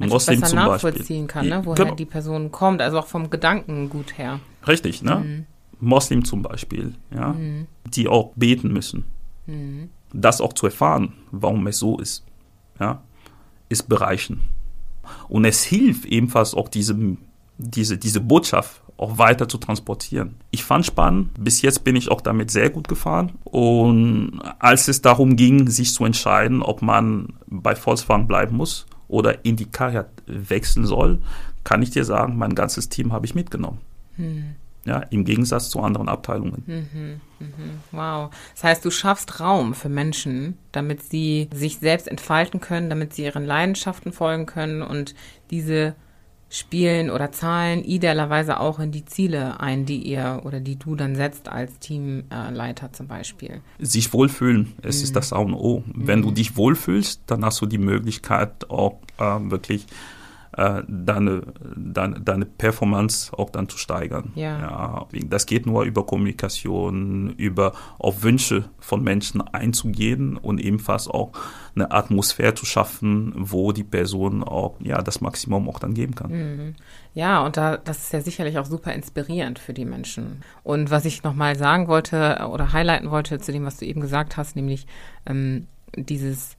Also 0.00 0.14
Moslem 0.14 0.40
besser 0.40 0.56
nachvollziehen 0.56 1.26
Beispiel. 1.26 1.26
kann, 1.26 1.48
ne? 1.48 1.66
woher 1.66 1.84
genau. 1.84 1.94
die 1.94 2.06
Person 2.06 2.50
kommt, 2.50 2.80
also 2.80 2.98
auch 2.98 3.06
vom 3.06 3.28
Gedankengut 3.30 4.18
her. 4.18 4.40
Richtig, 4.66 5.02
ne? 5.02 5.16
Mhm. 5.16 5.46
Moslem 5.78 6.24
zum 6.24 6.42
Beispiel, 6.42 6.94
ja, 7.14 7.34
mhm. 7.34 7.66
die 7.86 8.08
auch 8.08 8.32
beten 8.34 8.72
müssen. 8.72 9.04
Mhm. 9.46 9.90
Das 10.12 10.40
auch 10.40 10.54
zu 10.54 10.66
erfahren, 10.66 11.12
warum 11.30 11.66
es 11.66 11.78
so 11.78 11.98
ist, 11.98 12.24
ja, 12.80 13.02
ist 13.68 13.88
bereichend. 13.88 14.40
Und 15.28 15.44
es 15.44 15.64
hilft 15.64 16.04
ebenfalls 16.06 16.54
auch 16.54 16.68
diese, 16.68 16.96
diese, 17.58 17.98
diese 17.98 18.20
Botschaft 18.20 18.82
auch 18.96 19.18
weiter 19.18 19.48
zu 19.48 19.58
transportieren. 19.58 20.36
Ich 20.50 20.64
fand 20.64 20.86
spannend. 20.86 21.30
Bis 21.38 21.62
jetzt 21.62 21.84
bin 21.84 21.96
ich 21.96 22.10
auch 22.10 22.20
damit 22.20 22.50
sehr 22.50 22.70
gut 22.70 22.88
gefahren. 22.88 23.32
Und 23.44 24.40
als 24.58 24.88
es 24.88 25.02
darum 25.02 25.36
ging, 25.36 25.68
sich 25.68 25.92
zu 25.92 26.04
entscheiden, 26.04 26.62
ob 26.62 26.80
man 26.82 27.34
bei 27.46 27.74
Volkswagen 27.74 28.28
bleiben 28.28 28.56
muss 28.56 28.86
oder 29.08 29.44
in 29.44 29.56
die 29.56 29.66
Karriere 29.66 30.06
wechseln 30.26 30.86
soll, 30.86 31.20
kann 31.64 31.82
ich 31.82 31.90
dir 31.90 32.04
sagen, 32.04 32.36
mein 32.36 32.54
ganzes 32.54 32.88
Team 32.88 33.12
habe 33.12 33.26
ich 33.26 33.34
mitgenommen. 33.34 33.78
Hm. 34.16 34.54
Ja, 34.86 34.98
im 35.10 35.24
Gegensatz 35.24 35.70
zu 35.70 35.80
anderen 35.80 36.08
Abteilungen. 36.08 36.62
Mhm, 36.66 37.20
mhm. 37.38 37.80
Wow. 37.90 38.30
Das 38.54 38.64
heißt, 38.64 38.84
du 38.84 38.90
schaffst 38.90 39.40
Raum 39.40 39.74
für 39.74 39.88
Menschen, 39.88 40.58
damit 40.72 41.02
sie 41.02 41.48
sich 41.54 41.78
selbst 41.78 42.06
entfalten 42.06 42.60
können, 42.60 42.90
damit 42.90 43.14
sie 43.14 43.24
ihren 43.24 43.46
Leidenschaften 43.46 44.12
folgen 44.12 44.44
können 44.46 44.82
und 44.82 45.14
diese 45.50 45.94
spielen 46.50 47.10
oder 47.10 47.32
zahlen 47.32 47.82
idealerweise 47.82 48.60
auch 48.60 48.78
in 48.78 48.92
die 48.92 49.04
Ziele 49.04 49.58
ein, 49.60 49.86
die 49.86 49.98
ihr 49.98 50.42
oder 50.44 50.60
die 50.60 50.76
du 50.76 50.94
dann 50.94 51.16
setzt 51.16 51.48
als 51.48 51.78
Teamleiter 51.80 52.92
zum 52.92 53.08
Beispiel. 53.08 53.60
Sich 53.78 54.12
wohlfühlen, 54.12 54.74
es 54.82 54.98
mhm. 54.98 55.04
ist 55.04 55.16
das 55.16 55.32
A 55.32 55.38
und 55.38 55.54
O. 55.54 55.82
Wenn 55.92 56.22
du 56.22 56.30
mhm. 56.30 56.34
dich 56.34 56.56
wohlfühlst, 56.56 57.22
dann 57.26 57.44
hast 57.44 57.60
du 57.60 57.66
die 57.66 57.78
Möglichkeit 57.78 58.70
auch 58.70 59.00
äh, 59.18 59.50
wirklich 59.50 59.86
äh, 60.56 60.82
deine, 60.86 61.42
deine, 61.76 62.20
deine 62.20 62.44
Performance 62.44 63.36
auch 63.36 63.50
dann 63.50 63.68
zu 63.68 63.78
steigern. 63.78 64.32
Ja. 64.34 64.60
ja. 64.60 65.06
Das 65.26 65.46
geht 65.46 65.66
nur 65.66 65.82
über 65.84 66.06
Kommunikation, 66.06 67.30
über 67.30 67.72
auf 67.98 68.22
Wünsche 68.22 68.64
von 68.78 69.02
Menschen 69.02 69.40
einzugehen 69.40 70.36
und 70.36 70.60
ebenfalls 70.60 71.08
auch 71.08 71.32
eine 71.74 71.90
Atmosphäre 71.90 72.54
zu 72.54 72.66
schaffen, 72.66 73.32
wo 73.36 73.72
die 73.72 73.84
Person 73.84 74.44
auch 74.44 74.76
ja 74.80 75.02
das 75.02 75.20
Maximum 75.20 75.68
auch 75.68 75.78
dann 75.78 75.94
geben 75.94 76.14
kann. 76.14 76.30
Mhm. 76.30 76.74
Ja, 77.14 77.44
und 77.44 77.56
da, 77.56 77.76
das 77.76 77.98
ist 77.98 78.12
ja 78.12 78.20
sicherlich 78.20 78.58
auch 78.58 78.66
super 78.66 78.92
inspirierend 78.92 79.58
für 79.58 79.72
die 79.72 79.84
Menschen. 79.84 80.42
Und 80.62 80.90
was 80.90 81.04
ich 81.04 81.22
nochmal 81.22 81.56
sagen 81.56 81.88
wollte 81.88 82.48
oder 82.50 82.72
highlighten 82.72 83.10
wollte 83.10 83.38
zu 83.40 83.52
dem, 83.52 83.64
was 83.64 83.78
du 83.78 83.86
eben 83.86 84.00
gesagt 84.00 84.36
hast, 84.36 84.56
nämlich 84.56 84.86
ähm, 85.26 85.66
dieses 85.96 86.56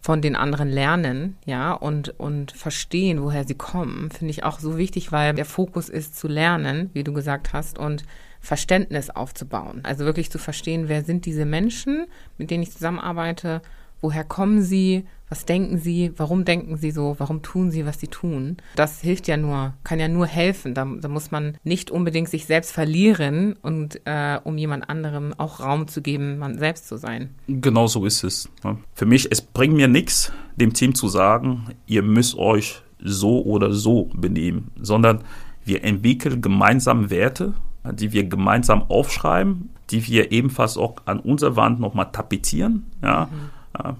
von 0.00 0.22
den 0.22 0.36
anderen 0.36 0.68
lernen, 0.68 1.36
ja, 1.44 1.72
und, 1.72 2.18
und 2.20 2.52
verstehen, 2.52 3.22
woher 3.22 3.44
sie 3.44 3.56
kommen, 3.56 4.10
finde 4.10 4.30
ich 4.30 4.44
auch 4.44 4.60
so 4.60 4.78
wichtig, 4.78 5.12
weil 5.12 5.34
der 5.34 5.44
Fokus 5.44 5.88
ist 5.88 6.16
zu 6.16 6.28
lernen, 6.28 6.90
wie 6.92 7.04
du 7.04 7.12
gesagt 7.12 7.52
hast, 7.52 7.78
und 7.78 8.04
Verständnis 8.40 9.10
aufzubauen. 9.10 9.80
Also 9.82 10.04
wirklich 10.04 10.30
zu 10.30 10.38
verstehen, 10.38 10.88
wer 10.88 11.02
sind 11.02 11.26
diese 11.26 11.44
Menschen, 11.44 12.06
mit 12.36 12.50
denen 12.50 12.62
ich 12.62 12.72
zusammenarbeite 12.72 13.60
Woher 14.00 14.24
kommen 14.24 14.62
sie? 14.62 15.06
Was 15.28 15.44
denken 15.44 15.78
sie? 15.78 16.12
Warum 16.16 16.44
denken 16.44 16.76
sie 16.76 16.90
so? 16.90 17.16
Warum 17.18 17.42
tun 17.42 17.70
sie, 17.70 17.84
was 17.84 18.00
sie 18.00 18.08
tun? 18.08 18.56
Das 18.76 19.00
hilft 19.00 19.28
ja 19.28 19.36
nur, 19.36 19.74
kann 19.84 20.00
ja 20.00 20.08
nur 20.08 20.26
helfen. 20.26 20.74
Da, 20.74 20.86
da 21.00 21.08
muss 21.08 21.30
man 21.30 21.56
nicht 21.64 21.90
unbedingt 21.90 22.28
sich 22.28 22.46
selbst 22.46 22.72
verlieren 22.72 23.54
und 23.60 24.00
äh, 24.06 24.38
um 24.42 24.56
jemand 24.56 24.88
anderem 24.88 25.34
auch 25.36 25.60
Raum 25.60 25.86
zu 25.88 26.00
geben, 26.00 26.38
man 26.38 26.58
selbst 26.58 26.88
zu 26.88 26.96
sein. 26.96 27.34
Genau 27.46 27.86
so 27.86 28.06
ist 28.06 28.24
es. 28.24 28.48
Für 28.94 29.06
mich, 29.06 29.30
es 29.30 29.42
bringt 29.42 29.74
mir 29.74 29.88
nichts, 29.88 30.32
dem 30.56 30.72
Team 30.72 30.94
zu 30.94 31.08
sagen, 31.08 31.68
ihr 31.86 32.02
müsst 32.02 32.36
euch 32.36 32.82
so 33.02 33.42
oder 33.44 33.72
so 33.72 34.10
benehmen, 34.14 34.70
sondern 34.80 35.22
wir 35.64 35.84
entwickeln 35.84 36.40
gemeinsam 36.40 37.10
Werte, 37.10 37.54
die 37.92 38.12
wir 38.12 38.24
gemeinsam 38.24 38.82
aufschreiben, 38.90 39.70
die 39.90 40.06
wir 40.06 40.32
ebenfalls 40.32 40.76
auch 40.76 40.96
an 41.04 41.20
unserer 41.20 41.56
Wand 41.56 41.80
nochmal 41.80 42.10
tapezieren, 42.10 42.86
ja. 43.02 43.26
Mhm 43.30 43.58
ja, 43.78 43.96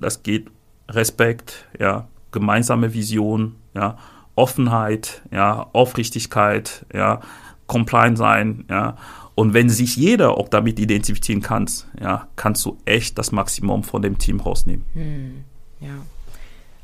das 0.00 0.22
geht 0.22 0.50
Respekt, 0.88 1.68
ja, 1.78 2.08
gemeinsame 2.32 2.94
Vision, 2.94 3.56
ja, 3.74 3.98
Offenheit, 4.34 5.22
ja, 5.30 5.68
Aufrichtigkeit, 5.72 6.86
ja, 6.92 7.20
compliant 7.66 8.18
sein, 8.18 8.64
ja. 8.68 8.96
Und 9.34 9.54
wenn 9.54 9.70
sich 9.70 9.96
jeder 9.96 10.36
auch 10.36 10.48
damit 10.48 10.78
identifizieren 10.78 11.40
kann, 11.40 11.66
ja, 11.98 12.28
kannst 12.36 12.64
du 12.66 12.76
echt 12.84 13.16
das 13.16 13.32
Maximum 13.32 13.84
von 13.84 14.02
dem 14.02 14.18
Team 14.18 14.40
rausnehmen. 14.40 14.84
Hm, 14.92 15.44
ja. 15.80 15.94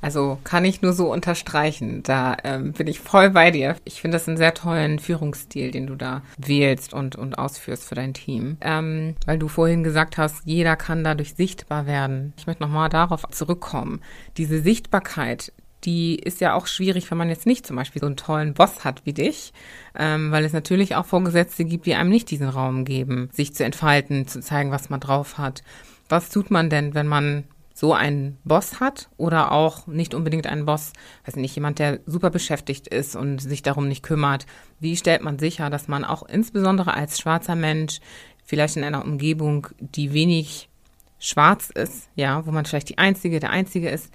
Also 0.01 0.39
kann 0.45 0.65
ich 0.65 0.83
nur 0.83 0.93
so 0.93 1.13
unterstreichen. 1.13 2.03
Da 2.03 2.37
ähm, 2.45 2.73
bin 2.73 2.87
ich 2.87 3.01
voll 3.01 3.31
bei 3.31 3.51
dir. 3.51 3.77
Ich 3.85 4.01
finde 4.01 4.17
das 4.17 4.29
einen 4.29 4.37
sehr 4.37 4.55
tollen 4.55 4.99
Führungsstil, 4.99 5.71
den 5.71 5.87
du 5.87 5.97
da 5.97 6.23
wählst 6.37 6.95
und, 6.95 7.17
und 7.17 7.39
ausführst 7.39 7.85
für 7.85 7.95
dein 7.95 8.15
Team. 8.15 8.57
Ähm, 8.61 9.17
weil 9.25 9.39
du 9.39 9.49
vorhin 9.49 9.83
gesagt 9.83 10.19
hast, 10.19 10.43
jeder 10.45 10.77
kann 10.77 11.05
dadurch 11.05 11.35
sichtbar 11.35 11.87
werden. 11.87 12.35
Ich 12.37 12.47
möchte 12.47 12.63
nochmal 12.63 12.89
darauf 12.89 13.29
zurückkommen. 13.31 14.01
Diese 14.37 14.61
Sichtbarkeit, 14.61 15.53
die 15.85 16.17
ist 16.17 16.41
ja 16.41 16.55
auch 16.55 16.67
schwierig, 16.67 17.11
wenn 17.11 17.19
man 17.19 17.29
jetzt 17.29 17.47
nicht 17.47 17.67
zum 17.67 17.77
Beispiel 17.77 18.01
so 18.01 18.07
einen 18.07 18.17
tollen 18.17 18.55
Boss 18.55 18.85
hat 18.85 19.03
wie 19.05 19.13
dich, 19.13 19.53
ähm, 19.97 20.33
weil 20.33 20.45
es 20.45 20.53
natürlich 20.53 20.97
auch 20.97 21.07
Vorgesetzte 21.07 21.65
gibt, 21.65 21.87
die 21.87 21.95
einem 21.95 22.11
nicht 22.11 22.31
diesen 22.31 22.49
Raum 22.49 22.85
geben, 22.85 23.31
sich 23.33 23.55
zu 23.55 23.65
entfalten, 23.65 24.27
zu 24.27 24.41
zeigen, 24.41 24.71
was 24.71 24.91
man 24.91 25.01
drauf 25.01 25.39
hat. 25.39 25.63
Was 26.09 26.31
tut 26.31 26.51
man 26.51 26.71
denn, 26.71 26.95
wenn 26.95 27.07
man 27.07 27.45
so 27.77 27.93
einen 27.93 28.39
Boss 28.43 28.81
hat 28.81 29.11
oder 29.19 29.53
auch 29.53 29.87
nicht 29.87 30.15
unbedingt 30.15 30.47
einen 30.47 30.65
Boss, 30.65 30.95
weiß 31.27 31.37
nicht, 31.37 31.55
jemand, 31.55 31.79
der 31.79 32.01
super 32.07 32.31
beschäftigt 32.31 32.89
ist 32.89 33.15
und 33.15 33.39
sich 33.39 33.61
darum 33.61 33.87
nicht 33.87 34.03
kümmert. 34.03 34.47
Wie 34.81 34.97
stellt 34.97 35.23
man 35.23 35.39
sicher, 35.39 35.69
dass 35.69 35.87
man 35.87 36.03
auch 36.03 36.23
insbesondere 36.27 36.95
als 36.95 37.21
schwarzer 37.21 37.55
Mensch 37.55 38.01
vielleicht 38.47 38.79
in 38.79 38.85
einer 38.85 39.05
Umgebung, 39.05 39.67
die 39.79 40.15
wenig 40.15 40.71
schwarz 41.19 41.69
ist, 41.69 42.09
ja, 42.15 42.47
wo 42.47 42.51
man 42.51 42.65
vielleicht 42.65 42.89
die 42.89 42.97
Einzige, 42.97 43.41
der 43.41 43.51
Einzige 43.51 43.91
ist, 43.91 44.11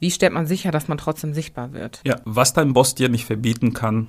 wie 0.00 0.10
stellt 0.10 0.32
man 0.32 0.48
sicher, 0.48 0.72
dass 0.72 0.88
man 0.88 0.98
trotzdem 0.98 1.34
sichtbar 1.34 1.72
wird? 1.72 2.00
Ja, 2.04 2.20
was 2.24 2.52
dein 2.52 2.72
Boss 2.72 2.96
dir 2.96 3.08
nicht 3.08 3.26
verbieten 3.26 3.74
kann, 3.74 4.08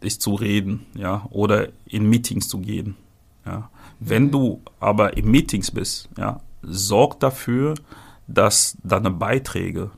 ist 0.00 0.22
zu 0.22 0.34
reden, 0.34 0.86
ja, 0.94 1.26
oder 1.28 1.68
in 1.84 2.08
Meetings 2.08 2.48
zu 2.48 2.60
gehen, 2.60 2.96
ja. 3.44 3.68
Wenn 4.00 4.24
mhm. 4.24 4.30
du 4.30 4.62
aber 4.80 5.18
in 5.18 5.30
Meetings 5.30 5.70
bist, 5.70 6.08
ja, 6.16 6.40
sorg 6.68 7.20
dafür, 7.20 7.74
dass 8.26 8.76
deine 8.82 9.10
Beiträge 9.10 9.90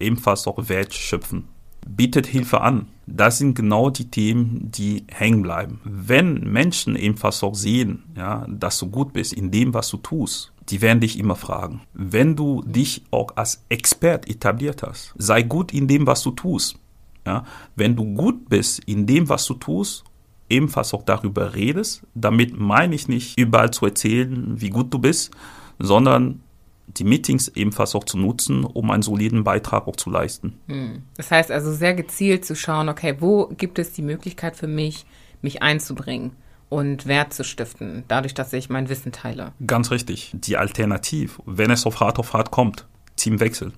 ebenfalls 0.00 0.46
auch 0.46 0.68
Wert 0.68 0.94
schöpfen. 0.94 1.48
Bietet 1.86 2.26
Hilfe 2.26 2.60
an. 2.60 2.88
Das 3.06 3.38
sind 3.38 3.54
genau 3.54 3.88
die 3.88 4.10
Themen, 4.10 4.70
die 4.70 5.04
hängen 5.08 5.42
bleiben. 5.42 5.80
Wenn 5.84 6.50
Menschen 6.52 6.96
ebenfalls 6.96 7.42
auch 7.42 7.54
sehen, 7.54 8.04
ja, 8.16 8.46
dass 8.48 8.78
du 8.78 8.90
gut 8.90 9.12
bist 9.12 9.32
in 9.32 9.50
dem, 9.50 9.72
was 9.72 9.88
du 9.88 9.96
tust, 9.96 10.52
die 10.68 10.82
werden 10.82 11.00
dich 11.00 11.18
immer 11.18 11.36
fragen. 11.36 11.80
Wenn 11.94 12.36
du 12.36 12.62
dich 12.62 13.04
auch 13.10 13.36
als 13.36 13.64
Expert 13.70 14.28
etabliert 14.28 14.82
hast, 14.82 15.14
sei 15.16 15.42
gut 15.42 15.72
in 15.72 15.88
dem, 15.88 16.06
was 16.06 16.22
du 16.22 16.32
tust. 16.32 16.78
Ja, 17.26 17.44
wenn 17.76 17.96
du 17.96 18.04
gut 18.14 18.48
bist 18.48 18.84
in 18.84 19.06
dem, 19.06 19.28
was 19.28 19.46
du 19.46 19.54
tust, 19.54 20.04
ebenfalls 20.48 20.94
auch 20.94 21.02
darüber 21.02 21.54
redest, 21.54 22.02
damit 22.14 22.58
meine 22.58 22.94
ich 22.94 23.08
nicht 23.08 23.38
überall 23.38 23.70
zu 23.70 23.86
erzählen, 23.86 24.60
wie 24.60 24.70
gut 24.70 24.92
du 24.92 24.98
bist, 24.98 25.30
sondern 25.78 26.42
die 26.86 27.04
Meetings 27.04 27.48
ebenfalls 27.48 27.94
auch 27.94 28.04
zu 28.04 28.18
nutzen, 28.18 28.64
um 28.64 28.90
einen 28.90 29.02
soliden 29.02 29.44
Beitrag 29.44 29.86
auch 29.86 29.96
zu 29.96 30.10
leisten. 30.10 30.58
Hm. 30.68 31.02
Das 31.16 31.30
heißt 31.30 31.50
also 31.50 31.72
sehr 31.72 31.94
gezielt 31.94 32.44
zu 32.44 32.56
schauen, 32.56 32.88
okay, 32.88 33.16
wo 33.20 33.46
gibt 33.48 33.78
es 33.78 33.92
die 33.92 34.02
Möglichkeit 34.02 34.56
für 34.56 34.68
mich, 34.68 35.04
mich 35.42 35.62
einzubringen? 35.62 36.32
und 36.68 37.06
Wert 37.06 37.32
zu 37.32 37.44
stiften, 37.44 38.04
dadurch, 38.08 38.34
dass 38.34 38.52
ich 38.52 38.68
mein 38.68 38.88
Wissen 38.88 39.12
teile. 39.12 39.52
Ganz 39.66 39.90
richtig. 39.90 40.32
Die 40.34 40.56
Alternative, 40.56 41.32
wenn 41.46 41.70
es 41.70 41.86
auf 41.86 42.00
hart 42.00 42.18
auf 42.18 42.34
hart 42.34 42.50
kommt, 42.50 42.86
Teamwechsel. 43.16 43.72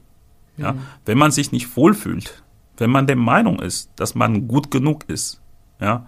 Ja? 0.57 0.73
Mhm. 0.73 0.81
Wenn 1.05 1.19
man 1.19 1.31
sich 1.31 1.53
nicht 1.53 1.77
wohlfühlt, 1.77 2.43
wenn 2.77 2.91
man 2.91 3.07
der 3.07 3.17
Meinung 3.17 3.61
ist, 3.61 3.91
dass 3.97 4.15
man 4.15 4.49
gut 4.49 4.71
genug 4.71 5.05
ist, 5.09 5.41
ja, 5.81 6.07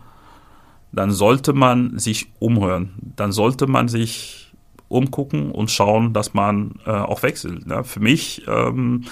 dann 0.90 1.11
sollte 1.11 1.53
man 1.53 1.99
sich 1.99 2.32
umhören. 2.38 2.95
Dann 3.16 3.32
sollte 3.32 3.66
man 3.66 3.88
sich 3.88 4.41
umgucken 4.93 5.51
und 5.51 5.70
schauen, 5.70 6.12
dass 6.12 6.34
man 6.34 6.74
äh, 6.86 6.90
auch 6.90 7.22
wechselt. 7.22 7.66
Ja? 7.68 7.82
Für 7.82 8.01
mich, 8.01 8.43
ähm, 8.47 9.05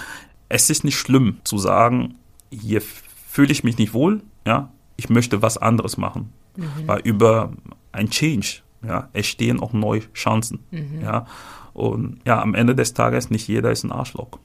es 0.49 0.69
ist 0.69 0.83
nicht 0.83 0.97
schlimm 0.97 1.37
zu 1.43 1.57
sagen, 1.57 2.15
hier 2.51 2.81
fühle 3.27 3.51
ich 3.51 3.63
mich 3.63 3.77
nicht 3.77 3.93
wohl, 3.93 4.21
ja, 4.45 4.71
ich 4.97 5.09
möchte 5.09 5.41
was 5.41 5.57
anderes 5.57 5.97
machen. 5.97 6.31
Mhm. 6.55 6.87
Weil 6.87 6.99
über 7.01 7.53
ein 7.91 8.09
Change 8.09 8.61
ja, 8.85 9.09
entstehen 9.13 9.59
auch 9.59 9.73
neue 9.73 10.01
Chancen. 10.13 10.59
Mhm. 10.71 11.01
Ja. 11.01 11.25
Und 11.73 12.19
ja, 12.25 12.41
am 12.41 12.53
Ende 12.55 12.75
des 12.75 12.93
Tages 12.93 13.29
nicht 13.29 13.47
jeder 13.47 13.71
ist 13.71 13.83
ein 13.83 13.91
Arschloch. 13.91 14.29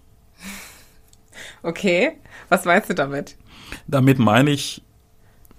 Okay, 1.63 2.13
was 2.49 2.65
meinst 2.65 2.91
du 2.91 2.95
damit? 2.95 3.37
Damit 3.89 4.21
meine 4.21 4.51
ich, 4.51 4.83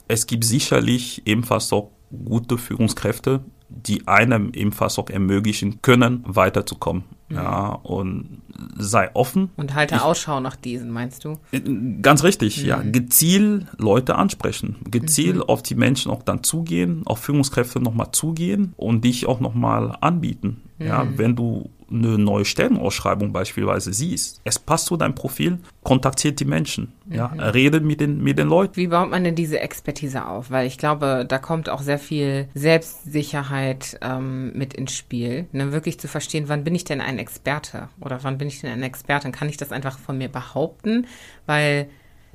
es 0.08 0.26
gibt 0.26 0.46
sicherlich 0.46 1.22
ebenfalls 1.26 1.74
auch 1.74 1.92
gute 2.26 2.58
Führungskräfte, 2.58 3.42
die 3.70 4.08
einem 4.08 4.52
ebenfalls 4.54 4.98
auch 4.98 5.10
ermöglichen 5.10 5.82
können, 5.82 6.24
weiterzukommen. 6.26 7.04
Mhm. 7.30 7.36
Ja, 7.36 7.70
und 7.84 8.42
sei 8.78 9.10
offen. 9.14 9.50
Und 9.58 9.76
halte 9.76 9.96
ich, 9.96 10.02
Ausschau 10.02 10.40
nach 10.40 10.56
diesen, 10.56 10.92
meinst 10.92 11.26
du? 11.26 11.38
Äh, 11.52 11.62
ganz 12.02 12.24
richtig, 12.24 12.62
mhm. 12.62 12.68
ja. 12.68 12.82
Gezielt 12.82 13.68
Leute 13.78 14.16
ansprechen, 14.16 14.78
gezielt 14.90 15.38
mhm. 15.38 15.44
auf 15.44 15.64
die 15.64 15.76
Menschen 15.76 16.12
auch 16.12 16.24
dann 16.24 16.44
zugehen, 16.44 17.04
auf 17.06 17.20
Führungskräfte 17.20 17.82
nochmal 17.82 18.12
zugehen 18.12 18.74
und 18.78 19.04
dich 19.04 19.26
auch 19.26 19.40
nochmal 19.40 19.98
anbieten. 20.00 20.64
Ja, 20.80 21.04
mhm. 21.04 21.18
wenn 21.18 21.36
du 21.36 21.70
eine 21.90 22.18
neue 22.18 22.46
Stellenausschreibung 22.46 23.32
beispielsweise 23.32 23.94
siehst, 23.94 24.42
es 24.44 24.60
passt 24.60 24.88
zu 24.88 24.98
deinem 24.98 25.16
Profil, 25.16 25.60
kontaktiert 25.84 26.40
die 26.40 26.46
Menschen, 26.46 26.94
mhm. 27.06 27.16
ja, 27.16 27.28
redet 27.28 27.84
mit 27.84 28.02
den, 28.02 28.22
mit 28.22 28.38
den 28.38 28.48
Leuten. 28.48 28.76
Wie 28.76 28.88
baut 28.88 29.10
man 29.10 29.24
denn 29.24 29.36
diese 29.36 29.60
Expertise 29.60 30.26
auf? 30.26 30.52
Weil 30.52 30.68
ich 30.68 30.78
glaube, 30.78 31.26
da 31.28 31.38
kommt 31.40 31.70
auch 31.70 31.82
sehr 31.82 32.00
viel 32.00 32.50
Selbstsicherheit 32.54 33.98
ähm, 34.02 34.52
mit 34.54 34.74
ins 34.74 34.94
Spiel, 34.94 35.48
ne? 35.52 35.72
wirklich 35.72 36.00
zu 36.00 36.08
verstehen, 36.08 36.46
wann 36.48 36.64
bin 36.64 36.76
ich 36.76 36.84
denn 36.84 37.02
ein 37.02 37.20
Experte 37.20 37.90
oder 38.02 38.24
wann 38.24 38.38
bin 38.38 38.48
ich 38.48 38.62
denn 38.62 38.72
eine 38.72 38.86
Expertin? 38.86 39.32
Kann 39.32 39.50
ich 39.50 39.58
das 39.58 39.72
einfach 39.72 39.98
von 39.98 40.18
mir 40.18 40.30
behaupten? 40.30 41.08
Weil 41.46 41.88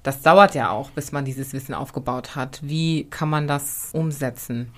das 0.03 0.23
dauert 0.23 0.55
ja 0.55 0.71
auch, 0.71 0.91
bis 0.91 1.13
man 1.13 1.25
dieses 1.25 1.53
Wissen 1.53 1.75
aufgebaut 1.75 2.35
hat. 2.35 2.61
Wie 2.63 3.05
kann 3.05 3.31
man 3.31 3.47
das 3.47 3.91
umsetzen? 3.93 4.73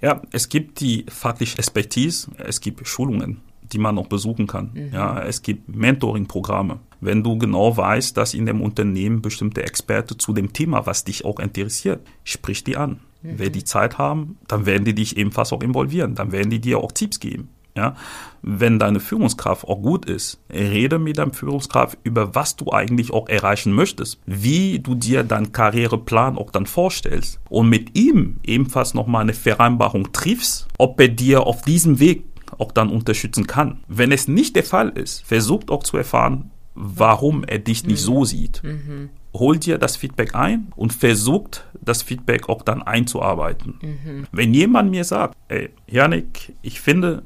Ja, 0.00 0.22
es 0.30 0.48
gibt 0.48 0.80
die 0.80 1.04
fachliche 1.08 1.58
Expertise, 1.58 2.30
es 2.38 2.60
gibt 2.60 2.86
Schulungen 2.86 3.40
die 3.72 3.78
man 3.78 3.94
noch 3.94 4.06
besuchen 4.06 4.46
kann. 4.46 4.70
Mhm. 4.74 4.90
Ja, 4.92 5.22
es 5.22 5.42
gibt 5.42 5.74
Mentoring-Programme. 5.74 6.80
Wenn 7.00 7.22
du 7.22 7.38
genau 7.38 7.76
weißt, 7.76 8.16
dass 8.16 8.34
in 8.34 8.46
dem 8.46 8.60
Unternehmen 8.60 9.22
bestimmte 9.22 9.62
Experte 9.62 10.16
zu 10.16 10.32
dem 10.32 10.52
Thema, 10.52 10.86
was 10.86 11.04
dich 11.04 11.24
auch 11.24 11.40
interessiert, 11.40 12.06
sprich 12.24 12.64
die 12.64 12.76
an. 12.76 13.00
Mhm. 13.22 13.34
Wer 13.36 13.50
die 13.50 13.64
Zeit 13.64 13.98
haben, 13.98 14.38
dann 14.48 14.66
werden 14.66 14.84
die 14.84 14.94
dich 14.94 15.16
ebenfalls 15.16 15.52
auch 15.52 15.62
involvieren. 15.62 16.14
Dann 16.14 16.32
werden 16.32 16.50
die 16.50 16.60
dir 16.60 16.78
auch 16.78 16.92
Tipps 16.92 17.20
geben. 17.20 17.48
Ja, 17.74 17.94
wenn 18.42 18.78
deine 18.78 19.00
Führungskraft 19.00 19.66
auch 19.66 19.80
gut 19.80 20.04
ist, 20.04 20.38
rede 20.52 20.98
mit 20.98 21.16
deinem 21.16 21.32
Führungskraft 21.32 21.96
über 22.04 22.34
was 22.34 22.54
du 22.56 22.70
eigentlich 22.70 23.14
auch 23.14 23.30
erreichen 23.30 23.72
möchtest, 23.72 24.20
wie 24.26 24.78
du 24.78 24.94
dir 24.94 25.24
deinen 25.24 25.52
Karriereplan 25.52 26.36
auch 26.36 26.50
dann 26.50 26.66
vorstellst 26.66 27.40
und 27.48 27.70
mit 27.70 27.96
ihm 27.98 28.40
ebenfalls 28.44 28.92
nochmal 28.92 29.22
eine 29.22 29.32
Vereinbarung 29.32 30.12
triffst, 30.12 30.68
ob 30.76 31.00
er 31.00 31.08
dir 31.08 31.46
auf 31.46 31.62
diesem 31.62 31.98
Weg 31.98 32.24
auch 32.58 32.72
dann 32.72 32.90
unterstützen 32.90 33.46
kann. 33.46 33.84
Wenn 33.88 34.12
es 34.12 34.28
nicht 34.28 34.56
der 34.56 34.64
Fall 34.64 34.90
ist, 34.90 35.24
versucht 35.24 35.70
auch 35.70 35.82
zu 35.82 35.96
erfahren, 35.96 36.50
warum 36.74 37.44
er 37.44 37.58
dich 37.58 37.84
nicht 37.84 38.00
mhm. 38.00 38.04
so 38.04 38.24
sieht. 38.24 38.62
Mhm. 38.62 39.10
Hol 39.34 39.58
dir 39.58 39.78
das 39.78 39.96
Feedback 39.96 40.34
ein 40.34 40.72
und 40.76 40.92
versucht 40.92 41.66
das 41.80 42.02
Feedback 42.02 42.48
auch 42.48 42.62
dann 42.62 42.82
einzuarbeiten. 42.82 43.78
Mhm. 43.80 44.26
Wenn 44.32 44.54
jemand 44.54 44.90
mir 44.90 45.04
sagt, 45.04 45.36
ey, 45.48 45.70
Janik, 45.86 46.54
ich 46.62 46.80
finde, 46.80 47.22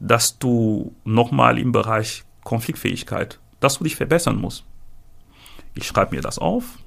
dass 0.00 0.38
du 0.38 0.94
nochmal 1.04 1.58
im 1.58 1.72
Bereich 1.72 2.24
Konfliktfähigkeit, 2.42 3.40
dass 3.60 3.78
du 3.78 3.84
dich 3.84 3.96
verbessern 3.96 4.36
musst. 4.36 4.64
Ich 5.74 5.86
schreibe 5.86 6.14
mir 6.14 6.22
das 6.22 6.38
auf, 6.38 6.78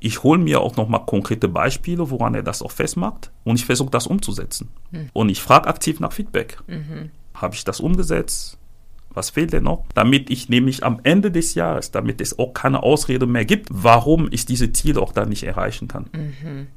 ich 0.00 0.22
hole 0.22 0.38
mir 0.38 0.60
auch 0.60 0.76
nochmal 0.76 1.04
konkrete 1.06 1.48
Beispiele, 1.48 2.10
woran 2.10 2.34
er 2.34 2.42
das 2.42 2.62
auch 2.62 2.72
festmacht 2.72 3.30
und 3.44 3.56
ich 3.56 3.66
versuche 3.66 3.90
das 3.90 4.06
umzusetzen. 4.06 4.70
Mhm. 4.90 5.10
Und 5.12 5.28
ich 5.28 5.40
frage 5.40 5.68
aktiv 5.68 6.00
nach 6.00 6.12
Feedback. 6.12 6.58
Mhm. 6.66 7.10
Habe 7.34 7.54
ich 7.54 7.64
das 7.64 7.80
umgesetzt? 7.80 8.58
Was 9.12 9.30
fehlt 9.30 9.52
denn 9.52 9.64
noch? 9.64 9.84
Damit 9.94 10.30
ich 10.30 10.48
nämlich 10.48 10.84
am 10.84 11.00
Ende 11.02 11.30
des 11.30 11.54
Jahres, 11.54 11.90
damit 11.90 12.20
es 12.20 12.38
auch 12.38 12.54
keine 12.54 12.82
Ausrede 12.82 13.26
mehr 13.26 13.44
gibt, 13.44 13.68
warum 13.70 14.28
ich 14.30 14.46
diese 14.46 14.72
Ziele 14.72 15.00
auch 15.00 15.12
dann 15.12 15.28
nicht 15.28 15.42
erreichen 15.42 15.88
kann. 15.88 16.06
Mhm. 16.12 16.68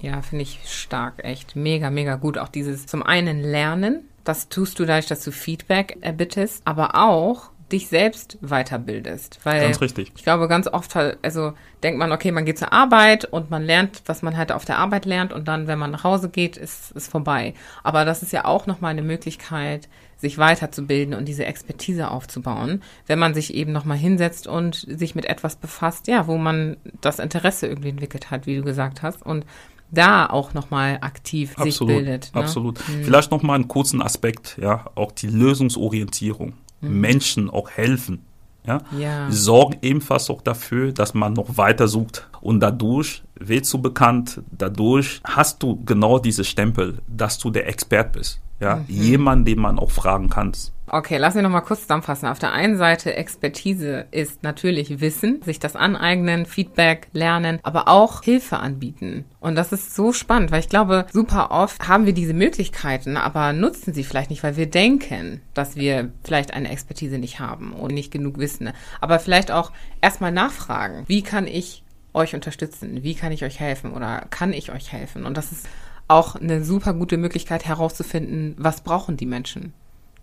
Ja, 0.00 0.22
finde 0.22 0.42
ich 0.42 0.60
stark, 0.64 1.24
echt 1.24 1.56
mega, 1.56 1.90
mega 1.90 2.16
gut. 2.16 2.38
Auch 2.38 2.48
dieses 2.48 2.86
zum 2.86 3.02
einen 3.02 3.42
Lernen, 3.42 4.04
das 4.24 4.48
tust 4.48 4.78
du 4.78 4.84
dadurch, 4.84 5.06
dass 5.06 5.24
du 5.24 5.32
Feedback 5.32 5.98
erbittest, 6.00 6.62
aber 6.64 6.94
auch 6.94 7.50
dich 7.72 7.88
selbst 7.88 8.38
weiterbildest. 8.40 9.40
Weil 9.44 9.62
ganz 9.62 9.80
richtig. 9.80 10.12
Ich 10.16 10.22
glaube, 10.22 10.48
ganz 10.48 10.66
oft, 10.66 10.94
also 10.96 11.52
denkt 11.82 11.98
man, 11.98 12.12
okay, 12.12 12.32
man 12.32 12.44
geht 12.44 12.58
zur 12.58 12.72
Arbeit 12.72 13.24
und 13.24 13.50
man 13.50 13.64
lernt, 13.64 14.02
was 14.06 14.22
man 14.22 14.36
halt 14.36 14.52
auf 14.52 14.64
der 14.64 14.78
Arbeit 14.78 15.04
lernt 15.06 15.32
und 15.32 15.48
dann, 15.48 15.66
wenn 15.66 15.78
man 15.78 15.90
nach 15.90 16.04
Hause 16.04 16.28
geht, 16.28 16.56
ist 16.56 16.92
es 16.94 17.08
vorbei. 17.08 17.54
Aber 17.82 18.04
das 18.04 18.22
ist 18.22 18.32
ja 18.32 18.44
auch 18.44 18.66
nochmal 18.66 18.90
eine 18.90 19.02
Möglichkeit, 19.02 19.88
sich 20.16 20.36
weiterzubilden 20.36 21.14
und 21.14 21.26
diese 21.26 21.46
Expertise 21.46 22.10
aufzubauen, 22.10 22.82
wenn 23.06 23.18
man 23.18 23.32
sich 23.32 23.54
eben 23.54 23.72
nochmal 23.72 23.96
hinsetzt 23.96 24.46
und 24.46 24.74
sich 24.74 25.14
mit 25.14 25.24
etwas 25.24 25.56
befasst, 25.56 26.08
ja, 26.08 26.26
wo 26.26 26.36
man 26.36 26.76
das 27.00 27.18
Interesse 27.18 27.66
irgendwie 27.66 27.88
entwickelt 27.88 28.30
hat, 28.30 28.46
wie 28.46 28.56
du 28.56 28.62
gesagt 28.62 29.02
hast. 29.02 29.24
Und 29.24 29.46
da 29.90 30.26
auch 30.26 30.54
nochmal 30.54 30.98
aktiv 31.00 31.52
absolut, 31.52 31.72
sich 31.72 31.86
bildet. 31.86 32.30
Ne? 32.34 32.40
Absolut. 32.42 32.78
Hm. 32.86 33.02
Vielleicht 33.04 33.30
nochmal 33.30 33.56
einen 33.56 33.68
kurzen 33.68 34.02
Aspekt, 34.02 34.56
ja, 34.60 34.86
auch 34.94 35.12
die 35.12 35.26
Lösungsorientierung 35.26 36.54
mhm. 36.80 37.00
Menschen 37.00 37.50
auch 37.50 37.70
helfen. 37.70 38.24
Ja? 38.66 38.82
ja? 38.98 39.30
sorgen 39.30 39.78
ebenfalls 39.82 40.28
auch 40.28 40.42
dafür, 40.42 40.92
dass 40.92 41.14
man 41.14 41.32
noch 41.32 41.56
weiter 41.56 41.88
sucht. 41.88 42.28
Und 42.40 42.60
dadurch 42.60 43.22
wirst 43.34 43.72
du 43.72 43.78
bekannt, 43.78 44.42
dadurch 44.50 45.20
hast 45.24 45.62
du 45.62 45.82
genau 45.84 46.18
diese 46.18 46.44
Stempel, 46.44 46.98
dass 47.08 47.38
du 47.38 47.50
der 47.50 47.68
Expert 47.68 48.12
bist. 48.12 48.40
Ja, 48.60 48.76
mhm. 48.76 48.84
jemand, 48.88 49.48
den 49.48 49.58
man 49.58 49.78
auch 49.78 49.90
fragen 49.90 50.28
kann. 50.28 50.52
Okay, 50.92 51.18
lass 51.18 51.34
mich 51.34 51.44
nochmal 51.44 51.62
kurz 51.62 51.82
zusammenfassen. 51.82 52.28
Auf 52.28 52.40
der 52.40 52.52
einen 52.52 52.76
Seite 52.76 53.14
Expertise 53.14 54.06
ist 54.10 54.42
natürlich 54.42 55.00
Wissen, 55.00 55.40
sich 55.42 55.60
das 55.60 55.76
aneignen, 55.76 56.46
Feedback 56.46 57.06
lernen, 57.12 57.60
aber 57.62 57.86
auch 57.86 58.24
Hilfe 58.24 58.58
anbieten. 58.58 59.24
Und 59.38 59.54
das 59.54 59.70
ist 59.72 59.94
so 59.94 60.12
spannend, 60.12 60.50
weil 60.50 60.58
ich 60.58 60.68
glaube, 60.68 61.06
super 61.12 61.52
oft 61.52 61.86
haben 61.86 62.06
wir 62.06 62.12
diese 62.12 62.34
Möglichkeiten, 62.34 63.16
aber 63.16 63.52
nutzen 63.52 63.94
sie 63.94 64.02
vielleicht 64.02 64.30
nicht, 64.30 64.42
weil 64.42 64.56
wir 64.56 64.68
denken, 64.68 65.40
dass 65.54 65.76
wir 65.76 66.10
vielleicht 66.24 66.52
eine 66.54 66.70
Expertise 66.70 67.18
nicht 67.18 67.38
haben 67.38 67.72
und 67.72 67.94
nicht 67.94 68.10
genug 68.10 68.38
wissen. 68.38 68.70
Aber 69.00 69.20
vielleicht 69.20 69.52
auch 69.52 69.70
erstmal 70.00 70.32
nachfragen, 70.32 71.04
wie 71.06 71.22
kann 71.22 71.46
ich 71.46 71.84
euch 72.12 72.34
unterstützen? 72.34 73.04
Wie 73.04 73.14
kann 73.14 73.30
ich 73.30 73.44
euch 73.44 73.60
helfen 73.60 73.92
oder 73.92 74.26
kann 74.30 74.52
ich 74.52 74.72
euch 74.72 74.92
helfen? 74.92 75.24
Und 75.24 75.36
das 75.36 75.52
ist 75.52 75.68
auch 76.10 76.34
eine 76.34 76.64
super 76.64 76.92
gute 76.92 77.16
Möglichkeit 77.16 77.64
herauszufinden, 77.64 78.54
was 78.58 78.82
brauchen 78.82 79.16
die 79.16 79.26
Menschen. 79.26 79.72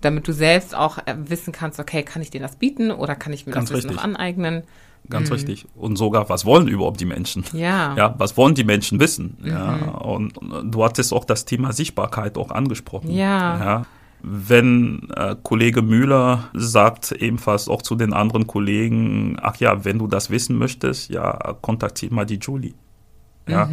Damit 0.01 0.27
du 0.27 0.31
selbst 0.31 0.75
auch 0.75 0.99
äh, 0.99 1.15
wissen 1.17 1.51
kannst, 1.51 1.79
okay, 1.79 2.03
kann 2.03 2.21
ich 2.21 2.29
dir 2.29 2.41
das 2.41 2.57
bieten 2.57 2.91
oder 2.91 3.15
kann 3.15 3.33
ich 3.33 3.47
mir 3.47 3.53
Ganz 3.53 3.69
das 3.69 3.77
Wissen 3.77 3.89
richtig. 3.89 4.05
noch 4.05 4.15
aneignen? 4.15 4.63
Ganz 5.09 5.31
richtig. 5.31 5.65
Und 5.75 5.95
sogar, 5.95 6.27
was 6.29 6.43
wollen 6.45 6.67
überhaupt 6.67 6.99
die 6.99 7.05
Menschen? 7.05 7.45
Ja. 7.53 7.95
Ja, 7.95 8.15
was 8.17 8.35
wollen 8.35 8.55
die 8.55 8.65
Menschen 8.65 8.99
wissen? 8.99 9.37
Ja, 9.41 9.75
und, 9.75 10.37
und 10.37 10.71
du 10.71 10.83
hattest 10.83 11.13
auch 11.13 11.23
das 11.23 11.45
Thema 11.45 11.71
Sichtbarkeit 11.71 12.37
auch 12.37 12.51
angesprochen. 12.51 13.11
Ja. 13.11 13.57
ja. 13.57 13.85
Wenn 14.21 15.09
äh, 15.15 15.35
Kollege 15.41 15.81
Müller 15.81 16.49
sagt 16.53 17.13
ebenfalls 17.13 17.69
auch 17.69 17.81
zu 17.81 17.95
den 17.95 18.11
anderen 18.11 18.47
Kollegen, 18.47 19.37
ach 19.41 19.55
ja, 19.57 19.85
wenn 19.85 19.99
du 19.99 20.07
das 20.07 20.29
wissen 20.29 20.57
möchtest, 20.57 21.09
ja, 21.09 21.55
kontaktiert 21.61 22.11
mal 22.11 22.25
die 22.25 22.39
Julie. 22.39 22.73
Ja. 23.47 23.69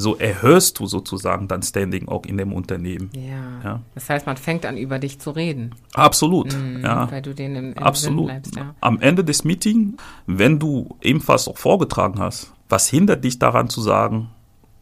So 0.00 0.16
erhöhst 0.16 0.78
du 0.78 0.86
sozusagen 0.86 1.48
dein 1.48 1.62
Standing 1.62 2.08
auch 2.08 2.24
in 2.26 2.36
dem 2.38 2.52
Unternehmen. 2.52 3.10
Ja. 3.14 3.62
Ja. 3.64 3.80
Das 3.94 4.08
heißt, 4.10 4.26
man 4.26 4.36
fängt 4.36 4.66
an, 4.66 4.76
über 4.76 4.98
dich 4.98 5.18
zu 5.18 5.30
reden, 5.30 5.74
Absolut. 5.94 6.56
Mhm, 6.56 6.82
ja. 6.82 7.10
weil 7.10 7.22
du 7.22 7.34
denen 7.34 7.56
im, 7.56 7.72
im 7.72 7.82
Absolut. 7.82 8.26
Bleibst. 8.26 8.56
Ja. 8.56 8.74
Am 8.80 9.00
Ende 9.00 9.24
des 9.24 9.44
Meetings, 9.44 10.00
wenn 10.26 10.58
du 10.58 10.96
ebenfalls 11.02 11.48
auch 11.48 11.58
vorgetragen 11.58 12.18
hast, 12.18 12.52
was 12.68 12.88
hindert 12.88 13.24
dich 13.24 13.38
daran 13.38 13.68
zu 13.68 13.80
sagen, 13.80 14.30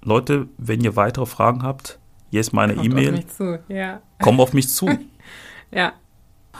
Leute, 0.03 0.49
wenn 0.59 0.81
ihr 0.81 0.97
weitere 0.97 1.27
Fragen 1.27 1.62
habt, 1.62 1.99
hier 2.31 2.41
ist 2.41 2.53
meine 2.53 2.75
Kommt 2.75 2.87
auf 2.87 2.93
E-Mail, 2.93 3.12
mich 3.12 3.29
zu. 3.29 3.59
Ja. 3.69 4.01
komm 4.21 4.41
auf 4.41 4.53
mich 4.53 4.69
zu. 4.69 4.89
Ja. 5.73 5.95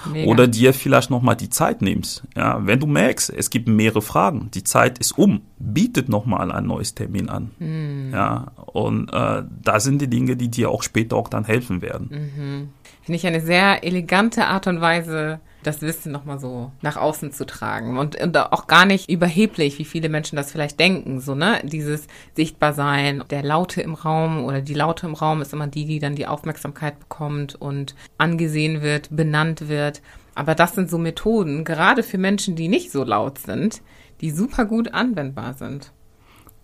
Mega. 0.05 0.31
Oder 0.31 0.47
dir 0.47 0.73
vielleicht 0.75 1.11
nochmal 1.11 1.37
die 1.37 1.51
Zeit 1.51 1.83
nimmst. 1.83 2.23
Ja, 2.37 2.65
wenn 2.67 2.81
du 2.81 2.87
merkst, 2.87 3.31
es 3.31 3.51
gibt 3.51 3.69
mehrere 3.69 4.03
Fragen, 4.03 4.51
die 4.53 4.65
Zeit 4.65 4.99
ist 4.99 5.19
um, 5.19 5.43
bietet 5.59 6.09
nochmal 6.09 6.53
ein 6.53 6.67
neues 6.67 6.95
Termin 6.95 7.29
an. 7.29 7.51
Hm. 7.59 8.11
Ja, 8.13 8.53
und 8.67 9.13
äh, 9.13 9.43
da 9.63 9.81
sind 9.81 10.01
die 10.03 10.09
Dinge, 10.09 10.37
die 10.37 10.49
dir 10.49 10.71
auch 10.71 10.83
später 10.83 11.17
auch 11.17 11.29
dann 11.29 11.45
helfen 11.45 11.83
werden. 11.83 12.09
Mhm. 12.11 12.69
Finde 13.03 13.17
ich 13.17 13.27
eine 13.27 13.41
sehr 13.41 13.85
elegante 13.85 14.47
Art 14.47 14.67
und 14.67 14.81
Weise, 14.81 15.41
das 15.63 15.81
Wissen 15.83 16.13
nochmal 16.13 16.39
so 16.39 16.71
nach 16.81 16.97
außen 16.97 17.33
zu 17.33 17.45
tragen. 17.45 17.99
Und, 17.99 18.15
und 18.21 18.37
auch 18.53 18.67
gar 18.69 18.87
nicht 18.87 19.11
überheblich, 19.11 19.79
wie 19.79 19.85
viele 19.85 20.09
Menschen 20.09 20.37
das 20.37 20.53
vielleicht 20.53 20.79
denken. 20.79 21.21
So, 21.21 21.35
ne? 21.35 21.61
Dieses 21.65 22.07
Sichtbarsein, 22.37 23.25
der 23.31 23.43
Laute 23.43 23.83
im 23.83 23.95
Raum 23.95 24.45
oder 24.45 24.61
die 24.61 24.75
Laute 24.75 25.07
im 25.07 25.15
Raum 25.15 25.43
ist 25.43 25.53
immer 25.53 25.67
die, 25.67 25.85
die 25.85 25.99
dann 25.99 26.15
die 26.15 26.27
Aufmerksamkeit 26.29 27.01
bekommt 27.01 27.57
und 27.57 27.95
angesehen 28.19 28.81
wird, 28.83 29.09
benannt 29.15 29.69
wird. 29.69 30.03
Aber 30.37 30.55
das 30.55 30.75
sind 30.75 30.89
so 30.91 30.99
Methoden, 30.99 31.65
gerade 31.65 32.03
für 32.03 32.19
Menschen, 32.19 32.55
die 32.57 32.69
nicht 32.69 32.93
so 32.93 33.03
laut 33.05 33.39
sind, 33.39 33.83
die 34.21 34.31
super 34.31 34.65
gut 34.67 34.95
anwendbar 34.95 35.55
sind. 35.55 35.93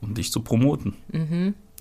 um 0.01 0.15
dich 0.15 0.33
zu 0.33 0.41
promoten. 0.43 0.95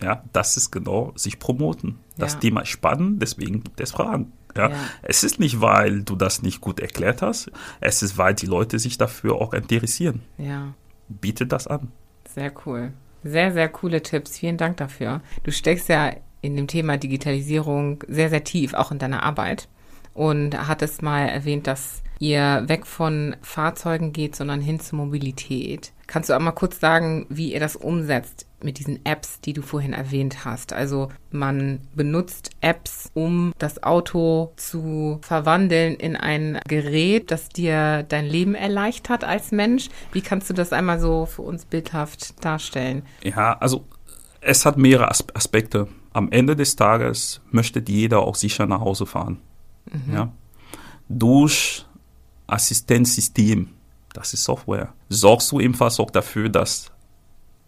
Ja, 0.02 0.24
das 0.32 0.56
ist 0.58 0.70
genau 0.72 1.12
sich 1.16 1.40
promoten. 1.40 1.98
Das 2.18 2.34
Ja. 2.34 2.40
Thema 2.40 2.62
ist 2.62 2.70
spannend, 2.70 3.22
deswegen 3.22 3.64
gibt 3.64 3.80
es 3.82 3.92
Fragen. 3.92 4.32
Ja. 4.56 4.70
Ja. 4.70 4.76
Es 5.02 5.24
ist 5.24 5.40
nicht, 5.40 5.62
weil 5.62 6.04
du 6.04 6.16
das 6.16 6.42
nicht 6.42 6.62
gut 6.62 6.80
erklärt 6.80 7.22
hast, 7.22 7.52
es 7.80 8.02
ist, 8.02 8.18
weil 8.18 8.34
die 8.34 8.46
Leute 8.46 8.80
sich 8.80 8.98
dafür 8.98 9.36
auch 9.36 9.54
interessieren. 9.54 10.22
Ja. 10.38 10.74
Biete 11.08 11.46
das 11.46 11.68
an. 11.68 11.92
Sehr 12.34 12.52
cool. 12.66 12.94
Sehr, 13.24 13.52
sehr 13.52 13.70
coole 13.70 14.02
Tipps. 14.02 14.38
Vielen 14.38 14.58
Dank 14.58 14.78
dafür. 14.78 15.22
Du 15.44 15.52
steckst 15.52 15.90
ja 15.90 16.12
in 16.42 16.56
dem 16.56 16.68
Thema 16.68 16.98
Digitalisierung 16.98 18.04
sehr, 18.08 18.30
sehr 18.30 18.44
tief, 18.44 18.74
auch 18.74 18.92
in 18.92 19.00
deiner 19.00 19.24
Arbeit. 19.24 19.68
Und 20.14 20.68
hattest 20.68 21.02
mal 21.02 21.28
erwähnt, 21.28 21.68
dass 21.68 22.02
ihr 22.22 22.64
weg 22.68 22.86
von 22.86 23.36
Fahrzeugen 23.42 24.14
geht, 24.14 24.36
sondern 24.36 24.62
hin 24.62 24.80
zur 24.80 25.00
Mobilität. 25.00 25.92
Kannst 26.06 26.30
du 26.30 26.34
auch 26.36 26.40
mal 26.40 26.52
kurz 26.52 26.80
sagen, 26.80 27.26
wie 27.30 27.52
ihr 27.52 27.60
das 27.60 27.76
umsetzt 27.76 28.46
mit 28.62 28.78
diesen 28.78 29.04
Apps, 29.06 29.42
die 29.42 29.54
du 29.54 29.64
vorhin 29.64 29.94
erwähnt 29.94 30.46
hast? 30.46 30.72
Also 30.72 31.10
man 31.32 31.80
benutzt 31.96 32.52
Apps, 32.62 33.10
um 33.16 33.54
das 33.58 33.82
Auto 33.82 34.54
zu 34.56 35.20
verwandeln 35.24 35.96
in 35.96 36.16
ein 36.16 36.60
Gerät, 36.68 37.32
das 37.32 37.50
dir 37.50 38.04
dein 38.04 38.28
Leben 38.28 38.54
erleichtert 38.54 39.24
als 39.24 39.52
Mensch. 39.52 39.90
Wie 40.12 40.22
kannst 40.22 40.48
du 40.50 40.54
das 40.54 40.74
einmal 40.74 41.00
so 41.00 41.26
für 41.26 41.42
uns 41.42 41.66
bildhaft 41.66 42.46
darstellen? 42.46 43.02
Ja, 43.24 43.58
also 43.58 43.86
es 44.42 44.66
hat 44.66 44.78
mehrere 44.78 45.10
As 45.10 45.26
Aspekte. 45.34 45.88
Am 46.14 46.32
Ende 46.32 46.56
des 46.56 46.76
Tages 46.76 47.42
möchte 47.50 47.82
jeder 47.88 48.20
auch 48.20 48.36
sicher 48.36 48.68
nach 48.68 48.82
Hause 48.82 49.08
fahren. 49.08 49.40
Ja? 50.14 50.32
Durch 51.10 51.86
Assistenzsystem, 52.52 53.70
das 54.14 54.34
ist 54.34 54.44
Software, 54.44 54.94
sorgst 55.10 55.52
du 55.52 55.60
ebenfalls 55.60 56.00
auch 56.00 56.12
dafür, 56.12 56.50
dass 56.50 56.92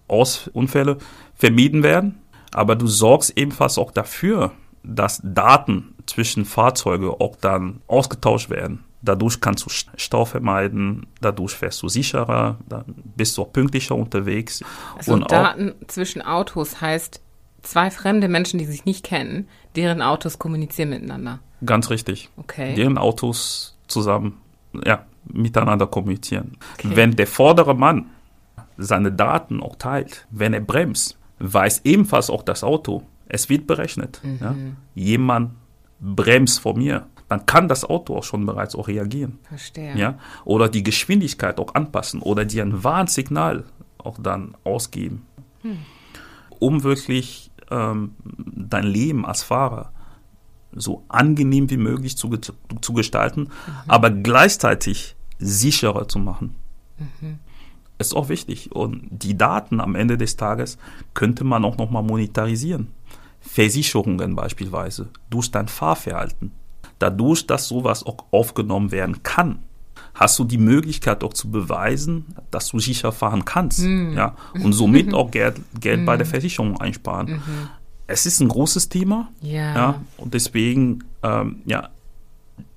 Aus 0.07 0.49
Unfälle 0.53 0.97
vermieden 1.35 1.83
werden, 1.83 2.19
aber 2.51 2.75
du 2.75 2.87
sorgst 2.87 3.37
ebenfalls 3.37 3.77
auch 3.77 3.91
dafür, 3.91 4.51
dass 4.83 5.21
Daten 5.23 5.95
zwischen 6.05 6.45
Fahrzeugen 6.45 7.09
auch 7.09 7.35
dann 7.37 7.81
ausgetauscht 7.87 8.49
werden. 8.49 8.83
Dadurch 9.01 9.39
kannst 9.41 9.65
du 9.65 9.69
Stau 9.69 10.25
vermeiden, 10.25 11.07
dadurch 11.21 11.53
fährst 11.53 11.81
du 11.81 11.87
sicherer, 11.89 12.57
dann 12.67 12.85
bist 13.15 13.37
du 13.37 13.41
auch 13.43 13.51
pünktlicher 13.53 13.95
unterwegs. 13.95 14.61
Also 14.97 15.13
und 15.13 15.31
Daten 15.31 15.73
zwischen 15.87 16.21
Autos 16.21 16.79
heißt 16.81 17.21
zwei 17.63 17.91
fremde 17.91 18.27
Menschen, 18.27 18.59
die 18.59 18.65
sich 18.65 18.85
nicht 18.85 19.03
kennen, 19.05 19.47
deren 19.75 20.01
Autos 20.01 20.39
kommunizieren 20.39 20.89
miteinander. 20.89 21.39
ganz 21.65 21.89
richtig, 21.89 22.29
Okay. 22.37 22.75
deren 22.75 22.97
Autos 22.97 23.77
zusammen 23.87 24.37
ja, 24.85 25.05
miteinander 25.25 25.87
kommunizieren. 25.87 26.57
Okay. 26.75 26.91
Wenn 26.95 27.15
der 27.15 27.27
vordere 27.27 27.75
Mann 27.75 28.07
seine 28.77 29.11
Daten 29.11 29.61
auch 29.61 29.75
teilt, 29.75 30.27
wenn 30.31 30.53
er 30.53 30.61
bremst, 30.61 31.17
weiß 31.39 31.81
ebenfalls 31.83 32.29
auch 32.29 32.43
das 32.43 32.63
Auto, 32.63 33.03
es 33.27 33.49
wird 33.49 33.67
berechnet. 33.67 34.21
Ja? 34.39 34.55
Jemand 34.95 35.51
bremst 35.99 36.59
vor 36.59 36.75
mir, 36.77 37.07
dann 37.29 37.45
kann 37.45 37.67
das 37.67 37.85
Auto 37.85 38.17
auch 38.17 38.23
schon 38.23 38.45
bereits 38.45 38.75
auch 38.75 38.87
reagieren. 38.87 39.39
Verstehe. 39.43 39.95
Ja? 39.97 40.19
Oder 40.45 40.69
die 40.69 40.83
Geschwindigkeit 40.83 41.59
auch 41.59 41.73
anpassen 41.75 42.21
oder 42.21 42.45
dir 42.45 42.63
ein 42.63 42.83
Warnsignal 42.83 43.63
auch 43.97 44.17
dann 44.21 44.55
ausgeben, 44.63 45.25
um 46.59 46.83
wirklich 46.83 47.51
ähm, 47.71 48.15
dein 48.23 48.83
Leben 48.83 49.25
als 49.25 49.43
Fahrer 49.43 49.92
so 50.75 51.03
angenehm 51.07 51.69
wie 51.69 51.77
möglich 51.77 52.17
zu, 52.17 52.29
zu 52.81 52.93
gestalten, 52.93 53.49
aber 53.87 54.09
gleichzeitig 54.11 55.15
sicherer 55.39 56.07
zu 56.07 56.19
machen. 56.19 56.55
Ist 57.99 58.15
auch 58.15 58.29
wichtig. 58.29 58.71
Und 58.71 59.07
die 59.11 59.37
Daten 59.37 59.79
am 59.79 59.95
Ende 59.95 60.17
des 60.17 60.35
Tages 60.35 60.77
könnte 61.13 61.43
man 61.43 61.63
auch 61.65 61.77
nochmal 61.77 62.03
monetarisieren. 62.03 62.87
Versicherungen 63.39 64.35
beispielsweise, 64.35 65.09
durch 65.29 65.51
dein 65.51 65.67
Fahrverhalten. 65.67 66.51
Dadurch, 66.99 67.45
dass 67.45 67.67
sowas 67.67 68.05
auch 68.05 68.25
aufgenommen 68.31 68.91
werden 68.91 69.21
kann, 69.23 69.59
hast 70.13 70.39
du 70.39 70.43
die 70.43 70.57
Möglichkeit 70.57 71.23
auch 71.23 71.33
zu 71.33 71.49
beweisen, 71.51 72.25
dass 72.51 72.69
du 72.69 72.79
sicher 72.79 73.11
fahren 73.11 73.45
kannst. 73.45 73.79
Ja, 74.15 74.35
und 74.53 74.73
somit 74.73 75.13
auch 75.13 75.31
Geld, 75.31 75.59
Geld 75.79 76.05
bei 76.05 76.17
der 76.17 76.25
Versicherung 76.25 76.79
einsparen. 76.79 77.41
Es 78.07 78.25
ist 78.25 78.39
ein 78.41 78.49
großes 78.49 78.89
Thema. 78.89 79.29
Ja. 79.41 79.75
Ja, 79.75 80.01
und 80.17 80.33
deswegen, 80.33 81.03
ähm, 81.23 81.61
ja, 81.65 81.89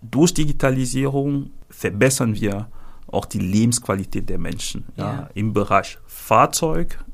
durch 0.02 0.32
Digitalisierung 0.34 1.50
verbessern 1.68 2.34
wir 2.34 2.68
auch 3.06 3.26
die 3.26 3.38
Lebensqualität 3.38 4.28
der 4.28 4.38
Menschen. 4.38 4.84
Ja. 4.96 5.12
Ja. 5.12 5.30
Im 5.34 5.52
Bereich 5.52 5.98
Fahrzeug, 6.06 7.04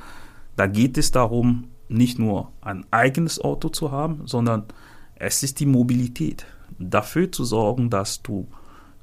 da 0.57 0.67
geht 0.67 0.99
es 0.99 1.11
darum, 1.11 1.69
nicht 1.89 2.19
nur 2.19 2.51
ein 2.61 2.85
eigenes 2.91 3.41
Auto 3.41 3.69
zu 3.69 3.91
haben, 3.91 4.23
sondern 4.27 4.65
es 5.15 5.43
ist 5.43 5.61
die 5.61 5.67
Mobilität. 5.67 6.47
Dafür 6.79 7.31
zu 7.31 7.45
sorgen, 7.45 7.91
dass 7.91 8.23
du 8.23 8.49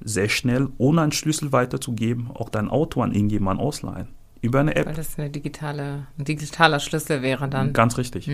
sehr 0.01 0.29
schnell, 0.29 0.69
ohne 0.77 1.01
einen 1.01 1.11
Schlüssel 1.11 1.51
weiterzugeben, 1.51 2.29
auch 2.33 2.49
dein 2.49 2.69
Auto 2.69 3.01
an 3.01 3.13
irgendjemanden 3.13 3.65
ausleihen. 3.65 4.07
Über 4.41 4.61
eine 4.61 4.71
Weil 4.71 4.87
App. 4.87 4.95
das 4.95 5.19
eine 5.19 5.29
digitale, 5.29 6.07
ein 6.17 6.25
digitaler 6.25 6.79
Schlüssel 6.79 7.21
wäre 7.21 7.49
dann. 7.49 7.73
Ganz 7.73 7.97
richtig. 7.97 8.27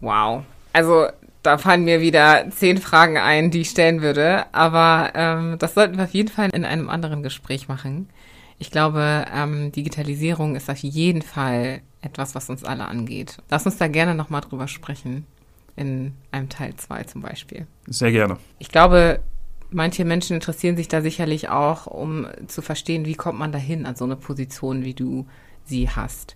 Wow. 0.00 0.44
Also 0.72 1.08
da 1.42 1.58
fallen 1.58 1.84
mir 1.84 2.00
wieder 2.00 2.50
zehn 2.50 2.78
Fragen 2.78 3.16
ein, 3.16 3.50
die 3.50 3.62
ich 3.62 3.70
stellen 3.70 4.02
würde. 4.02 4.46
Aber 4.52 5.12
ähm, 5.14 5.56
das 5.58 5.74
sollten 5.74 5.96
wir 5.96 6.04
auf 6.04 6.14
jeden 6.14 6.28
Fall 6.28 6.50
in 6.52 6.64
einem 6.64 6.88
anderen 6.88 7.22
Gespräch 7.22 7.68
machen. 7.68 8.08
Ich 8.58 8.70
glaube, 8.70 9.24
ähm, 9.32 9.70
Digitalisierung 9.72 10.56
ist 10.56 10.68
auf 10.68 10.78
jeden 10.78 11.22
Fall 11.22 11.80
etwas, 12.02 12.34
was 12.34 12.50
uns 12.50 12.64
alle 12.64 12.86
angeht. 12.86 13.38
Lass 13.50 13.66
uns 13.66 13.76
da 13.76 13.88
gerne 13.88 14.14
nochmal 14.14 14.40
drüber 14.40 14.68
sprechen. 14.68 15.26
In 15.76 16.12
einem 16.32 16.48
Teil 16.48 16.74
2 16.74 17.04
zum 17.04 17.22
Beispiel. 17.22 17.68
Sehr 17.86 18.10
gerne. 18.10 18.36
Ich 18.58 18.68
glaube, 18.68 19.20
manche 19.70 20.04
Menschen 20.04 20.34
interessieren 20.34 20.76
sich 20.76 20.88
da 20.88 21.02
sicherlich 21.02 21.48
auch, 21.50 21.86
um 21.86 22.26
zu 22.48 22.62
verstehen, 22.62 23.06
wie 23.06 23.14
kommt 23.14 23.38
man 23.38 23.52
dahin 23.52 23.86
an 23.86 23.94
so 23.94 24.04
eine 24.04 24.16
Position, 24.16 24.84
wie 24.84 24.94
du 24.94 25.26
sie 25.64 25.88
hast. 25.88 26.34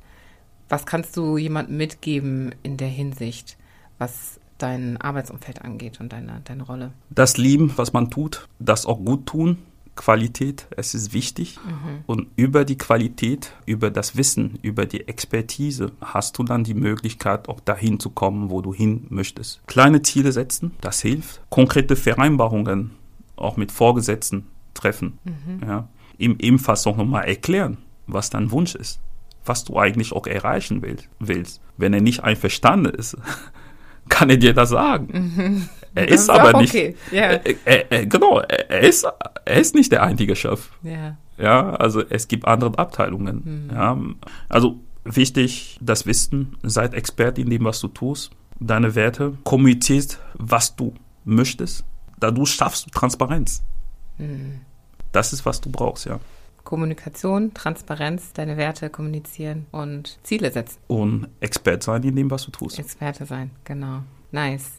Was 0.69 0.87
kannst 0.87 1.17
du 1.17 1.37
jemandem 1.37 1.77
mitgeben 1.77 2.55
in 2.63 2.77
der 2.77 2.89
Hinsicht, 2.89 3.57
was 3.99 4.41
dein 4.59 4.97
Arbeitsumfeld 5.01 5.63
angeht 5.63 6.01
und 6.01 6.13
deine, 6.13 6.41
deine 6.45 6.63
Rolle? 6.63 6.93
das 7.11 7.37
lieben, 7.37 7.73
was 7.77 7.93
man 7.93 8.11
tut, 8.11 8.49
das 8.59 8.87
auch 8.87 8.99
gut 8.99 9.27
tun, 9.27 9.59
Qualität, 9.95 10.67
es 10.77 10.95
ist 10.95 11.13
wichtig. 11.13 11.59
Mhm. 11.65 12.05
Und 12.07 12.29
über 12.37 12.65
die 12.65 12.79
Qualität, 12.79 13.53
über 13.67 13.91
das 13.91 14.17
Wissen, 14.17 14.59
über 14.63 14.87
die 14.87 15.07
Expertise 15.07 15.93
hast 16.01 16.39
du 16.39 16.45
dann 16.45 16.65
die 16.65 16.75
Möglichkeit, 16.75 17.49
auch 17.49 17.61
dahin 17.61 18.01
zu 18.01 18.11
kommen, 18.11 18.51
wo 18.51 18.63
du 18.63 18.73
hin 18.73 19.07
möchtest. 19.11 19.61
Kleine 19.67 20.03
Ziele 20.03 20.33
setzen, 20.33 20.73
das 20.81 21.03
hilft. 21.03 21.43
Konkrete 21.51 21.97
Vereinbarungen 21.97 22.93
auch 23.37 23.57
mit 23.57 23.73
Vorgesetzten 23.73 24.47
treffen. 24.75 25.19
Mhm. 25.25 25.69
Ja. 25.69 25.89
Ihm 26.17 26.37
ebenfalls 26.39 26.87
auch 26.87 26.97
nochmal 26.97 27.25
erklären, 27.25 27.79
was 28.07 28.31
dein 28.31 28.51
Wunsch 28.51 28.75
ist, 28.75 29.01
was 29.45 29.65
du 29.65 29.79
eigentlich 29.79 30.13
auch 30.13 30.27
erreichen 30.27 30.83
willst. 31.19 31.61
Wenn 31.77 31.95
er 31.95 32.01
nicht 32.01 32.23
einverstanden 32.23 32.95
ist, 32.95 33.17
kann 34.09 34.31
er 34.31 34.37
dir 34.37 34.55
das 34.55 34.71
sagen. 34.71 35.09
Mhm. 35.37 35.69
Er 35.95 36.09
ist, 36.09 36.23
ist 36.23 36.31
aber 36.31 36.61
nicht. 36.61 36.75
Okay. 36.75 36.97
Yeah. 37.13 37.41
Er, 37.65 37.93
er, 37.93 38.07
genau, 38.07 38.41
er 38.41 38.81
ist, 38.81 39.07
er 39.45 39.61
ist 39.61 39.75
nicht 39.75 39.93
der 39.93 40.03
einzige 40.03 40.35
Chef. 40.37 40.71
Yeah. 40.85 41.19
Ja, 41.39 41.71
also 41.75 42.03
es 42.09 42.29
gibt 42.29 42.47
andere 42.47 42.79
Abteilungen. 42.79 43.69
Mhm. 43.69 43.71
Ja, 43.75 43.99
also 44.49 44.81
wichtig, 45.05 45.79
das 45.81 46.07
Wissen, 46.07 46.57
seid 46.63 46.95
Expert 46.95 47.39
in 47.39 47.51
dem, 47.51 47.65
was 47.65 47.81
du 47.81 47.89
tust, 47.89 48.31
deine 48.61 48.95
Werte, 48.95 49.37
kommunizierst, 49.45 50.19
was 50.35 50.77
du 50.77 50.95
möchtest. 51.25 51.85
Dadurch 52.19 52.51
schaffst 52.51 52.87
du 52.87 52.91
Transparenz. 52.91 53.63
Mhm. 54.19 54.61
Das 55.11 55.33
ist, 55.33 55.45
was 55.45 55.61
du 55.61 55.71
brauchst, 55.71 56.07
ja. 56.07 56.21
Kommunikation, 56.65 57.55
Transparenz, 57.55 58.33
deine 58.33 58.57
Werte 58.57 58.91
kommunizieren 58.91 59.67
und 59.73 60.19
Ziele 60.23 60.51
setzen. 60.51 60.79
Und 60.87 61.29
Expert 61.41 61.83
sein 61.83 62.03
in 62.03 62.17
dem, 62.17 62.31
was 62.31 62.45
du 62.45 62.51
tust. 62.51 62.79
Experte 62.79 63.27
sein, 63.27 63.51
genau. 63.65 64.03
Nice. 64.31 64.73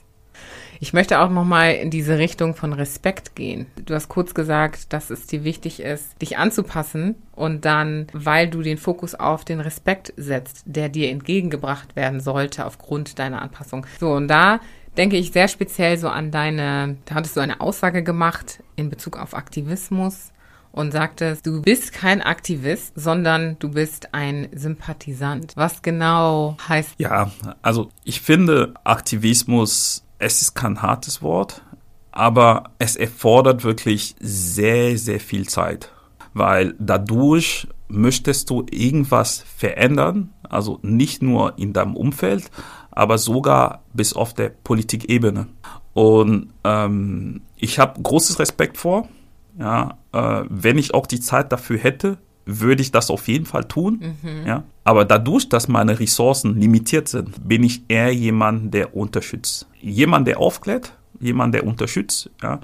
Ich 0.80 0.94
möchte 0.94 1.20
auch 1.20 1.30
nochmal 1.30 1.76
in 1.76 1.92
diese 1.92 2.18
Richtung 2.18 2.56
von 2.56 2.74
Respekt 2.74 3.36
gehen. 3.36 3.68
Du 3.86 3.94
hast 3.94 4.10
kurz 4.10 4.34
gesagt, 4.34 4.92
dass 4.92 5.10
es 5.10 5.28
dir 5.28 5.44
wichtig 5.44 5.80
ist, 5.80 6.22
dich 6.22 6.38
anzupassen 6.38 7.16
und 7.36 7.66
dann, 7.66 8.08
weil 8.14 8.50
du 8.50 8.62
den 8.62 8.78
Fokus 8.78 9.16
auf 9.16 9.46
den 9.46 9.60
Respekt 9.60 10.14
setzt, 10.18 10.64
der 10.66 10.90
dir 10.90 11.10
entgegengebracht 11.10 11.96
werden 11.96 12.20
sollte 12.20 12.66
aufgrund 12.66 13.20
deiner 13.20 13.42
Anpassung. 13.42 13.86
So, 14.00 14.12
und 14.12 14.28
da 14.28 14.60
denke 14.98 15.18
ich 15.18 15.32
sehr 15.32 15.48
speziell 15.48 15.98
so 15.98 16.10
an 16.10 16.32
deine, 16.32 16.98
da 17.06 17.16
hattest 17.16 17.38
du 17.38 17.40
eine 17.40 17.62
Aussage 17.62 18.04
gemacht 18.04 18.62
in 18.76 18.90
Bezug 18.90 19.18
auf 19.18 19.36
Aktivismus 19.36 20.33
und 20.74 20.92
sagtest, 20.92 21.46
du 21.46 21.62
bist 21.62 21.94
kein 21.94 22.22
Aktivist, 22.22 22.94
sondern 22.96 23.58
du 23.60 23.70
bist 23.70 24.14
ein 24.14 24.50
Sympathisant. 24.54 25.54
Was 25.56 25.82
genau 25.84 26.58
heißt? 26.68 26.96
Ja, 26.98 27.32
also 27.62 27.90
ich 28.04 28.22
finde 28.22 28.74
Aktivismus, 28.84 30.04
es 30.18 30.42
ist 30.42 30.56
kein 30.56 30.82
hartes 30.82 31.22
Wort, 31.22 31.62
aber 32.12 32.72
es 32.80 32.96
erfordert 32.96 33.64
wirklich 33.64 34.16
sehr, 34.20 34.98
sehr 34.98 35.20
viel 35.20 35.48
Zeit, 35.48 35.92
weil 36.34 36.76
dadurch 36.80 37.68
möchtest 37.88 38.50
du 38.50 38.66
irgendwas 38.72 39.44
verändern, 39.56 40.34
also 40.50 40.80
nicht 40.82 41.22
nur 41.22 41.58
in 41.60 41.74
deinem 41.74 41.96
Umfeld, 41.96 42.50
aber 42.90 43.20
sogar 43.20 43.84
bis 43.94 44.14
auf 44.14 44.34
der 44.34 44.50
Politikebene. 44.50 45.48
Und 45.94 46.52
ähm, 46.64 47.42
ich 47.58 47.78
habe 47.78 48.02
großes 48.02 48.40
Respekt 48.40 48.78
vor, 48.78 49.08
ja, 49.58 49.98
äh, 50.12 50.44
wenn 50.50 50.78
ich 50.78 50.94
auch 50.94 51.08
die 51.08 51.20
Zeit 51.20 51.52
dafür 51.52 51.78
hätte, 51.78 52.18
würde 52.46 52.82
ich 52.82 52.92
das 52.92 53.10
auf 53.10 53.28
jeden 53.28 53.46
Fall 53.46 53.66
tun. 53.66 54.16
Mhm. 54.22 54.46
Ja. 54.46 54.64
Aber 54.84 55.06
dadurch, 55.06 55.48
dass 55.50 55.68
meine 55.68 56.00
Ressourcen 56.00 56.60
limitiert 56.60 57.08
sind, 57.08 57.48
bin 57.48 57.64
ich 57.64 57.84
eher 57.88 58.14
jemand, 58.14 58.74
der 58.74 58.96
unterstützt. 58.96 59.68
Jemand, 59.80 60.28
der 60.28 60.40
aufklärt, 60.40 60.98
jemand, 61.20 61.54
der 61.54 61.66
unterstützt. 61.66 62.30
Ja. 62.42 62.60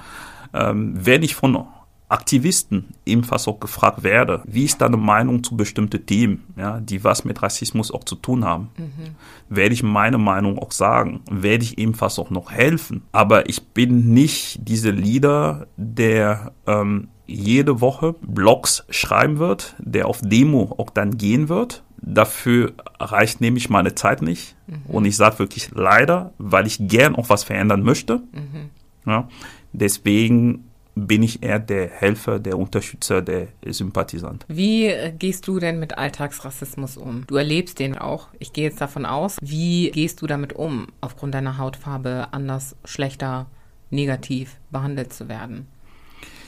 Ähm, 0.53 0.93
wenn 0.95 1.23
ich 1.23 1.35
von 1.35 1.65
Aktivisten 2.09 2.95
ebenfalls 3.05 3.47
auch 3.47 3.59
gefragt 3.59 4.01
werde, 4.01 4.41
wie 4.45 4.65
ist 4.65 4.81
deine 4.81 4.97
Meinung 4.97 5.43
zu 5.43 5.55
bestimmten 5.55 6.05
Themen, 6.07 6.43
ja, 6.57 6.79
die 6.79 7.03
was 7.03 7.23
mit 7.23 7.41
Rassismus 7.43 7.91
auch 7.91 8.03
zu 8.03 8.15
tun 8.15 8.45
haben, 8.45 8.69
mhm. 8.77 9.15
werde 9.47 9.73
ich 9.73 9.83
meine 9.83 10.17
Meinung 10.17 10.57
auch 10.57 10.71
sagen, 10.71 11.21
werde 11.29 11.63
ich 11.63 11.77
ebenfalls 11.77 12.17
auch 12.17 12.31
noch 12.31 12.51
helfen. 12.51 13.03
Aber 13.11 13.47
ich 13.47 13.61
bin 13.67 14.11
nicht 14.11 14.67
dieser 14.67 14.91
Leader, 14.91 15.67
der 15.77 16.53
ähm, 16.65 17.09
jede 17.27 17.79
Woche 17.79 18.15
Blogs 18.21 18.85
schreiben 18.89 19.37
wird, 19.37 19.75
der 19.77 20.07
auf 20.07 20.21
Demo 20.23 20.73
auch 20.79 20.89
dann 20.89 21.17
gehen 21.17 21.47
wird. 21.47 21.83
Dafür 22.01 22.73
reicht 22.99 23.39
nämlich 23.39 23.69
meine 23.69 23.93
Zeit 23.93 24.23
nicht. 24.23 24.55
Mhm. 24.65 24.81
Und 24.87 25.05
ich 25.05 25.15
sage 25.15 25.37
wirklich 25.37 25.69
leider, 25.75 26.33
weil 26.39 26.65
ich 26.65 26.79
gern 26.79 27.15
auch 27.15 27.29
was 27.29 27.43
verändern 27.43 27.83
möchte. 27.83 28.23
Mhm. 28.31 28.71
Ja, 29.05 29.27
deswegen 29.73 30.68
bin 30.95 31.23
ich 31.23 31.43
eher 31.43 31.59
der 31.59 31.89
Helfer, 31.89 32.39
der 32.39 32.57
Unterstützer, 32.57 33.21
der 33.21 33.47
Sympathisant. 33.65 34.45
Wie 34.47 34.93
gehst 35.17 35.47
du 35.47 35.59
denn 35.59 35.79
mit 35.79 35.97
Alltagsrassismus 35.97 36.97
um? 36.97 37.25
Du 37.27 37.35
erlebst 37.35 37.79
den 37.79 37.97
auch. 37.97 38.27
Ich 38.39 38.53
gehe 38.53 38.65
jetzt 38.65 38.81
davon 38.81 39.05
aus. 39.05 39.37
Wie 39.41 39.91
gehst 39.91 40.21
du 40.21 40.27
damit 40.27 40.53
um, 40.53 40.87
aufgrund 41.01 41.33
deiner 41.33 41.57
Hautfarbe 41.57 42.27
anders, 42.31 42.75
schlechter, 42.85 43.47
negativ 43.89 44.57
behandelt 44.71 45.13
zu 45.13 45.29
werden? 45.29 45.67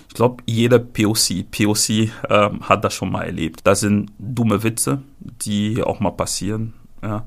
Ich 0.09 0.15
glaube, 0.15 0.43
jeder 0.45 0.79
POC, 0.79 1.49
POC 1.49 2.11
ähm, 2.29 2.67
hat 2.67 2.83
das 2.83 2.93
schon 2.93 3.11
mal 3.11 3.23
erlebt. 3.23 3.61
Das 3.63 3.79
sind 3.79 4.11
dumme 4.19 4.61
Witze, 4.61 5.01
die 5.19 5.81
auch 5.81 6.01
mal 6.01 6.11
passieren. 6.11 6.73
Ja. 7.01 7.25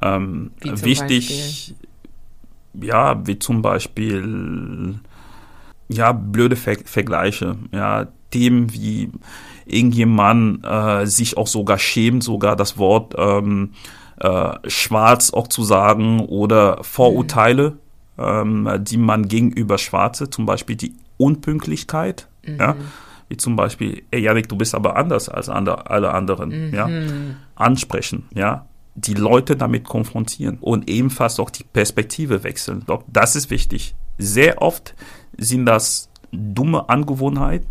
Ähm, 0.00 0.52
wichtig, 0.62 1.28
Beispiel? 1.28 2.88
ja, 2.88 3.26
wie 3.26 3.38
zum 3.38 3.60
Beispiel 3.60 4.98
ja, 5.92 6.12
blöde 6.12 6.56
Ver 6.56 6.76
Vergleiche, 6.84 7.56
ja, 7.72 8.08
Themen 8.30 8.72
wie 8.72 9.10
irgendjemand 9.66 10.64
äh, 10.64 11.06
sich 11.06 11.36
auch 11.36 11.46
sogar 11.46 11.78
schämt, 11.78 12.24
sogar 12.24 12.56
das 12.56 12.78
Wort 12.78 13.14
ähm, 13.16 13.72
äh, 14.18 14.52
schwarz 14.66 15.32
auch 15.32 15.48
zu 15.48 15.62
sagen 15.62 16.20
oder 16.20 16.82
Vorurteile, 16.82 17.78
mhm. 18.16 18.66
ähm, 18.66 18.84
die 18.84 18.96
man 18.96 19.28
gegenüber 19.28 19.78
Schwarze, 19.78 20.30
zum 20.30 20.46
Beispiel 20.46 20.76
die 20.76 20.94
Unpünktlichkeit, 21.16 22.28
mhm. 22.46 22.56
ja, 22.58 22.76
wie 23.28 23.36
zum 23.36 23.56
Beispiel, 23.56 24.02
ey 24.10 24.20
Janik, 24.20 24.48
du 24.48 24.56
bist 24.56 24.74
aber 24.74 24.96
anders 24.96 25.28
als 25.28 25.48
andre, 25.48 25.90
alle 25.90 26.12
anderen, 26.12 26.68
mhm. 26.68 26.74
ja, 26.74 26.88
ansprechen, 27.54 28.26
ja, 28.34 28.66
die 28.94 29.14
Leute 29.14 29.56
damit 29.56 29.84
konfrontieren 29.84 30.58
und 30.60 30.90
ebenfalls 30.90 31.40
auch 31.40 31.50
die 31.50 31.64
Perspektive 31.64 32.44
wechseln. 32.44 32.84
Das 33.08 33.36
ist 33.36 33.50
wichtig. 33.50 33.94
Sehr 34.18 34.60
oft 34.60 34.94
sind 35.38 35.66
das 35.66 36.08
dumme 36.30 36.88
Angewohnheiten, 36.88 37.68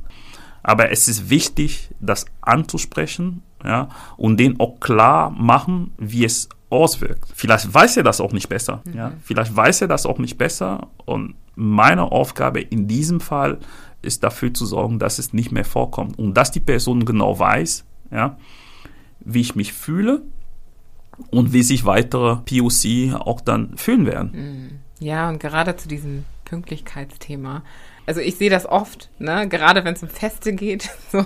aber 0.63 0.91
es 0.91 1.07
ist 1.07 1.29
wichtig, 1.29 1.89
das 1.99 2.25
anzusprechen, 2.41 3.43
ja, 3.63 3.89
und 4.17 4.37
den 4.37 4.59
auch 4.59 4.79
klar 4.79 5.29
machen, 5.31 5.91
wie 5.97 6.25
es 6.25 6.49
auswirkt. 6.69 7.29
Vielleicht 7.35 7.73
weiß 7.73 7.97
er 7.97 8.03
das 8.03 8.21
auch 8.21 8.31
nicht 8.31 8.49
besser, 8.49 8.81
mhm. 8.85 8.93
ja, 8.93 9.11
vielleicht 9.23 9.55
weiß 9.55 9.81
er 9.81 9.87
das 9.87 10.05
auch 10.05 10.19
nicht 10.19 10.37
besser 10.37 10.87
und 11.05 11.35
meine 11.55 12.11
Aufgabe 12.11 12.61
in 12.61 12.87
diesem 12.87 13.19
Fall 13.19 13.59
ist 14.01 14.23
dafür 14.23 14.53
zu 14.53 14.65
sorgen, 14.65 14.99
dass 14.99 15.19
es 15.19 15.33
nicht 15.33 15.51
mehr 15.51 15.65
vorkommt 15.65 16.17
und 16.17 16.35
dass 16.35 16.51
die 16.51 16.59
Person 16.59 17.05
genau 17.05 17.37
weiß, 17.37 17.85
ja, 18.11 18.37
wie 19.19 19.41
ich 19.41 19.55
mich 19.55 19.73
fühle 19.73 20.23
und 21.29 21.53
wie 21.53 21.63
sich 21.63 21.85
weitere 21.85 22.37
POC 22.37 23.19
auch 23.19 23.41
dann 23.41 23.77
fühlen 23.77 24.05
werden. 24.05 24.31
Mhm. 24.33 24.69
Ja, 25.05 25.29
und 25.29 25.39
gerade 25.39 25.75
zu 25.75 25.87
diesem 25.87 26.25
Pünktlichkeitsthema. 26.51 27.63
Also 28.05 28.19
ich 28.19 28.35
sehe 28.35 28.49
das 28.49 28.65
oft, 28.65 29.09
ne? 29.19 29.47
gerade 29.47 29.85
wenn 29.85 29.93
es 29.93 30.03
um 30.03 30.09
Feste 30.09 30.53
geht. 30.53 30.89
So, 31.11 31.25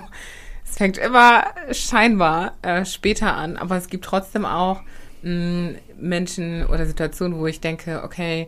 es 0.63 0.78
fängt 0.78 0.97
immer 0.97 1.45
scheinbar 1.71 2.53
äh, 2.61 2.86
später 2.86 3.36
an, 3.36 3.57
aber 3.57 3.78
es 3.78 3.88
gibt 3.88 4.05
trotzdem 4.05 4.45
auch 4.45 4.82
mh, 5.21 5.32
mm, 5.32 5.76
Menschen 5.99 6.65
oder 6.65 6.86
Situationen, 6.86 7.38
wo 7.38 7.47
ich 7.47 7.59
denke, 7.59 8.03
okay, 8.03 8.47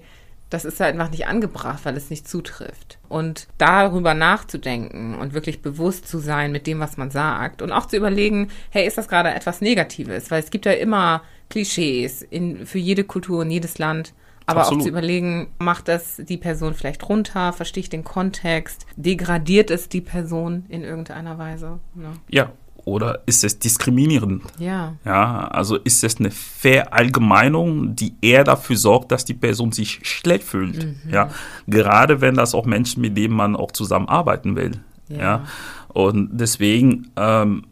das 0.49 0.65
ist 0.65 0.79
halt 0.79 0.93
einfach 0.93 1.11
nicht 1.11 1.27
angebracht, 1.27 1.81
weil 1.83 1.97
es 1.97 2.09
nicht 2.09 2.27
zutrifft. 2.27 2.99
Und 3.09 3.47
darüber 3.57 4.13
nachzudenken 4.13 5.15
und 5.15 5.33
wirklich 5.33 5.61
bewusst 5.61 6.07
zu 6.07 6.19
sein 6.19 6.51
mit 6.51 6.67
dem, 6.67 6.79
was 6.79 6.97
man 6.97 7.11
sagt 7.11 7.61
und 7.61 7.71
auch 7.71 7.85
zu 7.85 7.97
überlegen, 7.97 8.49
hey, 8.69 8.87
ist 8.87 8.97
das 8.97 9.09
gerade 9.09 9.29
etwas 9.33 9.61
Negatives? 9.61 10.31
Weil 10.31 10.41
es 10.41 10.49
gibt 10.49 10.65
ja 10.65 10.71
immer 10.71 11.21
Klischees 11.49 12.21
in, 12.21 12.65
für 12.65 12.79
jede 12.79 13.03
Kultur 13.03 13.41
und 13.41 13.51
jedes 13.51 13.77
Land. 13.77 14.13
Aber 14.47 14.61
Absolut. 14.61 14.81
auch 14.81 14.85
zu 14.85 14.89
überlegen, 14.89 15.49
macht 15.59 15.89
das 15.89 16.21
die 16.27 16.37
Person 16.37 16.73
vielleicht 16.73 17.07
runter, 17.07 17.51
verstehe 17.51 17.81
ich 17.81 17.89
den 17.89 18.05
Kontext, 18.05 18.85
degradiert 18.95 19.69
es 19.69 19.89
die 19.89 20.01
Person 20.01 20.65
in 20.69 20.83
irgendeiner 20.83 21.37
Weise? 21.37 21.79
Ne? 21.93 22.13
Ja, 22.29 22.51
oder 22.85 23.23
ist 23.25 23.43
es 23.43 23.59
diskriminierend? 23.59 24.43
Ja. 24.57 24.95
Ja, 25.03 25.49
also 25.49 25.75
ist 25.75 26.05
es 26.05 26.19
eine 26.19 26.31
Verallgemeinung, 26.31 27.97
die 27.97 28.15
eher 28.21 28.45
dafür 28.45 28.77
sorgt, 28.77 29.11
dass 29.11 29.25
die 29.25 29.33
Person 29.33 29.73
sich 29.73 29.99
schlecht 30.03 30.45
fühlt. 30.45 30.85
Mhm. 30.85 31.11
Ja, 31.11 31.29
gerade 31.67 32.21
wenn 32.21 32.35
das 32.35 32.55
auch 32.55 32.65
Menschen, 32.65 33.01
mit 33.01 33.17
denen 33.17 33.35
man 33.35 33.57
auch 33.57 33.73
zusammenarbeiten 33.73 34.55
will. 34.55 34.79
Ja. 35.09 35.17
ja. 35.17 35.45
Und 35.89 36.29
deswegen 36.31 37.11
ähm, 37.17 37.65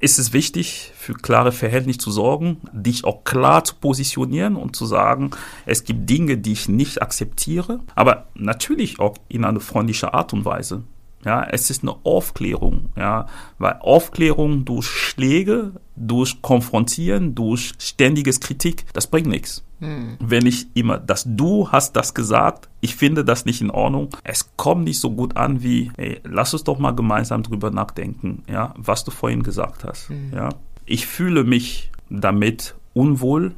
ist 0.00 0.18
es 0.18 0.32
wichtig, 0.32 0.92
für 0.96 1.14
klare 1.14 1.52
Verhältnisse 1.52 1.98
zu 1.98 2.10
sorgen, 2.10 2.58
dich 2.72 3.04
auch 3.04 3.24
klar 3.24 3.64
zu 3.64 3.74
positionieren 3.76 4.56
und 4.56 4.76
zu 4.76 4.86
sagen, 4.86 5.30
es 5.66 5.84
gibt 5.84 6.08
Dinge, 6.08 6.38
die 6.38 6.52
ich 6.52 6.68
nicht 6.68 7.02
akzeptiere, 7.02 7.80
aber 7.94 8.28
natürlich 8.34 9.00
auch 9.00 9.16
in 9.28 9.44
einer 9.44 9.60
freundlichen 9.60 10.10
Art 10.10 10.32
und 10.32 10.44
Weise. 10.44 10.84
Ja, 11.24 11.42
es 11.42 11.68
ist 11.68 11.82
eine 11.82 11.96
Aufklärung, 12.04 12.90
ja, 12.96 13.26
weil 13.58 13.76
Aufklärung 13.80 14.64
durch 14.64 14.86
Schläge, 14.86 15.72
durch 15.96 16.42
Konfrontieren, 16.42 17.34
durch 17.34 17.72
ständiges 17.78 18.38
Kritik, 18.38 18.84
das 18.92 19.08
bringt 19.08 19.26
nichts. 19.26 19.64
Hm. 19.80 20.16
Wenn 20.18 20.46
ich 20.46 20.66
immer, 20.74 20.98
dass 20.98 21.24
du 21.26 21.70
hast 21.70 21.94
das 21.94 22.14
gesagt, 22.14 22.68
ich 22.80 22.96
finde 22.96 23.24
das 23.24 23.44
nicht 23.44 23.60
in 23.60 23.70
Ordnung, 23.70 24.08
es 24.24 24.50
kommt 24.56 24.84
nicht 24.84 25.00
so 25.00 25.10
gut 25.12 25.36
an 25.36 25.62
wie, 25.62 25.92
ey, 25.96 26.20
lass 26.24 26.52
uns 26.52 26.64
doch 26.64 26.78
mal 26.78 26.92
gemeinsam 26.92 27.42
drüber 27.42 27.70
nachdenken, 27.70 28.42
ja, 28.48 28.74
was 28.76 29.04
du 29.04 29.10
vorhin 29.10 29.42
gesagt 29.42 29.84
hast, 29.84 30.08
hm. 30.08 30.32
ja. 30.34 30.48
Ich 30.84 31.06
fühle 31.06 31.44
mich 31.44 31.92
damit 32.08 32.74
unwohl, 32.94 33.54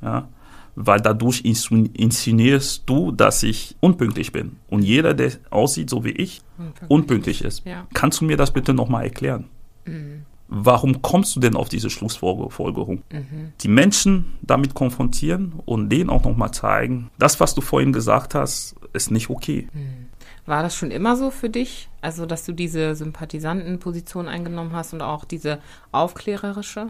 ja, 0.00 0.28
weil 0.74 1.00
dadurch 1.00 1.42
inszenierst 1.44 2.84
du, 2.86 3.12
dass 3.12 3.42
ich 3.42 3.76
unpünktlich 3.80 4.32
bin. 4.32 4.56
Und 4.68 4.82
jeder, 4.82 5.12
der 5.12 5.32
aussieht 5.50 5.90
so 5.90 6.04
wie 6.04 6.12
ich, 6.12 6.40
unpünktlich, 6.56 6.90
unpünktlich 6.90 7.44
ist. 7.44 7.66
Ja. 7.66 7.86
Kannst 7.92 8.20
du 8.20 8.24
mir 8.24 8.38
das 8.38 8.52
bitte 8.52 8.72
nochmal 8.72 9.04
erklären? 9.04 9.44
Mhm. 9.84 10.24
Warum 10.54 11.00
kommst 11.00 11.34
du 11.34 11.40
denn 11.40 11.56
auf 11.56 11.70
diese 11.70 11.88
Schlussfolgerung? 11.88 13.02
Mhm. 13.10 13.54
Die 13.62 13.68
Menschen 13.68 14.34
damit 14.42 14.74
konfrontieren 14.74 15.54
und 15.64 15.88
denen 15.88 16.10
auch 16.10 16.24
nochmal 16.24 16.50
zeigen, 16.50 17.10
das, 17.18 17.40
was 17.40 17.54
du 17.54 17.62
vorhin 17.62 17.94
gesagt 17.94 18.34
hast, 18.34 18.76
ist 18.92 19.10
nicht 19.10 19.30
okay. 19.30 19.66
Mhm. 19.72 20.08
War 20.44 20.62
das 20.62 20.76
schon 20.76 20.90
immer 20.90 21.16
so 21.16 21.30
für 21.30 21.48
dich? 21.48 21.88
Also, 22.02 22.26
dass 22.26 22.44
du 22.44 22.52
diese 22.52 22.94
Sympathisantenposition 22.94 24.28
eingenommen 24.28 24.74
hast 24.74 24.92
und 24.92 25.00
auch 25.00 25.24
diese 25.24 25.58
aufklärerische? 25.90 26.88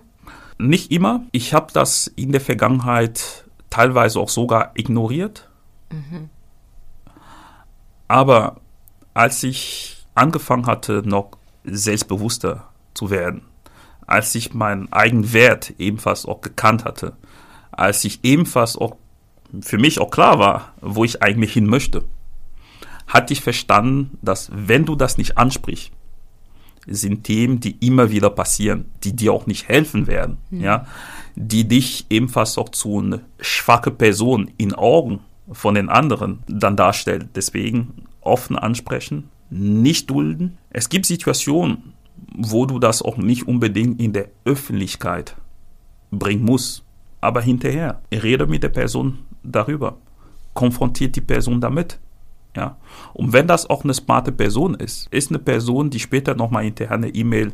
Nicht 0.59 0.91
immer. 0.91 1.23
Ich 1.31 1.55
habe 1.55 1.73
das 1.73 2.09
in 2.09 2.33
der 2.33 2.41
Vergangenheit 2.41 3.45
teilweise 3.71 4.19
auch 4.19 4.29
sogar 4.29 4.73
ignoriert. 4.75 5.49
Mhm. 5.93 6.31
Aber 8.09 8.57
als 9.15 9.45
ich 9.45 10.05
angefangen 10.17 10.67
hatte, 10.67 11.03
noch 11.05 11.39
selbstbewusster 11.63 12.69
zu 12.95 13.11
werden, 13.11 13.43
als 14.07 14.35
ich 14.35 14.55
meinen 14.55 14.93
eigenen 14.93 15.33
Wert 15.33 15.75
ebenfalls 15.79 16.27
auch 16.27 16.41
gekannt 16.41 16.85
hatte, 16.85 17.15
als 17.71 18.05
ich 18.05 18.21
ebenfalls 18.23 18.77
auch 18.77 18.97
für 19.61 19.79
mich 19.79 20.01
auch 20.01 20.11
klar 20.11 20.39
war, 20.39 20.73
wo 20.81 21.05
ich 21.05 21.23
eigentlich 21.23 21.53
hin 21.53 21.67
möchte, 21.67 22.05
hatte 23.07 23.33
ich 23.33 23.43
verstanden, 23.43 24.19
dass 24.23 24.51
wenn 24.55 24.85
du 24.85 24.97
das 24.97 25.19
nicht 25.19 25.37
ansprichst, 25.37 25.91
sind 26.87 27.25
Themen, 27.25 27.61
die 27.61 27.77
immer 27.87 28.11
wieder 28.11 28.31
passieren, 28.31 28.87
die 29.05 29.15
dir 29.15 29.33
auch 29.33 29.47
nicht 29.47 29.69
helfen 29.69 30.07
werden, 30.07 30.39
mhm. 30.51 30.61
ja, 30.61 30.87
die 31.37 31.69
dich 31.69 32.07
ebenfalls 32.11 32.59
auch 32.59 32.71
zu 32.71 32.99
einer 32.99 33.21
schwache 33.41 33.91
Person 33.91 34.51
in 34.57 34.75
Augen 34.75 35.21
von 35.51 35.75
den 35.75 35.89
anderen 35.89 36.41
dann 36.49 36.77
darstellt. 36.77 37.29
Deswegen 37.35 38.07
offen 38.21 38.59
ansprechen, 38.59 39.29
nicht 39.51 40.11
dulden. 40.11 40.59
Es 40.71 40.89
gibt 40.89 41.07
Situationen, 41.07 41.92
wo 42.37 42.67
du 42.67 42.79
das 42.79 43.03
auch 43.03 43.17
nicht 43.17 43.47
unbedingt 43.47 44.01
in 44.01 44.13
der 44.13 44.29
Öffentlichkeit 44.45 45.37
bringen 46.11 46.45
musst, 46.45 46.85
aber 47.21 47.41
hinterher 47.41 48.01
rede 48.13 48.47
mit 48.47 48.63
der 48.63 48.69
Person 48.69 49.19
darüber, 49.43 49.97
konfrontiert 50.55 51.17
die 51.17 51.21
Person 51.21 51.61
damit. 51.61 51.99
Ja. 52.57 52.77
Und 53.15 53.33
wenn 53.33 53.47
das 53.47 53.69
auch 53.69 53.85
eine 53.85 53.95
smarte 53.95 54.33
Person 54.33 54.75
ist, 54.75 55.09
ist 55.11 55.31
eine 55.31 55.39
Person, 55.39 55.91
die 55.91 56.01
später 56.01 56.35
nochmal 56.35 56.65
hinterher 56.65 56.97
eine 56.97 57.09
E-Mail 57.09 57.53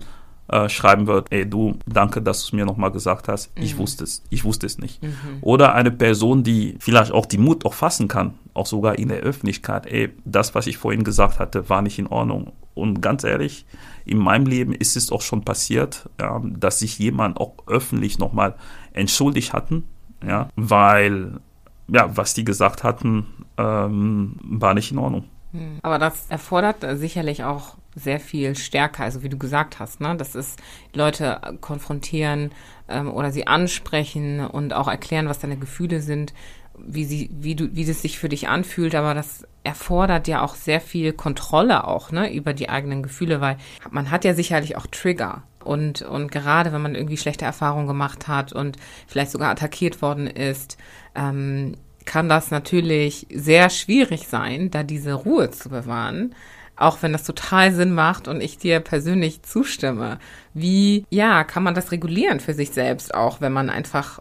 äh, 0.49 0.69
schreiben 0.69 1.07
wird, 1.07 1.31
ey 1.31 1.49
du, 1.49 1.79
danke, 1.87 2.23
dass 2.23 2.41
du 2.41 2.47
es 2.47 2.53
mir 2.53 2.65
nochmal 2.65 2.91
gesagt 2.91 3.29
hast, 3.29 3.57
mhm. 3.57 3.65
ich 3.65 3.79
wusste 3.79 4.05
es, 4.05 4.23
ich 4.31 4.45
wusste 4.45 4.67
es 4.67 4.79
nicht. 4.79 5.03
Mhm. 5.03 5.39
Oder 5.41 5.75
eine 5.75 5.91
Person, 5.91 6.43
die 6.43 6.77
vielleicht 6.79 7.13
auch 7.13 7.27
die 7.27 7.39
Mut 7.39 7.65
auch 7.67 7.75
fassen 7.75 8.09
kann, 8.09 8.35
auch 8.55 8.67
sogar 8.67 8.99
in 8.99 9.09
der 9.09 9.19
Öffentlichkeit, 9.19 9.87
ey, 9.87 10.11
das, 10.25 10.55
was 10.55 10.67
ich 10.67 10.79
vorhin 10.79 11.05
gesagt 11.05 11.39
hatte, 11.39 11.69
war 11.69 11.83
nicht 11.83 11.99
in 11.99 12.07
Ordnung. 12.07 12.53
Und 12.75 13.03
ganz 13.03 13.25
ehrlich, 13.25 13.67
in 14.05 14.19
meinem 14.19 14.47
Leben 14.47 14.73
ist 14.73 14.97
es 14.97 15.11
auch 15.11 15.23
schon 15.23 15.45
passiert, 15.45 16.09
ja, 16.21 16.41
dass 16.45 16.79
sich 16.79 16.99
jemand 16.99 17.39
auch 17.39 17.55
öffentlich 17.67 18.19
nochmal 18.19 18.55
entschuldigt 18.93 19.53
hatten, 19.53 19.85
ja, 20.27 20.49
weil 20.57 21.41
ja, 21.89 22.17
was 22.17 22.35
die 22.35 22.45
gesagt 22.45 22.85
hatten, 22.85 23.27
ähm, 23.57 24.37
war 24.43 24.75
nicht 24.75 24.93
in 24.93 24.99
Ordnung. 24.99 25.25
Hm. 25.53 25.79
Aber 25.83 25.99
das 25.99 26.27
erfordert 26.29 26.85
sicherlich 26.99 27.45
auch 27.45 27.77
sehr 27.99 28.21
viel 28.21 28.57
Stärke, 28.57 29.03
also 29.03 29.23
wie 29.23 29.29
du 29.29 29.39
gesagt 29.39 29.79
hast, 29.79 30.01
ne? 30.01 30.17
Das 30.17 30.35
ist 30.35 30.59
Leute 30.95 31.41
konfrontieren 31.61 32.53
ähm, 32.89 33.13
oder 33.13 33.31
sie 33.33 33.47
ansprechen 33.47 34.41
und 34.41 34.73
auch 34.73 34.89
erklären, 34.89 35.29
was 35.29 35.39
deine 35.39 35.57
Gefühle 35.57 36.01
sind, 36.01 36.33
wie 36.79 37.05
sie, 37.05 37.31
wie 37.33 37.55
du, 37.55 37.75
wie 37.75 37.89
es 37.89 38.03
sich 38.03 38.19
für 38.19 38.29
dich 38.29 38.49
anfühlt, 38.49 38.95
aber 38.95 39.15
das 39.15 39.47
erfordert 39.65 40.29
ja 40.29 40.43
auch 40.43 40.55
sehr 40.55 40.81
viel 40.81 41.13
Kontrolle 41.13 41.87
auch, 41.87 42.13
ne, 42.13 42.33
über 42.33 42.55
die 42.55 42.69
eigenen 42.69 43.03
Gefühle, 43.03 43.41
weil 43.41 43.57
man 43.91 44.11
hat 44.11 44.25
ja 44.25 44.35
sicherlich 44.35 44.77
auch 44.77 44.87
Trigger. 44.87 45.43
Und, 45.65 46.03
und 46.03 46.31
gerade 46.31 46.73
wenn 46.73 46.81
man 46.81 46.95
irgendwie 46.95 47.17
schlechte 47.17 47.45
Erfahrungen 47.45 47.89
gemacht 47.89 48.29
hat 48.29 48.53
und 48.53 48.79
vielleicht 49.07 49.33
sogar 49.33 49.51
attackiert 49.51 50.01
worden 50.01 50.27
ist, 50.27 50.79
ähm, 51.15 51.75
kann 52.07 52.31
das 52.31 52.51
natürlich 52.51 53.27
sehr 53.31 53.69
schwierig 53.69 54.29
sein, 54.29 54.71
da 54.71 54.83
diese 54.83 55.13
Ruhe 55.13 55.51
zu 55.51 55.69
bewahren. 55.69 56.35
Auch 56.79 57.03
wenn 57.03 57.13
das 57.13 57.25
total 57.25 57.73
Sinn 57.73 57.93
macht 57.93 58.29
und 58.29 58.41
ich 58.41 58.59
dir 58.59 58.81
persönlich 58.81 59.43
zustimme. 59.43 60.19
Wie, 60.55 61.05
ja, 61.11 61.45
kann 61.45 61.63
man 61.63 61.75
das 61.75 61.91
regulieren 61.91 62.41
für 62.41 62.55
sich 62.55 62.71
selbst 62.71 63.15
auch, 63.15 63.41
wenn 63.41 63.53
man 63.53 63.69
einfach 63.69 64.21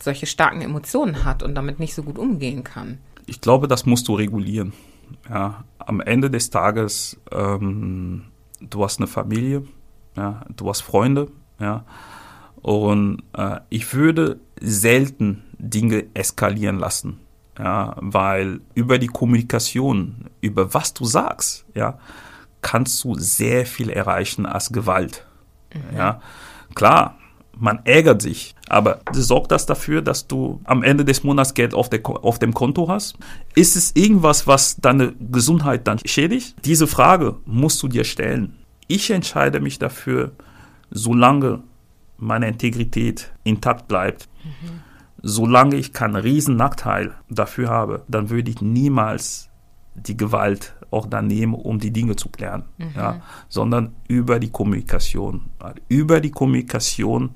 solche 0.00 0.26
starken 0.26 0.62
Emotionen 0.62 1.24
hat 1.24 1.42
und 1.42 1.54
damit 1.54 1.80
nicht 1.80 1.94
so 1.94 2.02
gut 2.02 2.18
umgehen 2.18 2.64
kann? 2.64 2.98
Ich 3.26 3.40
glaube, 3.40 3.66
das 3.68 3.86
musst 3.86 4.08
du 4.08 4.14
regulieren. 4.14 4.72
Ja, 5.28 5.64
am 5.78 6.00
Ende 6.00 6.30
des 6.30 6.50
Tages, 6.50 7.20
ähm, 7.32 8.24
du 8.60 8.84
hast 8.84 8.98
eine 8.98 9.06
Familie, 9.06 9.64
ja, 10.16 10.44
du 10.54 10.68
hast 10.68 10.80
Freunde, 10.80 11.28
ja, 11.60 11.84
und 12.62 13.22
äh, 13.32 13.60
ich 13.68 13.94
würde 13.94 14.40
selten 14.60 15.44
Dinge 15.58 16.06
eskalieren 16.14 16.78
lassen, 16.78 17.20
ja, 17.58 17.96
weil 18.00 18.60
über 18.74 18.98
die 18.98 19.06
Kommunikation, 19.06 20.30
über 20.40 20.74
was 20.74 20.94
du 20.94 21.04
sagst, 21.04 21.64
ja, 21.74 21.98
kannst 22.60 23.02
du 23.04 23.14
sehr 23.14 23.66
viel 23.66 23.90
erreichen 23.90 24.46
als 24.46 24.72
Gewalt. 24.72 25.24
Mhm. 25.72 25.96
Ja, 25.96 26.20
klar, 26.74 27.16
man 27.58 27.80
ärgert 27.84 28.20
sich, 28.20 28.54
aber 28.68 29.00
sorgt 29.12 29.50
das 29.52 29.66
dafür, 29.66 30.02
dass 30.02 30.26
du 30.26 30.60
am 30.64 30.82
Ende 30.82 31.04
des 31.04 31.24
Monats 31.24 31.54
Geld 31.54 31.74
auf, 31.74 31.88
der, 31.88 32.06
auf 32.06 32.38
dem 32.38 32.52
Konto 32.52 32.88
hast? 32.88 33.16
Ist 33.54 33.76
es 33.76 33.92
irgendwas, 33.94 34.46
was 34.46 34.76
deine 34.76 35.14
Gesundheit 35.18 35.86
dann 35.86 35.98
schädigt? 36.04 36.56
Diese 36.64 36.86
Frage 36.86 37.36
musst 37.46 37.82
du 37.82 37.88
dir 37.88 38.04
stellen. 38.04 38.56
Ich 38.88 39.10
entscheide 39.10 39.60
mich 39.60 39.78
dafür, 39.78 40.32
solange 40.90 41.62
meine 42.18 42.48
Integrität 42.48 43.32
intakt 43.44 43.88
bleibt, 43.88 44.28
mhm. 44.44 44.82
Solange 45.26 45.74
ich 45.74 45.92
keinen 45.92 46.14
riesen 46.14 46.54
Nachteil 46.56 47.14
dafür 47.28 47.68
habe, 47.68 48.04
dann 48.06 48.30
würde 48.30 48.50
ich 48.50 48.60
niemals 48.60 49.50
die 49.94 50.16
Gewalt 50.16 50.76
auch 50.90 51.06
dann 51.06 51.26
nehmen, 51.26 51.54
um 51.54 51.80
die 51.80 51.90
Dinge 51.90 52.14
zu 52.14 52.28
klären, 52.28 52.64
mhm. 52.78 52.90
ja, 52.94 53.20
sondern 53.48 53.96
über 54.06 54.38
die 54.38 54.50
Kommunikation. 54.50 55.46
Über 55.88 56.20
die 56.20 56.30
Kommunikation 56.30 57.30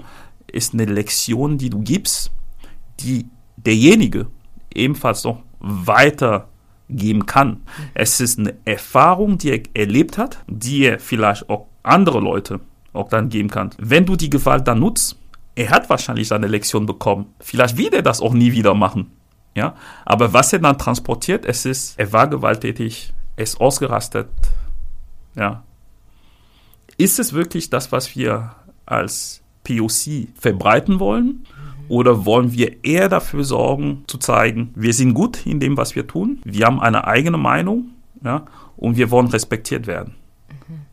ist 0.46 0.72
eine 0.72 0.84
Lektion, 0.84 1.58
die 1.58 1.70
du 1.70 1.80
gibst, 1.80 2.30
die 3.00 3.26
derjenige 3.56 4.28
ebenfalls 4.72 5.24
noch 5.24 5.42
weitergeben 5.58 7.26
kann. 7.26 7.48
Mhm. 7.48 7.60
Es 7.94 8.20
ist 8.20 8.38
eine 8.38 8.54
Erfahrung, 8.64 9.36
die 9.38 9.50
er 9.50 9.62
erlebt 9.74 10.16
hat, 10.16 10.44
die 10.46 10.84
er 10.84 11.00
vielleicht 11.00 11.48
auch 11.50 11.66
andere 11.82 12.20
Leute 12.20 12.60
auch 12.92 13.08
dann 13.08 13.30
geben 13.30 13.48
kann. 13.48 13.70
Wenn 13.78 14.06
du 14.06 14.14
die 14.14 14.30
Gewalt 14.30 14.68
dann 14.68 14.78
nutzt, 14.80 15.19
er 15.60 15.70
hat 15.70 15.90
wahrscheinlich 15.90 16.28
seine 16.28 16.46
Lektion 16.46 16.86
bekommen. 16.86 17.34
Vielleicht 17.38 17.76
wird 17.76 17.92
er 17.92 18.02
das 18.02 18.22
auch 18.22 18.32
nie 18.32 18.52
wieder 18.52 18.74
machen. 18.74 19.10
Ja, 19.54 19.74
aber 20.06 20.32
was 20.32 20.52
er 20.52 20.60
dann 20.60 20.78
transportiert, 20.78 21.44
es 21.44 21.66
ist, 21.66 21.98
er 21.98 22.12
war 22.12 22.28
gewalttätig, 22.28 23.12
er 23.36 23.42
ist 23.42 23.60
ausgerastet. 23.60 24.28
Ja. 25.36 25.64
Ist 26.96 27.18
es 27.18 27.32
wirklich 27.32 27.68
das, 27.68 27.92
was 27.92 28.16
wir 28.16 28.54
als 28.86 29.42
POC 29.64 30.28
verbreiten 30.38 30.98
wollen? 30.98 31.46
Oder 31.88 32.24
wollen 32.24 32.52
wir 32.52 32.84
eher 32.84 33.08
dafür 33.08 33.42
sorgen, 33.42 34.04
zu 34.06 34.16
zeigen, 34.18 34.72
wir 34.76 34.94
sind 34.94 35.12
gut 35.12 35.44
in 35.44 35.58
dem, 35.58 35.76
was 35.76 35.96
wir 35.96 36.06
tun, 36.06 36.40
wir 36.44 36.66
haben 36.66 36.80
eine 36.80 37.06
eigene 37.06 37.36
Meinung 37.36 37.90
ja, 38.22 38.46
und 38.76 38.96
wir 38.96 39.10
wollen 39.10 39.26
respektiert 39.26 39.88
werden? 39.88 40.14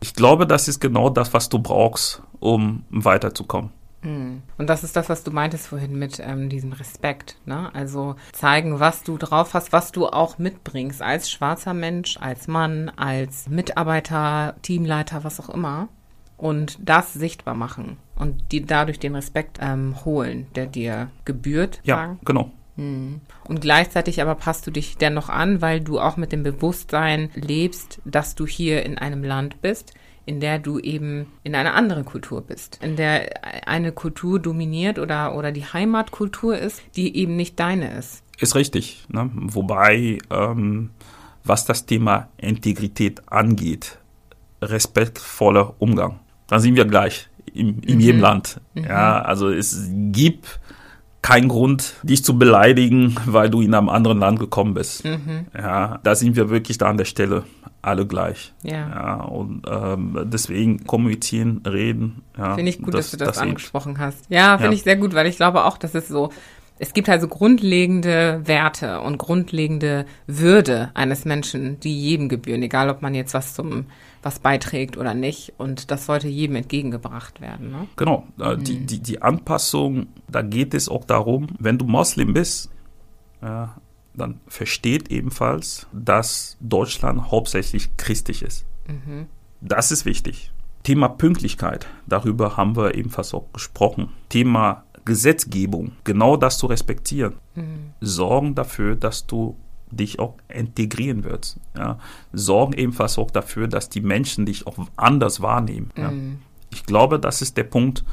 Ich 0.02 0.14
glaube, 0.14 0.44
das 0.44 0.66
ist 0.66 0.80
genau 0.80 1.08
das, 1.08 1.32
was 1.32 1.48
du 1.48 1.60
brauchst, 1.60 2.22
um 2.40 2.82
weiterzukommen. 2.90 3.70
Und 4.02 4.68
das 4.68 4.84
ist 4.84 4.94
das, 4.96 5.08
was 5.08 5.24
du 5.24 5.30
meintest 5.30 5.66
vorhin 5.66 5.98
mit 5.98 6.20
ähm, 6.20 6.48
diesem 6.48 6.72
Respekt. 6.72 7.36
Ne? 7.46 7.74
Also 7.74 8.14
zeigen, 8.32 8.78
was 8.78 9.02
du 9.02 9.18
drauf 9.18 9.54
hast, 9.54 9.72
was 9.72 9.92
du 9.92 10.06
auch 10.06 10.38
mitbringst 10.38 11.02
als 11.02 11.30
schwarzer 11.30 11.74
Mensch, 11.74 12.16
als 12.18 12.46
Mann, 12.46 12.90
als 12.96 13.48
Mitarbeiter, 13.48 14.54
Teamleiter, 14.62 15.24
was 15.24 15.40
auch 15.40 15.48
immer. 15.48 15.88
Und 16.36 16.78
das 16.80 17.12
sichtbar 17.12 17.54
machen 17.54 17.96
und 18.14 18.52
die 18.52 18.64
dadurch 18.64 19.00
den 19.00 19.16
Respekt 19.16 19.58
ähm, 19.60 20.04
holen, 20.04 20.46
der 20.54 20.66
dir 20.66 21.10
gebührt. 21.24 21.80
Ja, 21.82 21.96
sagen. 21.96 22.20
genau. 22.24 22.52
Hm. 22.76 23.20
Und 23.48 23.60
gleichzeitig 23.60 24.22
aber 24.22 24.36
passt 24.36 24.64
du 24.64 24.70
dich 24.70 24.96
dennoch 24.96 25.28
an, 25.28 25.60
weil 25.60 25.80
du 25.80 25.98
auch 25.98 26.16
mit 26.16 26.30
dem 26.30 26.44
Bewusstsein 26.44 27.30
lebst, 27.34 28.00
dass 28.04 28.36
du 28.36 28.46
hier 28.46 28.86
in 28.86 28.98
einem 28.98 29.24
Land 29.24 29.60
bist, 29.60 29.94
in 30.28 30.40
der 30.40 30.58
du 30.58 30.78
eben 30.78 31.26
in 31.42 31.54
einer 31.54 31.74
anderen 31.74 32.04
Kultur 32.04 32.42
bist, 32.42 32.78
in 32.82 32.96
der 32.96 33.66
eine 33.66 33.92
Kultur 33.92 34.38
dominiert 34.38 34.98
oder, 34.98 35.34
oder 35.34 35.52
die 35.52 35.64
Heimatkultur 35.64 36.58
ist, 36.58 36.82
die 36.96 37.16
eben 37.16 37.34
nicht 37.34 37.58
deine 37.58 37.96
ist. 37.96 38.22
Ist 38.38 38.54
richtig. 38.54 39.06
Ne? 39.08 39.30
Wobei, 39.32 40.18
ähm, 40.30 40.90
was 41.44 41.64
das 41.64 41.86
Thema 41.86 42.28
Integrität 42.36 43.22
angeht, 43.32 43.98
respektvoller 44.60 45.74
Umgang. 45.78 46.20
Da 46.46 46.58
sind 46.58 46.76
wir 46.76 46.84
gleich 46.84 47.30
in, 47.54 47.78
in 47.80 47.94
mhm. 47.94 48.00
jedem 48.00 48.20
Land. 48.20 48.60
Mhm. 48.74 48.84
Ja, 48.84 49.22
also 49.22 49.48
es 49.48 49.88
gibt 50.12 50.60
keinen 51.22 51.48
Grund, 51.48 51.94
dich 52.02 52.24
zu 52.24 52.38
beleidigen, 52.38 53.16
weil 53.26 53.50
du 53.50 53.60
in 53.60 53.74
einem 53.74 53.88
anderen 53.88 54.18
Land 54.18 54.40
gekommen 54.40 54.74
bist. 54.74 55.04
Mhm. 55.04 55.46
Ja, 55.56 55.98
da 56.02 56.14
sind 56.14 56.36
wir 56.36 56.50
wirklich 56.50 56.78
da 56.78 56.88
an 56.88 56.96
der 56.96 57.04
Stelle 57.04 57.44
alle 57.82 58.06
gleich. 58.06 58.52
Ja. 58.62 58.88
ja 58.88 59.14
und 59.22 59.62
ähm, 59.68 60.18
deswegen 60.24 60.84
kommunizieren, 60.84 61.62
reden. 61.66 62.22
Ja, 62.36 62.54
finde 62.54 62.70
ich 62.70 62.78
gut, 62.78 62.94
das, 62.94 63.10
dass 63.10 63.10
du 63.12 63.16
das, 63.18 63.28
das 63.34 63.38
angesprochen 63.38 63.92
eben. 63.92 64.00
hast. 64.00 64.24
Ja, 64.28 64.58
finde 64.58 64.72
ja. 64.72 64.76
ich 64.76 64.82
sehr 64.82 64.96
gut, 64.96 65.14
weil 65.14 65.26
ich 65.26 65.36
glaube 65.36 65.64
auch, 65.64 65.78
dass 65.78 65.94
es 65.94 66.08
so 66.08 66.30
es 66.80 66.92
gibt 66.92 67.08
also 67.08 67.26
grundlegende 67.28 68.40
Werte 68.44 69.00
und 69.00 69.18
grundlegende 69.18 70.06
Würde 70.26 70.90
eines 70.94 71.24
Menschen, 71.24 71.80
die 71.80 72.00
jedem 72.00 72.28
gebühren, 72.28 72.62
egal 72.62 72.88
ob 72.88 73.02
man 73.02 73.14
jetzt 73.14 73.34
was 73.34 73.54
zum 73.54 73.86
was 74.22 74.38
beiträgt 74.38 74.96
oder 74.96 75.14
nicht. 75.14 75.54
Und 75.58 75.90
das 75.90 76.06
sollte 76.06 76.28
jedem 76.28 76.56
entgegengebracht 76.56 77.40
werden. 77.40 77.70
Ne? 77.70 77.86
Genau. 77.96 78.26
Äh, 78.38 78.56
mhm. 78.56 78.64
Die, 78.64 78.86
die, 78.86 79.00
die 79.00 79.22
Anpassung, 79.22 80.08
da 80.28 80.42
geht 80.42 80.74
es 80.74 80.88
auch 80.88 81.04
darum, 81.04 81.48
wenn 81.58 81.78
du 81.78 81.86
Moslem 81.86 82.34
bist, 82.34 82.70
ja, 83.42 83.76
dann 84.14 84.40
versteht 84.46 85.10
ebenfalls, 85.10 85.86
dass 85.92 86.56
Deutschland 86.60 87.30
hauptsächlich 87.30 87.96
christlich 87.96 88.42
ist. 88.42 88.66
Mhm. 88.86 89.26
Das 89.60 89.92
ist 89.92 90.04
wichtig. 90.04 90.52
Thema 90.82 91.08
Pünktlichkeit, 91.08 91.86
darüber 92.06 92.56
haben 92.56 92.76
wir 92.76 92.94
ebenfalls 92.94 93.34
auch 93.34 93.52
gesprochen. 93.52 94.10
Thema 94.28 94.84
Gesetzgebung, 95.04 95.92
genau 96.04 96.36
das 96.36 96.58
zu 96.58 96.66
respektieren. 96.66 97.34
Mhm. 97.54 97.92
Sorgen 98.00 98.54
dafür, 98.54 98.96
dass 98.96 99.26
du 99.26 99.56
dich 99.90 100.18
auch 100.18 100.34
integrieren 100.48 101.24
wirst. 101.24 101.58
Ja. 101.76 101.98
Sorgen 102.32 102.72
ebenfalls 102.74 103.18
auch 103.18 103.30
dafür, 103.30 103.68
dass 103.68 103.88
die 103.88 104.00
Menschen 104.00 104.46
dich 104.46 104.66
auch 104.66 104.76
anders 104.96 105.40
wahrnehmen. 105.40 105.90
Ja. 105.96 106.10
Mhm. 106.10 106.38
Ich 106.70 106.84
glaube, 106.84 107.18
das 107.18 107.42
ist 107.42 107.56
der 107.56 107.64
Punkt, 107.64 108.04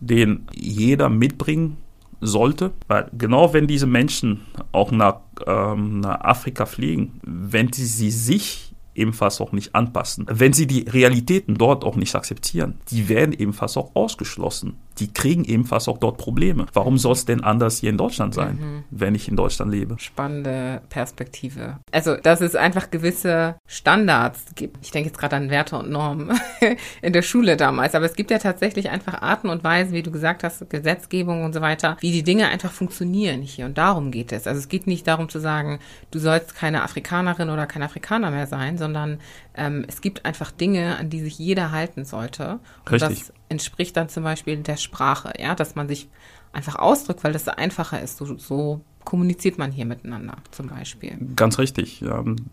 den 0.00 0.46
jeder 0.52 1.08
mitbringen 1.08 1.78
sollte, 2.20 2.72
weil 2.86 3.10
genau 3.16 3.52
wenn 3.52 3.66
diese 3.66 3.86
Menschen 3.86 4.42
auch 4.70 4.92
nach, 4.92 5.20
ähm, 5.46 6.00
nach 6.00 6.20
Afrika 6.20 6.66
fliegen, 6.66 7.20
wenn 7.22 7.72
sie, 7.72 7.84
sie 7.84 8.10
sich 8.10 8.72
ebenfalls 8.94 9.40
auch 9.40 9.52
nicht 9.52 9.74
anpassen. 9.74 10.26
Wenn 10.28 10.52
sie 10.52 10.66
die 10.66 10.82
Realitäten 10.82 11.56
dort 11.56 11.84
auch 11.84 11.96
nicht 11.96 12.14
akzeptieren, 12.14 12.78
die 12.90 13.08
werden 13.08 13.32
ebenfalls 13.32 13.76
auch 13.76 13.94
ausgeschlossen. 13.94 14.76
Die 14.98 15.12
kriegen 15.12 15.44
ebenfalls 15.44 15.88
auch 15.88 15.98
dort 15.98 16.18
Probleme. 16.18 16.66
Warum 16.72 16.98
soll 16.98 17.12
es 17.12 17.24
denn 17.24 17.42
anders 17.42 17.78
hier 17.78 17.90
in 17.90 17.98
Deutschland 17.98 18.34
sein, 18.34 18.58
mhm. 18.60 18.84
wenn 18.90 19.14
ich 19.14 19.28
in 19.28 19.36
Deutschland 19.36 19.70
lebe? 19.70 19.96
Spannende 19.98 20.82
Perspektive. 20.88 21.78
Also, 21.90 22.16
dass 22.16 22.40
es 22.40 22.54
einfach 22.54 22.90
gewisse 22.90 23.56
Standards 23.66 24.54
gibt. 24.54 24.78
Ich 24.82 24.90
denke 24.90 25.08
jetzt 25.08 25.18
gerade 25.18 25.36
an 25.36 25.50
Werte 25.50 25.76
und 25.76 25.90
Normen 25.90 26.38
in 27.02 27.12
der 27.12 27.22
Schule 27.22 27.56
damals, 27.56 27.94
aber 27.94 28.06
es 28.06 28.14
gibt 28.14 28.30
ja 28.30 28.38
tatsächlich 28.38 28.90
einfach 28.90 29.22
Arten 29.22 29.48
und 29.48 29.64
Weisen, 29.64 29.92
wie 29.92 30.02
du 30.02 30.10
gesagt 30.10 30.44
hast, 30.44 30.68
Gesetzgebung 30.70 31.44
und 31.44 31.52
so 31.52 31.60
weiter, 31.60 31.96
wie 32.00 32.12
die 32.12 32.22
Dinge 32.22 32.48
einfach 32.48 32.72
funktionieren 32.72 33.42
hier. 33.42 33.66
Und 33.66 33.78
darum 33.78 34.10
geht 34.10 34.32
es. 34.32 34.46
Also 34.46 34.58
es 34.58 34.68
geht 34.68 34.86
nicht 34.86 35.06
darum 35.06 35.28
zu 35.28 35.38
sagen, 35.38 35.78
du 36.10 36.18
sollst 36.18 36.54
keine 36.54 36.82
Afrikanerin 36.82 37.50
oder 37.50 37.66
kein 37.66 37.82
Afrikaner 37.82 38.30
mehr 38.30 38.46
sein, 38.46 38.78
sondern 38.78 39.18
ähm, 39.54 39.84
es 39.86 40.00
gibt 40.00 40.24
einfach 40.24 40.50
Dinge, 40.50 40.96
an 40.96 41.10
die 41.10 41.20
sich 41.20 41.38
jeder 41.38 41.70
halten 41.70 42.04
sollte. 42.04 42.60
Und 42.86 42.92
Richtig. 42.92 43.18
das 43.18 43.32
entspricht 43.48 43.96
dann 43.96 44.08
zum 44.08 44.22
Beispiel 44.22 44.56
der 44.56 44.76
Sprache, 44.76 45.32
ja, 45.38 45.54
dass 45.54 45.74
man 45.74 45.88
sich 45.88 46.08
einfach 46.52 46.76
ausdrückt, 46.76 47.24
weil 47.24 47.32
das 47.32 47.48
einfacher 47.48 48.00
ist. 48.00 48.16
So, 48.16 48.38
so 48.38 48.80
kommuniziert 49.04 49.58
man 49.58 49.72
hier 49.72 49.84
miteinander 49.84 50.36
zum 50.50 50.68
Beispiel. 50.68 51.18
Ganz 51.36 51.58
richtig. 51.58 52.04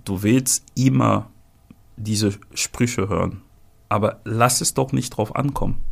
Du 0.05 0.23
willst 0.23 0.65
immer 0.75 1.29
diese 1.95 2.31
Sprüche 2.53 3.09
hören, 3.09 3.41
aber 3.87 4.21
lass 4.23 4.61
es 4.61 4.73
doch 4.73 4.91
nicht 4.91 5.11
drauf 5.11 5.35
ankommen. 5.35 5.83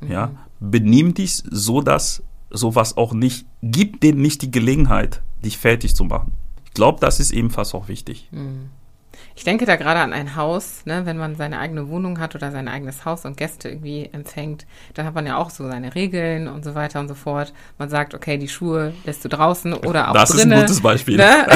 Mhm. 0.00 0.10
Ja, 0.10 0.30
benimm 0.58 1.14
dich 1.14 1.42
so, 1.48 1.80
dass 1.80 2.22
sowas 2.50 2.96
auch 2.96 3.12
nicht, 3.12 3.46
gib 3.62 4.00
denen 4.00 4.20
nicht 4.20 4.42
die 4.42 4.50
Gelegenheit, 4.50 5.22
dich 5.44 5.58
fertig 5.58 5.94
zu 5.94 6.04
machen. 6.04 6.34
Ich 6.64 6.74
glaube, 6.74 7.00
das 7.00 7.20
ist 7.20 7.32
ebenfalls 7.32 7.74
auch 7.74 7.88
wichtig. 7.88 8.28
Mhm. 8.32 8.70
Ich 9.40 9.44
denke 9.44 9.64
da 9.64 9.76
gerade 9.76 10.00
an 10.00 10.12
ein 10.12 10.36
Haus, 10.36 10.82
ne, 10.84 11.06
wenn 11.06 11.16
man 11.16 11.34
seine 11.34 11.60
eigene 11.60 11.88
Wohnung 11.88 12.20
hat 12.20 12.34
oder 12.34 12.52
sein 12.52 12.68
eigenes 12.68 13.06
Haus 13.06 13.24
und 13.24 13.38
Gäste 13.38 13.70
irgendwie 13.70 14.06
empfängt, 14.12 14.66
dann 14.92 15.06
hat 15.06 15.14
man 15.14 15.26
ja 15.26 15.38
auch 15.38 15.48
so 15.48 15.66
seine 15.66 15.94
Regeln 15.94 16.46
und 16.46 16.62
so 16.62 16.74
weiter 16.74 17.00
und 17.00 17.08
so 17.08 17.14
fort. 17.14 17.54
Man 17.78 17.88
sagt, 17.88 18.14
okay, 18.14 18.36
die 18.36 18.48
Schuhe 18.48 18.92
lässt 19.06 19.24
du 19.24 19.30
draußen 19.30 19.72
oder 19.72 20.10
auch 20.10 20.12
das 20.12 20.28
drinnen. 20.28 20.50
Das 20.50 20.58
ist 20.58 20.64
ein 20.64 20.66
gutes 20.66 20.80
Beispiel. 20.82 21.16
Ne? 21.16 21.46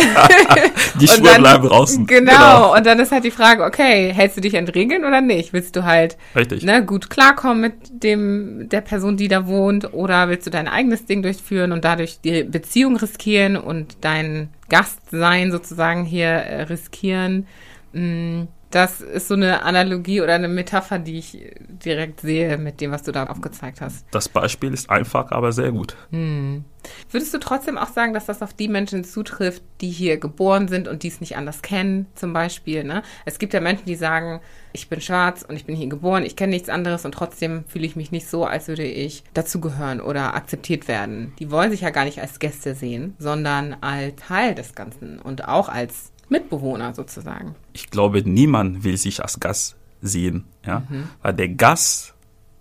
die 0.99 1.07
Schuhe 1.07 1.25
dann, 1.25 1.43
bleiben 1.43 1.69
draußen. 1.69 2.07
Genau. 2.07 2.33
genau. 2.33 2.75
Und 2.75 2.87
dann 2.87 2.99
ist 3.01 3.13
halt 3.13 3.25
die 3.25 3.31
Frage, 3.31 3.63
okay, 3.65 4.15
hältst 4.15 4.39
du 4.39 4.41
dich 4.41 4.57
an 4.57 4.67
Regeln 4.67 5.05
oder 5.05 5.21
nicht? 5.21 5.53
Willst 5.53 5.77
du 5.77 5.85
halt 5.85 6.17
Ne, 6.65 6.87
gut 6.87 7.11
klarkommen 7.11 7.61
mit 7.61 7.75
dem 8.03 8.67
der 8.71 8.81
Person, 8.81 9.19
die 9.19 9.29
da 9.29 9.47
wohnt, 9.47 9.93
oder 9.93 10.31
willst 10.31 10.47
du 10.47 10.51
dein 10.51 10.69
eigenes 10.69 11.05
Ding 11.05 11.21
durchführen 11.21 11.71
und 11.71 11.85
dadurch 11.85 12.19
die 12.25 12.45
Beziehung 12.45 12.97
riskieren 12.97 13.59
und 13.59 13.99
dein 14.01 14.49
Gastsein 14.71 15.53
sozusagen 15.53 16.07
hier 16.07 16.29
äh, 16.29 16.63
riskieren? 16.63 17.47
Mm, 17.95 18.49
das 18.75 19.01
ist 19.01 19.29
so 19.29 19.35
eine 19.35 19.63
Analogie 19.63 20.21
oder 20.21 20.35
eine 20.35 20.49
Metapher, 20.49 20.99
die 20.99 21.19
ich 21.19 21.39
direkt 21.69 22.21
sehe 22.21 22.59
mit 22.59 22.81
dem, 22.81 22.91
was 22.91 23.05
du 23.05 23.13
da 23.13 23.25
aufgezeigt 23.27 23.81
hast. 23.81 24.05
Das 24.11 24.29
Beispiel 24.29 24.75
ist 24.75 24.91
einfach, 24.91 25.31
aber 25.31 25.53
sehr 25.53 25.71
gut. 25.71 25.97
Hm. 26.11 26.65
Würdest 27.11 27.33
du 27.33 27.39
trotzdem 27.39 27.79
auch 27.79 27.89
sagen, 27.89 28.13
dass 28.13 28.27
das 28.27 28.43
auf 28.43 28.53
die 28.53 28.67
Menschen 28.67 29.05
zutrifft, 29.05 29.63
die 29.81 29.91
hier 29.91 30.19
geboren 30.19 30.67
sind 30.67 30.89
und 30.89 31.05
die 31.05 31.09
es 31.09 31.21
nicht 31.21 31.37
anders 31.37 31.63
kennen, 31.63 32.07
zum 32.17 32.33
Beispiel? 32.33 32.83
Ne? 32.83 33.03
Es 33.25 33.39
gibt 33.39 33.55
ja 33.55 33.61
Menschen, 33.61 33.87
die 33.87 33.95
sagen, 33.95 34.41
ich 34.73 34.89
bin 34.89 35.01
schwarz 35.01 35.45
und 35.49 35.55
ich 35.55 35.67
bin 35.67 35.77
hier 35.77 35.87
geboren, 35.87 36.25
ich 36.25 36.35
kenne 36.35 36.51
nichts 36.51 36.69
anderes 36.69 37.05
und 37.05 37.13
trotzdem 37.13 37.65
fühle 37.69 37.87
ich 37.87 37.95
mich 37.95 38.11
nicht 38.11 38.27
so, 38.27 38.45
als 38.45 38.67
würde 38.67 38.85
ich 38.85 39.23
dazugehören 39.35 40.01
oder 40.01 40.35
akzeptiert 40.35 40.89
werden. 40.89 41.33
Die 41.39 41.53
wollen 41.53 41.71
sich 41.71 41.83
ja 41.83 41.91
gar 41.91 42.05
nicht 42.05 42.21
als 42.21 42.41
Gäste 42.41 42.75
sehen, 42.75 43.15
sondern 43.21 43.77
als 43.81 44.17
Teil 44.17 44.57
des 44.57 44.75
Ganzen 44.75 45.21
und 45.21 45.47
auch 45.47 45.69
als 45.69 46.11
Mitbewohner 46.29 46.95
sozusagen. 46.95 47.55
Ich 47.73 47.91
glaube, 47.91 48.23
niemand 48.23 48.85
will 48.85 48.97
sich 48.97 49.23
als 49.23 49.41
Gast 49.41 49.77
sehen, 50.01 50.45
ja, 50.67 50.83
mhm. 50.89 51.09
weil 51.23 51.35
der 51.35 51.49
Gast 51.49 52.15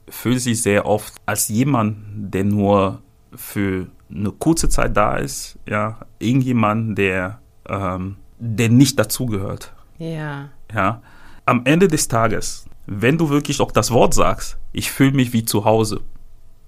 fühlt 0.09 0.41
sich 0.41 0.61
sehr 0.61 0.85
oft 0.85 1.13
als 1.25 1.47
jemand, 1.49 1.97
der 2.33 2.43
nur 2.43 3.01
für 3.35 3.87
eine 4.09 4.31
kurze 4.31 4.69
Zeit 4.69 4.95
da 4.95 5.17
ist, 5.17 5.57
ja, 5.67 5.99
irgendjemand, 6.19 6.97
der, 6.97 7.39
ähm, 7.67 8.17
der 8.37 8.69
nicht 8.69 8.99
dazugehört. 8.99 9.73
Ja. 9.97 10.49
Ja. 10.73 11.01
Am 11.45 11.61
Ende 11.65 11.87
des 11.87 12.07
Tages, 12.07 12.65
wenn 12.85 13.17
du 13.17 13.29
wirklich 13.29 13.59
auch 13.59 13.71
das 13.71 13.91
Wort 13.91 14.13
sagst, 14.13 14.57
ich 14.71 14.91
fühle 14.91 15.11
mich 15.11 15.33
wie 15.33 15.45
zu 15.45 15.65
Hause, 15.65 16.01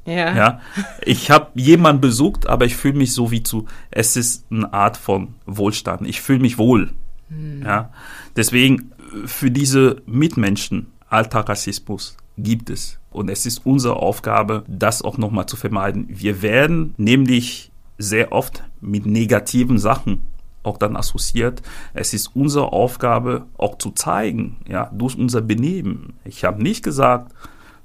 ja. 0.06 0.36
ja? 0.36 0.62
Ich 1.04 1.32
habe 1.32 1.48
jemanden 1.56 2.02
besucht, 2.02 2.48
aber 2.48 2.66
ich 2.66 2.76
fühle 2.76 2.98
mich 2.98 3.14
so 3.14 3.32
wie 3.32 3.44
zu. 3.44 3.66
Es 3.92 4.16
ist 4.16 4.46
eine 4.52 4.72
Art 4.74 4.98
von 4.98 5.36
Wohlstand. 5.46 6.08
Ich 6.08 6.22
fühle 6.22 6.40
mich 6.40 6.58
wohl. 6.58 6.92
Hm. 7.30 7.64
Ja? 7.64 7.92
Deswegen 8.36 8.92
für 9.26 9.52
diese 9.52 10.02
Mitmenschen 10.06 10.88
Alltagrassismus 11.10 12.18
gibt 12.38 12.70
es. 12.70 13.00
Und 13.12 13.30
es 13.30 13.46
ist 13.46 13.66
unsere 13.66 13.96
Aufgabe, 13.96 14.64
das 14.68 15.02
auch 15.02 15.18
nochmal 15.18 15.46
zu 15.46 15.56
vermeiden. 15.56 16.06
Wir 16.10 16.42
werden 16.42 16.94
nämlich 16.98 17.72
sehr 17.98 18.32
oft 18.32 18.64
mit 18.82 19.06
negativen 19.06 19.78
Sachen 19.78 20.22
auch 20.66 20.78
dann 20.78 20.96
assoziiert. 20.96 21.62
Es 21.94 22.14
ist 22.14 22.36
unsere 22.36 22.74
Aufgabe, 22.74 23.46
auch 23.58 23.78
zu 23.78 23.92
zeigen, 23.92 24.58
ja, 24.68 24.90
durch 24.94 25.18
unser 25.18 25.42
Benehmen. 25.42 26.14
Ich 26.26 26.44
habe 26.44 26.62
nicht 26.62 26.84
gesagt, 26.84 27.34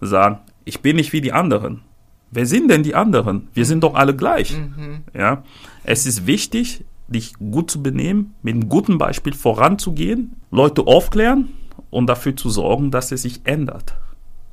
sagen, 0.01 0.39
ich 0.64 0.81
bin 0.81 0.97
nicht 0.97 1.12
wie 1.12 1.21
die 1.21 1.33
anderen. 1.33 1.83
Wer 2.31 2.47
sind 2.47 2.70
denn 2.70 2.83
die 2.83 2.95
anderen? 2.95 3.49
Wir 3.55 3.64
sind 3.64 3.83
doch 3.83 3.95
alle 3.95 4.14
gleich. 4.14 4.57
Mhm. 4.57 5.03
Ja, 5.14 5.43
es 5.85 6.07
ist 6.07 6.26
wichtig, 6.26 6.85
dich 7.09 7.35
gut 7.35 7.70
zu 7.70 7.83
benehmen, 7.83 8.35
mit 8.43 8.55
einem 8.55 8.68
guten 8.68 8.99
Beispiel 8.99 9.33
voranzugehen, 9.33 10.37
Leute 10.51 10.87
aufklären 10.87 11.49
und 11.91 12.07
dafür 12.07 12.37
zu 12.37 12.51
sorgen, 12.51 12.91
dass 12.91 13.11
es 13.12 13.22
sich 13.22 13.41
ändert. 13.45 13.95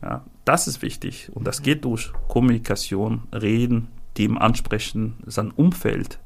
Ja, 0.01 0.23
das 0.45 0.67
ist 0.67 0.81
wichtig 0.81 1.29
und 1.33 1.45
das 1.45 1.61
geht 1.61 1.85
durch 1.85 2.11
Kommunikation, 2.27 3.23
Reden, 3.33 3.87
Themen 4.15 4.37
ansprechen, 4.37 5.15
sein 5.25 5.51
Umfeld 5.51 6.19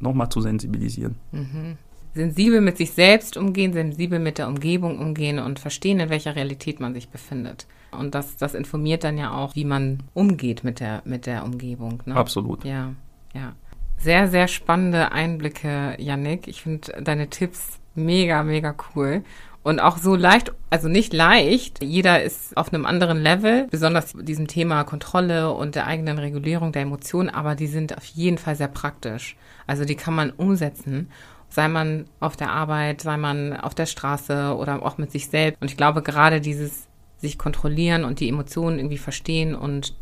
nochmal 0.00 0.28
zu 0.28 0.40
sensibilisieren. 0.40 1.16
Mhm. 1.32 1.78
Sensibel 2.14 2.60
mit 2.60 2.78
sich 2.78 2.92
selbst 2.92 3.36
umgehen, 3.36 3.72
sensibel 3.72 4.18
mit 4.18 4.38
der 4.38 4.48
Umgebung 4.48 4.98
umgehen 4.98 5.38
und 5.38 5.58
verstehen, 5.58 6.00
in 6.00 6.08
welcher 6.08 6.34
Realität 6.34 6.80
man 6.80 6.94
sich 6.94 7.10
befindet. 7.10 7.66
Und 7.96 8.14
das, 8.14 8.36
das 8.36 8.54
informiert 8.54 9.04
dann 9.04 9.18
ja 9.18 9.32
auch, 9.32 9.54
wie 9.54 9.64
man 9.64 10.02
umgeht 10.14 10.64
mit 10.64 10.80
der, 10.80 11.02
mit 11.04 11.26
der 11.26 11.44
Umgebung. 11.44 12.02
Ne? 12.06 12.14
Absolut. 12.14 12.64
Ja, 12.64 12.92
ja. 13.34 13.52
Sehr, 13.98 14.28
sehr 14.28 14.46
spannende 14.46 15.12
Einblicke, 15.12 15.96
Yannick. 15.98 16.48
Ich 16.48 16.62
finde 16.62 17.02
deine 17.02 17.28
Tipps 17.28 17.78
mega, 17.94 18.42
mega 18.42 18.74
cool. 18.94 19.22
Und 19.66 19.80
auch 19.80 19.98
so 19.98 20.14
leicht, 20.14 20.52
also 20.70 20.86
nicht 20.86 21.12
leicht, 21.12 21.82
jeder 21.82 22.22
ist 22.22 22.56
auf 22.56 22.72
einem 22.72 22.86
anderen 22.86 23.20
Level, 23.20 23.66
besonders 23.68 24.12
diesem 24.12 24.46
Thema 24.46 24.84
Kontrolle 24.84 25.52
und 25.52 25.74
der 25.74 25.88
eigenen 25.88 26.18
Regulierung 26.18 26.70
der 26.70 26.82
Emotionen, 26.82 27.30
aber 27.30 27.56
die 27.56 27.66
sind 27.66 27.96
auf 27.96 28.04
jeden 28.04 28.38
Fall 28.38 28.54
sehr 28.54 28.68
praktisch. 28.68 29.36
Also 29.66 29.84
die 29.84 29.96
kann 29.96 30.14
man 30.14 30.30
umsetzen, 30.30 31.10
sei 31.48 31.66
man 31.66 32.04
auf 32.20 32.36
der 32.36 32.52
Arbeit, 32.52 33.00
sei 33.00 33.16
man 33.16 33.56
auf 33.56 33.74
der 33.74 33.86
Straße 33.86 34.54
oder 34.56 34.84
auch 34.84 34.98
mit 34.98 35.10
sich 35.10 35.28
selbst. 35.28 35.60
Und 35.60 35.68
ich 35.68 35.76
glaube, 35.76 36.00
gerade 36.00 36.40
dieses 36.40 36.85
sich 37.18 37.38
kontrollieren 37.38 38.04
und 38.04 38.20
die 38.20 38.28
Emotionen 38.28 38.78
irgendwie 38.78 38.98
verstehen 38.98 39.54
und 39.54 39.94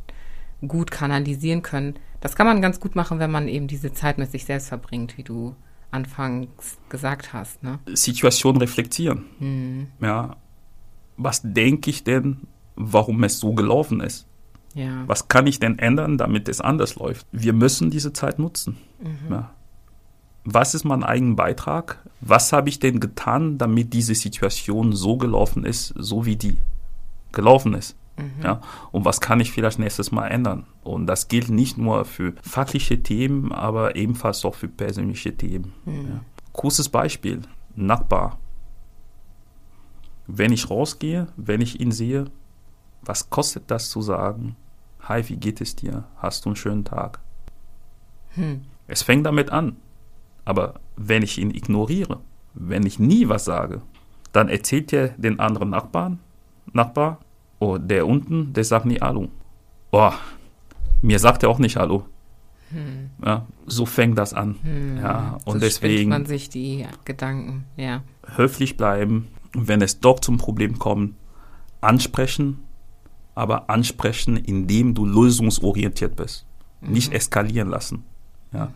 gut 0.67 0.91
kanalisieren 0.91 1.63
können, 1.63 1.95
das 2.21 2.37
kann 2.37 2.47
man 2.47 2.63
ganz 2.63 2.81
gut 2.81 2.97
machen, 2.97 3.19
wenn 3.19 3.31
man 3.31 3.49
eben 3.49 3.67
diese 3.67 3.93
Zeit 3.93 4.19
mit 4.19 4.31
sich 4.31 4.45
selbst 4.47 4.69
verbringt, 4.69 5.19
wie 5.19 5.23
du 5.23 5.55
anfangs 5.91 6.79
gesagt 6.89 7.33
hast. 7.33 7.63
Ne? 7.63 7.79
Situation 7.93 8.57
reflektieren. 8.57 9.25
Mhm. 9.39 9.87
Ja, 10.01 10.37
was 11.17 11.43
denke 11.45 11.91
ich 11.91 12.03
denn, 12.03 12.49
warum 12.77 13.23
es 13.25 13.39
so 13.39 13.53
gelaufen 13.53 14.01
ist? 14.01 14.27
Ja. 14.75 15.05
Was 15.07 15.29
kann 15.29 15.47
ich 15.47 15.61
denn 15.61 15.79
ändern, 15.79 16.19
damit 16.19 16.49
es 16.49 16.61
anders 16.61 16.97
läuft? 16.97 17.27
Wir 17.31 17.53
müssen 17.53 17.91
diese 17.91 18.13
Zeit 18.13 18.39
nutzen. 18.39 18.77
Mhm. 19.01 19.33
Ja. 19.33 19.51
Was 20.45 20.75
ist 20.75 20.85
mein 20.85 21.05
eigener 21.05 21.37
Beitrag? 21.37 22.05
Was 22.21 22.53
habe 22.53 22.69
ich 22.69 22.81
denn 22.81 23.01
getan, 23.01 23.57
damit 23.57 23.93
diese 23.93 24.15
Situation 24.15 24.93
so 24.93 25.17
gelaufen 25.17 25.65
ist, 25.65 25.95
so 25.97 26.27
wie 26.27 26.37
die 26.37 26.57
gelaufen 27.35 27.75
ist? 27.75 27.97
Mhm. 28.17 28.43
Ja, 28.43 28.61
und 28.93 29.05
was 29.05 29.21
kann 29.21 29.41
ich 29.41 29.51
vielleicht 29.51 29.79
nächstes 29.79 30.13
Mal 30.13 30.29
ändern? 30.29 30.67
Und 30.83 31.07
das 31.07 31.29
gilt 31.29 31.49
nicht 31.49 31.79
nur 31.79 32.05
für 32.05 32.35
fachliche 32.43 33.03
Themen, 33.03 33.53
aber 33.53 33.97
ebenfalls 33.97 34.45
auch 34.45 34.55
für 34.55 34.69
persönliche 34.69 35.37
Themen. 35.37 35.73
Mhm. 35.85 36.09
Ja. 36.09 36.21
Kurzes 36.53 36.89
Beispiel, 36.89 37.43
Nachbar. 37.77 38.39
Wenn 40.27 40.53
ich 40.53 40.71
rausgehe, 40.71 41.27
wenn 41.37 41.61
ich 41.61 41.81
ihn 41.81 41.93
sehe, 41.93 42.27
was 43.03 43.31
kostet 43.31 43.71
das 43.71 43.91
zu 43.91 44.01
sagen, 44.01 44.57
hi, 45.01 45.29
wie 45.29 45.37
geht 45.37 45.61
es 45.61 45.77
dir? 45.77 46.05
Hast 46.17 46.45
du 46.45 46.51
einen 46.51 46.57
schönen 46.57 46.85
Tag? 46.85 47.21
Hm. 48.31 48.63
Es 48.87 49.03
fängt 49.03 49.27
damit 49.27 49.51
an. 49.51 49.77
Aber 50.45 50.75
wenn 50.97 51.23
ich 51.23 51.39
ihn 51.39 51.51
ignoriere, 51.51 52.21
wenn 52.55 52.87
ich 52.87 52.99
nie 52.99 53.29
was 53.29 53.45
sage, 53.45 53.83
dann 54.33 54.49
erzählt 54.49 54.93
er 54.93 55.09
den 55.09 55.41
anderen 55.41 55.71
Nachbarn, 55.71 56.21
Nachbar, 56.75 57.21
Oh, 57.61 57.79
der 57.79 58.07
unten, 58.07 58.53
der 58.53 58.65
sagt 58.65 58.85
nie 58.85 58.99
Hallo. 59.01 59.29
Boah, 59.91 60.19
mir 61.01 61.19
sagt 61.19 61.43
er 61.43 61.49
auch 61.49 61.59
nicht 61.59 61.77
Hallo. 61.77 62.05
Hm. 62.71 63.11
Ja, 63.25 63.47
so 63.65 63.87
fängt 63.87 64.19
das 64.19 64.35
an. 64.35 64.57
Hm. 64.63 64.99
Ja, 64.99 65.39
und 65.45 65.55
so 65.55 65.59
deswegen. 65.61 66.11
man 66.11 66.27
sich 66.27 66.51
die 66.51 66.85
Gedanken, 67.05 67.65
ja. 67.77 68.03
Höflich 68.37 68.77
bleiben, 68.77 69.29
wenn 69.55 69.81
es 69.81 70.01
doch 70.01 70.21
zum 70.21 70.37
Problem 70.37 70.79
kommt, 70.79 71.15
ansprechen, 71.81 72.65
aber 73.35 73.71
ansprechen, 73.71 74.37
indem 74.37 74.95
du 74.95 75.07
lösungsorientiert 75.07 76.17
bist. 76.17 76.45
Mhm. 76.81 76.93
Nicht 76.93 77.13
eskalieren 77.13 77.71
lassen. 77.71 78.05
Ja. 78.53 78.67
Mhm. 78.67 78.73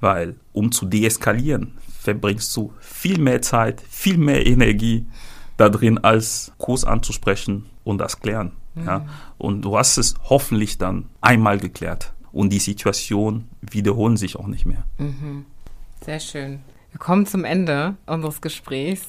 Weil, 0.00 0.34
um 0.52 0.72
zu 0.72 0.84
deeskalieren, 0.84 1.78
verbringst 2.00 2.54
du 2.56 2.72
viel 2.80 3.18
mehr 3.18 3.40
Zeit, 3.40 3.80
viel 3.88 4.18
mehr 4.18 4.44
Energie 4.46 5.06
da 5.56 5.68
drin, 5.68 5.98
als 5.98 6.52
Kurs 6.58 6.84
anzusprechen 6.84 7.66
und 7.84 7.98
das 7.98 8.20
klären. 8.20 8.52
Mhm. 8.74 8.86
Ja? 8.86 9.06
Und 9.38 9.62
du 9.62 9.76
hast 9.76 9.96
es 9.96 10.14
hoffentlich 10.24 10.78
dann 10.78 11.06
einmal 11.20 11.58
geklärt. 11.58 12.12
Und 12.32 12.50
die 12.50 12.58
Situation 12.58 13.48
wiederholen 13.62 14.16
sich 14.18 14.36
auch 14.36 14.46
nicht 14.46 14.66
mehr. 14.66 14.84
Mhm. 14.98 15.46
Sehr 16.04 16.20
schön. 16.20 16.60
Wir 16.90 16.98
kommen 16.98 17.26
zum 17.26 17.44
Ende 17.44 17.96
unseres 18.06 18.40
Gesprächs. 18.40 19.06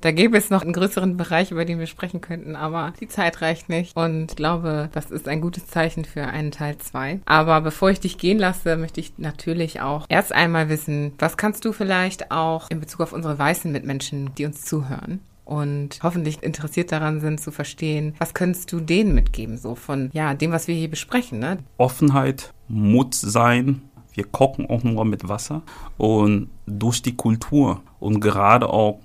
Da 0.00 0.12
gäbe 0.12 0.38
es 0.38 0.48
noch 0.48 0.62
einen 0.62 0.72
größeren 0.72 1.16
Bereich, 1.16 1.50
über 1.50 1.64
den 1.64 1.80
wir 1.80 1.88
sprechen 1.88 2.20
könnten, 2.20 2.54
aber 2.54 2.92
die 3.00 3.08
Zeit 3.08 3.42
reicht 3.42 3.68
nicht. 3.68 3.96
Und 3.96 4.30
ich 4.30 4.36
glaube, 4.36 4.88
das 4.92 5.10
ist 5.10 5.26
ein 5.26 5.40
gutes 5.40 5.66
Zeichen 5.66 6.04
für 6.04 6.24
einen 6.24 6.52
Teil 6.52 6.78
2. 6.78 7.20
Aber 7.26 7.60
bevor 7.60 7.90
ich 7.90 7.98
dich 7.98 8.16
gehen 8.16 8.38
lasse, 8.38 8.76
möchte 8.76 9.00
ich 9.00 9.18
natürlich 9.18 9.80
auch 9.80 10.06
erst 10.08 10.32
einmal 10.32 10.68
wissen, 10.68 11.14
was 11.18 11.36
kannst 11.36 11.64
du 11.64 11.72
vielleicht 11.72 12.30
auch 12.30 12.70
in 12.70 12.78
Bezug 12.78 13.00
auf 13.00 13.12
unsere 13.12 13.36
weißen 13.36 13.72
Mitmenschen, 13.72 14.32
die 14.36 14.46
uns 14.46 14.64
zuhören, 14.64 15.20
und 15.48 16.00
hoffentlich 16.02 16.42
interessiert 16.42 16.92
daran 16.92 17.20
sind 17.20 17.40
zu 17.40 17.50
verstehen, 17.50 18.14
was 18.18 18.34
könntest 18.34 18.70
du 18.70 18.80
denen 18.80 19.14
mitgeben, 19.14 19.56
so 19.56 19.74
von 19.74 20.10
ja, 20.12 20.34
dem, 20.34 20.52
was 20.52 20.68
wir 20.68 20.74
hier 20.74 20.90
besprechen, 20.90 21.38
ne? 21.38 21.58
Offenheit, 21.78 22.52
Mut 22.68 23.14
sein. 23.14 23.82
Wir 24.12 24.24
kochen 24.24 24.68
auch 24.68 24.82
nur 24.82 25.06
mit 25.06 25.28
Wasser 25.28 25.62
und 25.96 26.50
durch 26.66 27.00
die 27.00 27.16
Kultur 27.16 27.80
und 27.98 28.20
gerade 28.20 28.68
auch, 28.68 29.00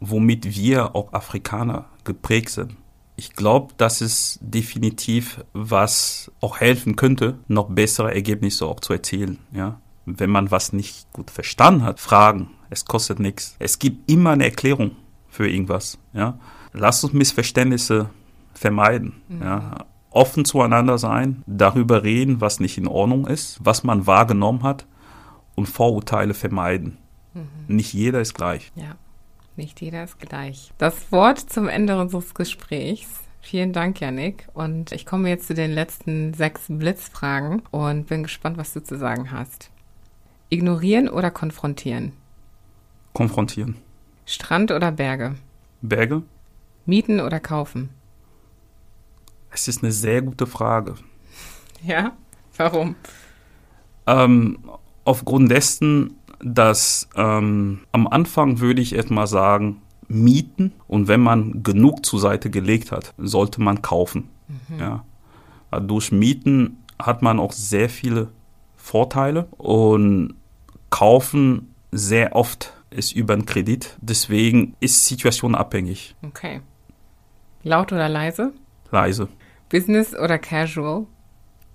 womit 0.00 0.56
wir 0.56 0.96
auch 0.96 1.12
Afrikaner 1.12 1.84
geprägt 2.02 2.50
sind. 2.50 2.76
Ich 3.14 3.34
glaube, 3.34 3.74
das 3.76 4.00
ist 4.00 4.40
definitiv, 4.40 5.44
was 5.52 6.32
auch 6.40 6.58
helfen 6.58 6.96
könnte, 6.96 7.38
noch 7.46 7.68
bessere 7.68 8.12
Ergebnisse 8.12 8.66
auch 8.66 8.80
zu 8.80 8.92
erzielen, 8.92 9.38
ja. 9.52 9.80
Wenn 10.06 10.28
man 10.30 10.50
was 10.50 10.72
nicht 10.72 11.10
gut 11.12 11.30
verstanden 11.30 11.84
hat, 11.84 12.00
fragen. 12.00 12.50
Es 12.68 12.84
kostet 12.84 13.20
nichts. 13.20 13.56
Es 13.58 13.78
gibt 13.78 14.10
immer 14.10 14.30
eine 14.30 14.44
Erklärung 14.44 14.96
für 15.34 15.48
irgendwas. 15.48 15.98
Ja? 16.12 16.38
Lasst 16.72 17.04
uns 17.04 17.12
Missverständnisse 17.12 18.08
vermeiden. 18.54 19.14
Mhm. 19.28 19.42
Ja? 19.42 19.86
Offen 20.10 20.44
zueinander 20.44 20.96
sein, 20.96 21.42
darüber 21.46 22.04
reden, 22.04 22.40
was 22.40 22.60
nicht 22.60 22.78
in 22.78 22.86
Ordnung 22.86 23.26
ist, 23.26 23.58
was 23.60 23.82
man 23.82 24.06
wahrgenommen 24.06 24.62
hat 24.62 24.86
und 25.56 25.66
Vorurteile 25.66 26.34
vermeiden. 26.34 26.98
Mhm. 27.34 27.48
Nicht 27.66 27.92
jeder 27.92 28.20
ist 28.20 28.34
gleich. 28.34 28.70
Ja, 28.76 28.94
nicht 29.56 29.80
jeder 29.80 30.04
ist 30.04 30.20
gleich. 30.20 30.72
Das 30.78 31.10
Wort 31.10 31.40
zum 31.40 31.68
Ende 31.68 32.00
unseres 32.00 32.32
Gesprächs. 32.34 33.08
Vielen 33.40 33.72
Dank, 33.72 34.00
Janik. 34.00 34.48
Und 34.54 34.92
ich 34.92 35.04
komme 35.04 35.28
jetzt 35.28 35.48
zu 35.48 35.54
den 35.54 35.72
letzten 35.72 36.32
sechs 36.32 36.62
Blitzfragen 36.68 37.62
und 37.72 38.06
bin 38.06 38.22
gespannt, 38.22 38.56
was 38.56 38.72
du 38.72 38.84
zu 38.84 38.96
sagen 38.96 39.32
hast. 39.32 39.70
Ignorieren 40.48 41.08
oder 41.08 41.32
konfrontieren? 41.32 42.12
Konfrontieren. 43.12 43.76
Strand 44.26 44.70
oder 44.70 44.90
Berge? 44.92 45.34
Berge. 45.82 46.22
Mieten 46.86 47.20
oder 47.20 47.40
kaufen? 47.40 47.90
Es 49.50 49.68
ist 49.68 49.82
eine 49.82 49.92
sehr 49.92 50.22
gute 50.22 50.46
Frage. 50.46 50.94
Ja, 51.82 52.12
warum? 52.56 52.96
Ähm, 54.06 54.58
aufgrund 55.04 55.50
dessen, 55.50 56.14
dass 56.40 57.08
ähm, 57.14 57.80
am 57.92 58.06
Anfang 58.06 58.60
würde 58.60 58.82
ich 58.82 58.94
erstmal 58.94 59.26
sagen, 59.26 59.82
mieten 60.08 60.72
und 60.86 61.08
wenn 61.08 61.20
man 61.20 61.62
genug 61.62 62.04
zur 62.04 62.20
Seite 62.20 62.50
gelegt 62.50 62.92
hat, 62.92 63.14
sollte 63.16 63.60
man 63.60 63.82
kaufen. 63.82 64.28
Mhm. 64.68 64.78
Ja. 64.78 65.04
Durch 65.80 66.12
Mieten 66.12 66.78
hat 66.98 67.22
man 67.22 67.40
auch 67.40 67.52
sehr 67.52 67.88
viele 67.88 68.28
Vorteile 68.76 69.46
und 69.56 70.34
kaufen 70.90 71.74
sehr 71.90 72.36
oft 72.36 72.72
ist 72.94 73.12
über 73.12 73.34
einen 73.34 73.46
Kredit. 73.46 73.96
Deswegen 74.00 74.76
ist 74.80 75.06
Situation 75.06 75.54
abhängig. 75.54 76.14
Okay. 76.22 76.60
Laut 77.62 77.92
oder 77.92 78.08
leise? 78.08 78.52
Leise. 78.90 79.28
Business 79.68 80.14
oder 80.14 80.38
casual? 80.38 81.06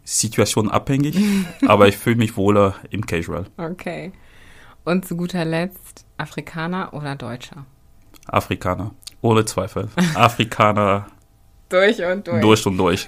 Situation 0.03 0.69
abhängig, 0.69 1.17
aber 1.67 1.87
ich 1.87 1.97
fühle 1.97 2.15
mich 2.15 2.35
wohler 2.35 2.75
im 2.89 3.05
Casual. 3.05 3.45
Okay. 3.57 4.11
Und 4.83 5.05
zu 5.05 5.15
guter 5.15 5.45
Letzt, 5.45 6.05
Afrikaner 6.17 6.93
oder 6.93 7.15
Deutscher? 7.15 7.65
Afrikaner, 8.25 8.91
ohne 9.21 9.45
Zweifel. 9.45 9.89
Afrikaner. 10.15 11.07
durch 11.69 12.01
und 12.03 12.27
durch. 12.27 12.41
Durch 12.41 12.65
und 12.65 12.77
durch. 12.77 13.05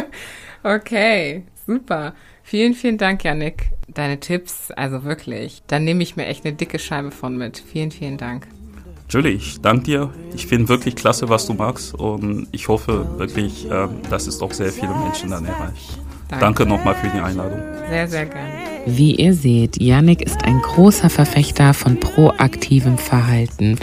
okay, 0.62 1.44
super. 1.66 2.14
Vielen, 2.50 2.74
vielen 2.74 2.98
Dank, 2.98 3.22
Janik. 3.22 3.70
Deine 3.94 4.18
Tipps, 4.18 4.72
also 4.72 5.04
wirklich. 5.04 5.62
Da 5.68 5.78
nehme 5.78 6.02
ich 6.02 6.16
mir 6.16 6.26
echt 6.26 6.44
eine 6.44 6.52
dicke 6.52 6.80
Scheibe 6.80 7.12
von 7.12 7.38
mit. 7.38 7.62
Vielen, 7.64 7.92
vielen 7.92 8.16
Dank. 8.16 8.48
Julie, 9.08 9.30
ich 9.30 9.60
danke 9.60 9.84
dir. 9.84 10.10
Ich 10.34 10.48
finde 10.48 10.68
wirklich 10.68 10.96
klasse, 10.96 11.28
was 11.28 11.46
du 11.46 11.54
magst. 11.54 11.94
Und 11.94 12.48
ich 12.50 12.66
hoffe 12.66 13.06
wirklich, 13.18 13.68
ähm, 13.70 13.90
dass 14.10 14.26
es 14.26 14.42
auch 14.42 14.52
sehr 14.52 14.72
viele 14.72 14.92
Menschen 14.96 15.30
dann 15.30 15.44
erreicht. 15.44 15.96
Danke, 16.26 16.44
danke 16.44 16.66
nochmal 16.66 16.96
für 16.96 17.06
die 17.10 17.20
Einladung. 17.20 17.60
Sehr, 17.88 18.08
sehr 18.08 18.26
gerne. 18.26 18.50
Wie 18.84 19.14
ihr 19.14 19.34
seht, 19.34 19.80
Yannick 19.80 20.20
ist 20.20 20.42
ein 20.42 20.58
großer 20.60 21.08
Verfechter 21.08 21.72
von 21.72 22.00
proaktivem 22.00 22.98
Verhalten. 22.98 23.78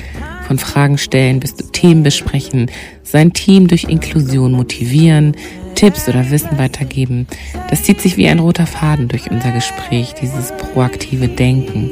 Von 0.45 0.59
Fragen 0.59 0.97
stellen 0.97 1.39
bis 1.39 1.55
zu 1.55 1.71
Themen 1.71 2.03
besprechen, 2.03 2.69
sein 3.03 3.31
Team 3.31 3.69
durch 3.69 3.85
Inklusion 3.85 4.51
motivieren, 4.51 5.37
Tipps 5.77 6.09
oder 6.09 6.31
Wissen 6.31 6.57
weitergeben. 6.57 7.27
Das 7.69 7.83
zieht 7.83 8.01
sich 8.01 8.17
wie 8.17 8.27
ein 8.27 8.39
roter 8.39 8.65
Faden 8.65 9.09
durch 9.09 9.29
unser 9.29 9.51
Gespräch, 9.51 10.15
dieses 10.19 10.51
proaktive 10.57 11.27
Denken. 11.27 11.91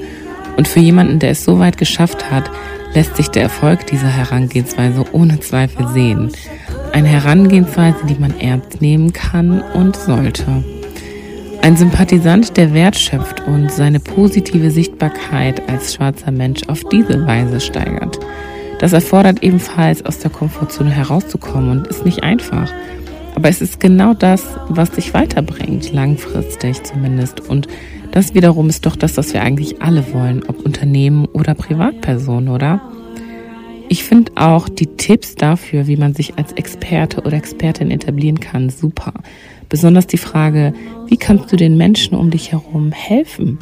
Und 0.58 0.68
für 0.68 0.80
jemanden, 0.80 1.20
der 1.20 1.30
es 1.30 1.44
so 1.44 1.60
weit 1.60 1.78
geschafft 1.78 2.32
hat, 2.32 2.50
lässt 2.96 3.16
sich 3.16 3.28
der 3.28 3.44
Erfolg 3.44 3.86
dieser 3.86 4.08
Herangehensweise 4.08 5.06
ohne 5.12 5.40
Zweifel 5.40 5.88
sehen. 5.90 6.32
Eine 6.94 7.10
Herangehensweise, 7.10 8.00
die 8.10 8.16
man 8.20 8.40
ernst 8.40 8.82
nehmen 8.82 9.14
kann 9.14 9.62
und 9.62 9.96
sollte. 9.96 10.64
Ein 11.62 11.78
Sympathisant, 11.78 12.58
der 12.58 12.74
Wert 12.74 12.96
schöpft 12.96 13.42
und 13.46 13.72
seine 13.72 14.00
positive 14.00 14.72
Sichtbarkeit 14.72 15.70
als 15.70 15.94
schwarzer 15.94 16.32
Mensch 16.32 16.64
auf 16.70 16.84
diese 16.86 17.28
Weise 17.28 17.62
steigert. 17.62 18.18
Das 18.80 18.94
erfordert 18.94 19.44
ebenfalls 19.44 20.04
aus 20.04 20.18
der 20.18 20.32
Komfortzone 20.32 20.90
herauszukommen 20.90 21.70
und 21.70 21.88
ist 21.88 22.04
nicht 22.04 22.24
einfach. 22.24 22.72
Aber 23.36 23.50
es 23.50 23.62
ist 23.62 23.80
genau 23.80 24.14
das, 24.14 24.46
was 24.70 24.92
dich 24.92 25.14
weiterbringt, 25.14 25.92
langfristig 25.94 26.84
zumindest. 26.84 27.42
Und 27.42 27.68
das 28.12 28.34
wiederum 28.34 28.70
ist 28.70 28.86
doch 28.86 28.96
das, 28.96 29.18
was 29.18 29.34
wir 29.34 29.42
eigentlich 29.42 29.82
alle 29.82 30.14
wollen, 30.14 30.44
ob 30.48 30.66
Unternehmen 30.66 31.26
oder 31.26 31.54
Privatpersonen, 31.54 32.50
oder? 32.50 32.82
Ich 33.88 34.04
finde 34.04 34.32
auch 34.36 34.68
die 34.68 34.88
Tipps 34.88 35.36
dafür, 35.36 35.86
wie 35.86 35.98
man 35.98 36.14
sich 36.14 36.38
als 36.38 36.54
Experte 36.54 37.22
oder 37.22 37.38
Expertin 37.38 37.92
etablieren 37.92 38.40
kann, 38.40 38.70
super. 38.70 39.14
Besonders 39.70 40.08
die 40.08 40.18
Frage, 40.18 40.74
wie 41.08 41.18
kannst 41.18 41.52
du 41.52 41.56
den 41.56 41.78
Menschen 41.78 42.16
um 42.16 42.32
dich 42.32 42.52
herum 42.52 42.92
helfen? 42.92 43.60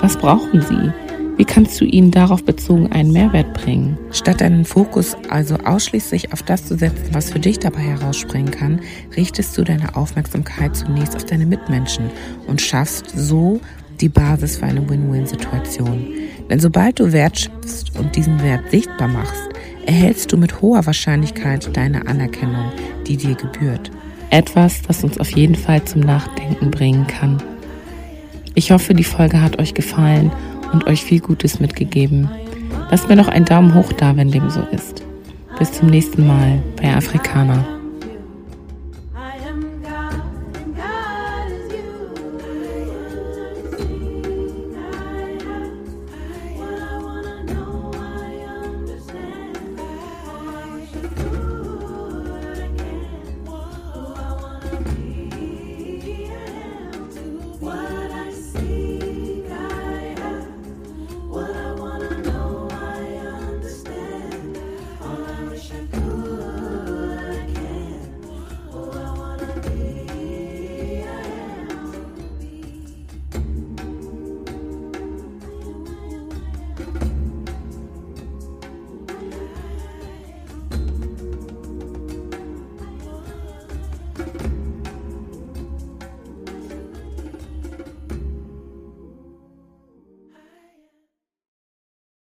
Was 0.00 0.16
brauchen 0.16 0.60
sie? 0.60 0.92
Wie 1.36 1.44
kannst 1.46 1.80
du 1.80 1.84
ihnen 1.86 2.10
darauf 2.10 2.44
bezogen 2.44 2.92
einen 2.92 3.12
Mehrwert 3.12 3.54
bringen? 3.54 3.98
Statt 4.12 4.42
deinen 4.42 4.66
Fokus 4.66 5.16
also 5.30 5.56
ausschließlich 5.56 6.32
auf 6.32 6.42
das 6.42 6.66
zu 6.66 6.76
setzen, 6.76 7.08
was 7.12 7.30
für 7.30 7.40
dich 7.40 7.58
dabei 7.58 7.80
herausspringen 7.80 8.50
kann, 8.50 8.80
richtest 9.16 9.56
du 9.56 9.64
deine 9.64 9.96
Aufmerksamkeit 9.96 10.76
zunächst 10.76 11.16
auf 11.16 11.24
deine 11.24 11.46
Mitmenschen 11.46 12.10
und 12.46 12.60
schaffst 12.60 13.10
so 13.14 13.60
die 14.00 14.10
Basis 14.10 14.58
für 14.58 14.66
eine 14.66 14.86
Win-Win-Situation. 14.88 16.06
Denn 16.50 16.60
sobald 16.60 17.00
du 17.00 17.12
Wert 17.12 17.38
schöpfst 17.40 17.98
und 17.98 18.14
diesen 18.14 18.42
Wert 18.42 18.70
sichtbar 18.70 19.08
machst, 19.08 19.48
erhältst 19.86 20.30
du 20.32 20.36
mit 20.36 20.60
hoher 20.60 20.84
Wahrscheinlichkeit 20.84 21.74
deine 21.74 22.06
Anerkennung, 22.06 22.72
die 23.06 23.16
dir 23.16 23.34
gebührt. 23.36 23.90
Etwas, 24.30 24.82
das 24.82 25.02
uns 25.02 25.18
auf 25.18 25.30
jeden 25.30 25.54
Fall 25.54 25.82
zum 25.84 26.02
Nachdenken 26.02 26.70
bringen 26.70 27.06
kann. 27.06 27.42
Ich 28.54 28.70
hoffe, 28.70 28.92
die 28.92 29.04
Folge 29.04 29.40
hat 29.40 29.58
euch 29.58 29.72
gefallen 29.72 30.30
und 30.72 30.86
euch 30.86 31.04
viel 31.04 31.20
Gutes 31.20 31.60
mitgegeben. 31.60 32.28
Lasst 32.90 33.08
mir 33.08 33.16
noch 33.16 33.28
einen 33.28 33.44
Daumen 33.44 33.74
hoch 33.74 33.92
da, 33.92 34.16
wenn 34.16 34.30
dem 34.30 34.50
so 34.50 34.60
ist. 34.72 35.02
Bis 35.58 35.72
zum 35.72 35.88
nächsten 35.88 36.26
Mal 36.26 36.62
bei 36.76 36.94
Afrikaner. 36.94 37.81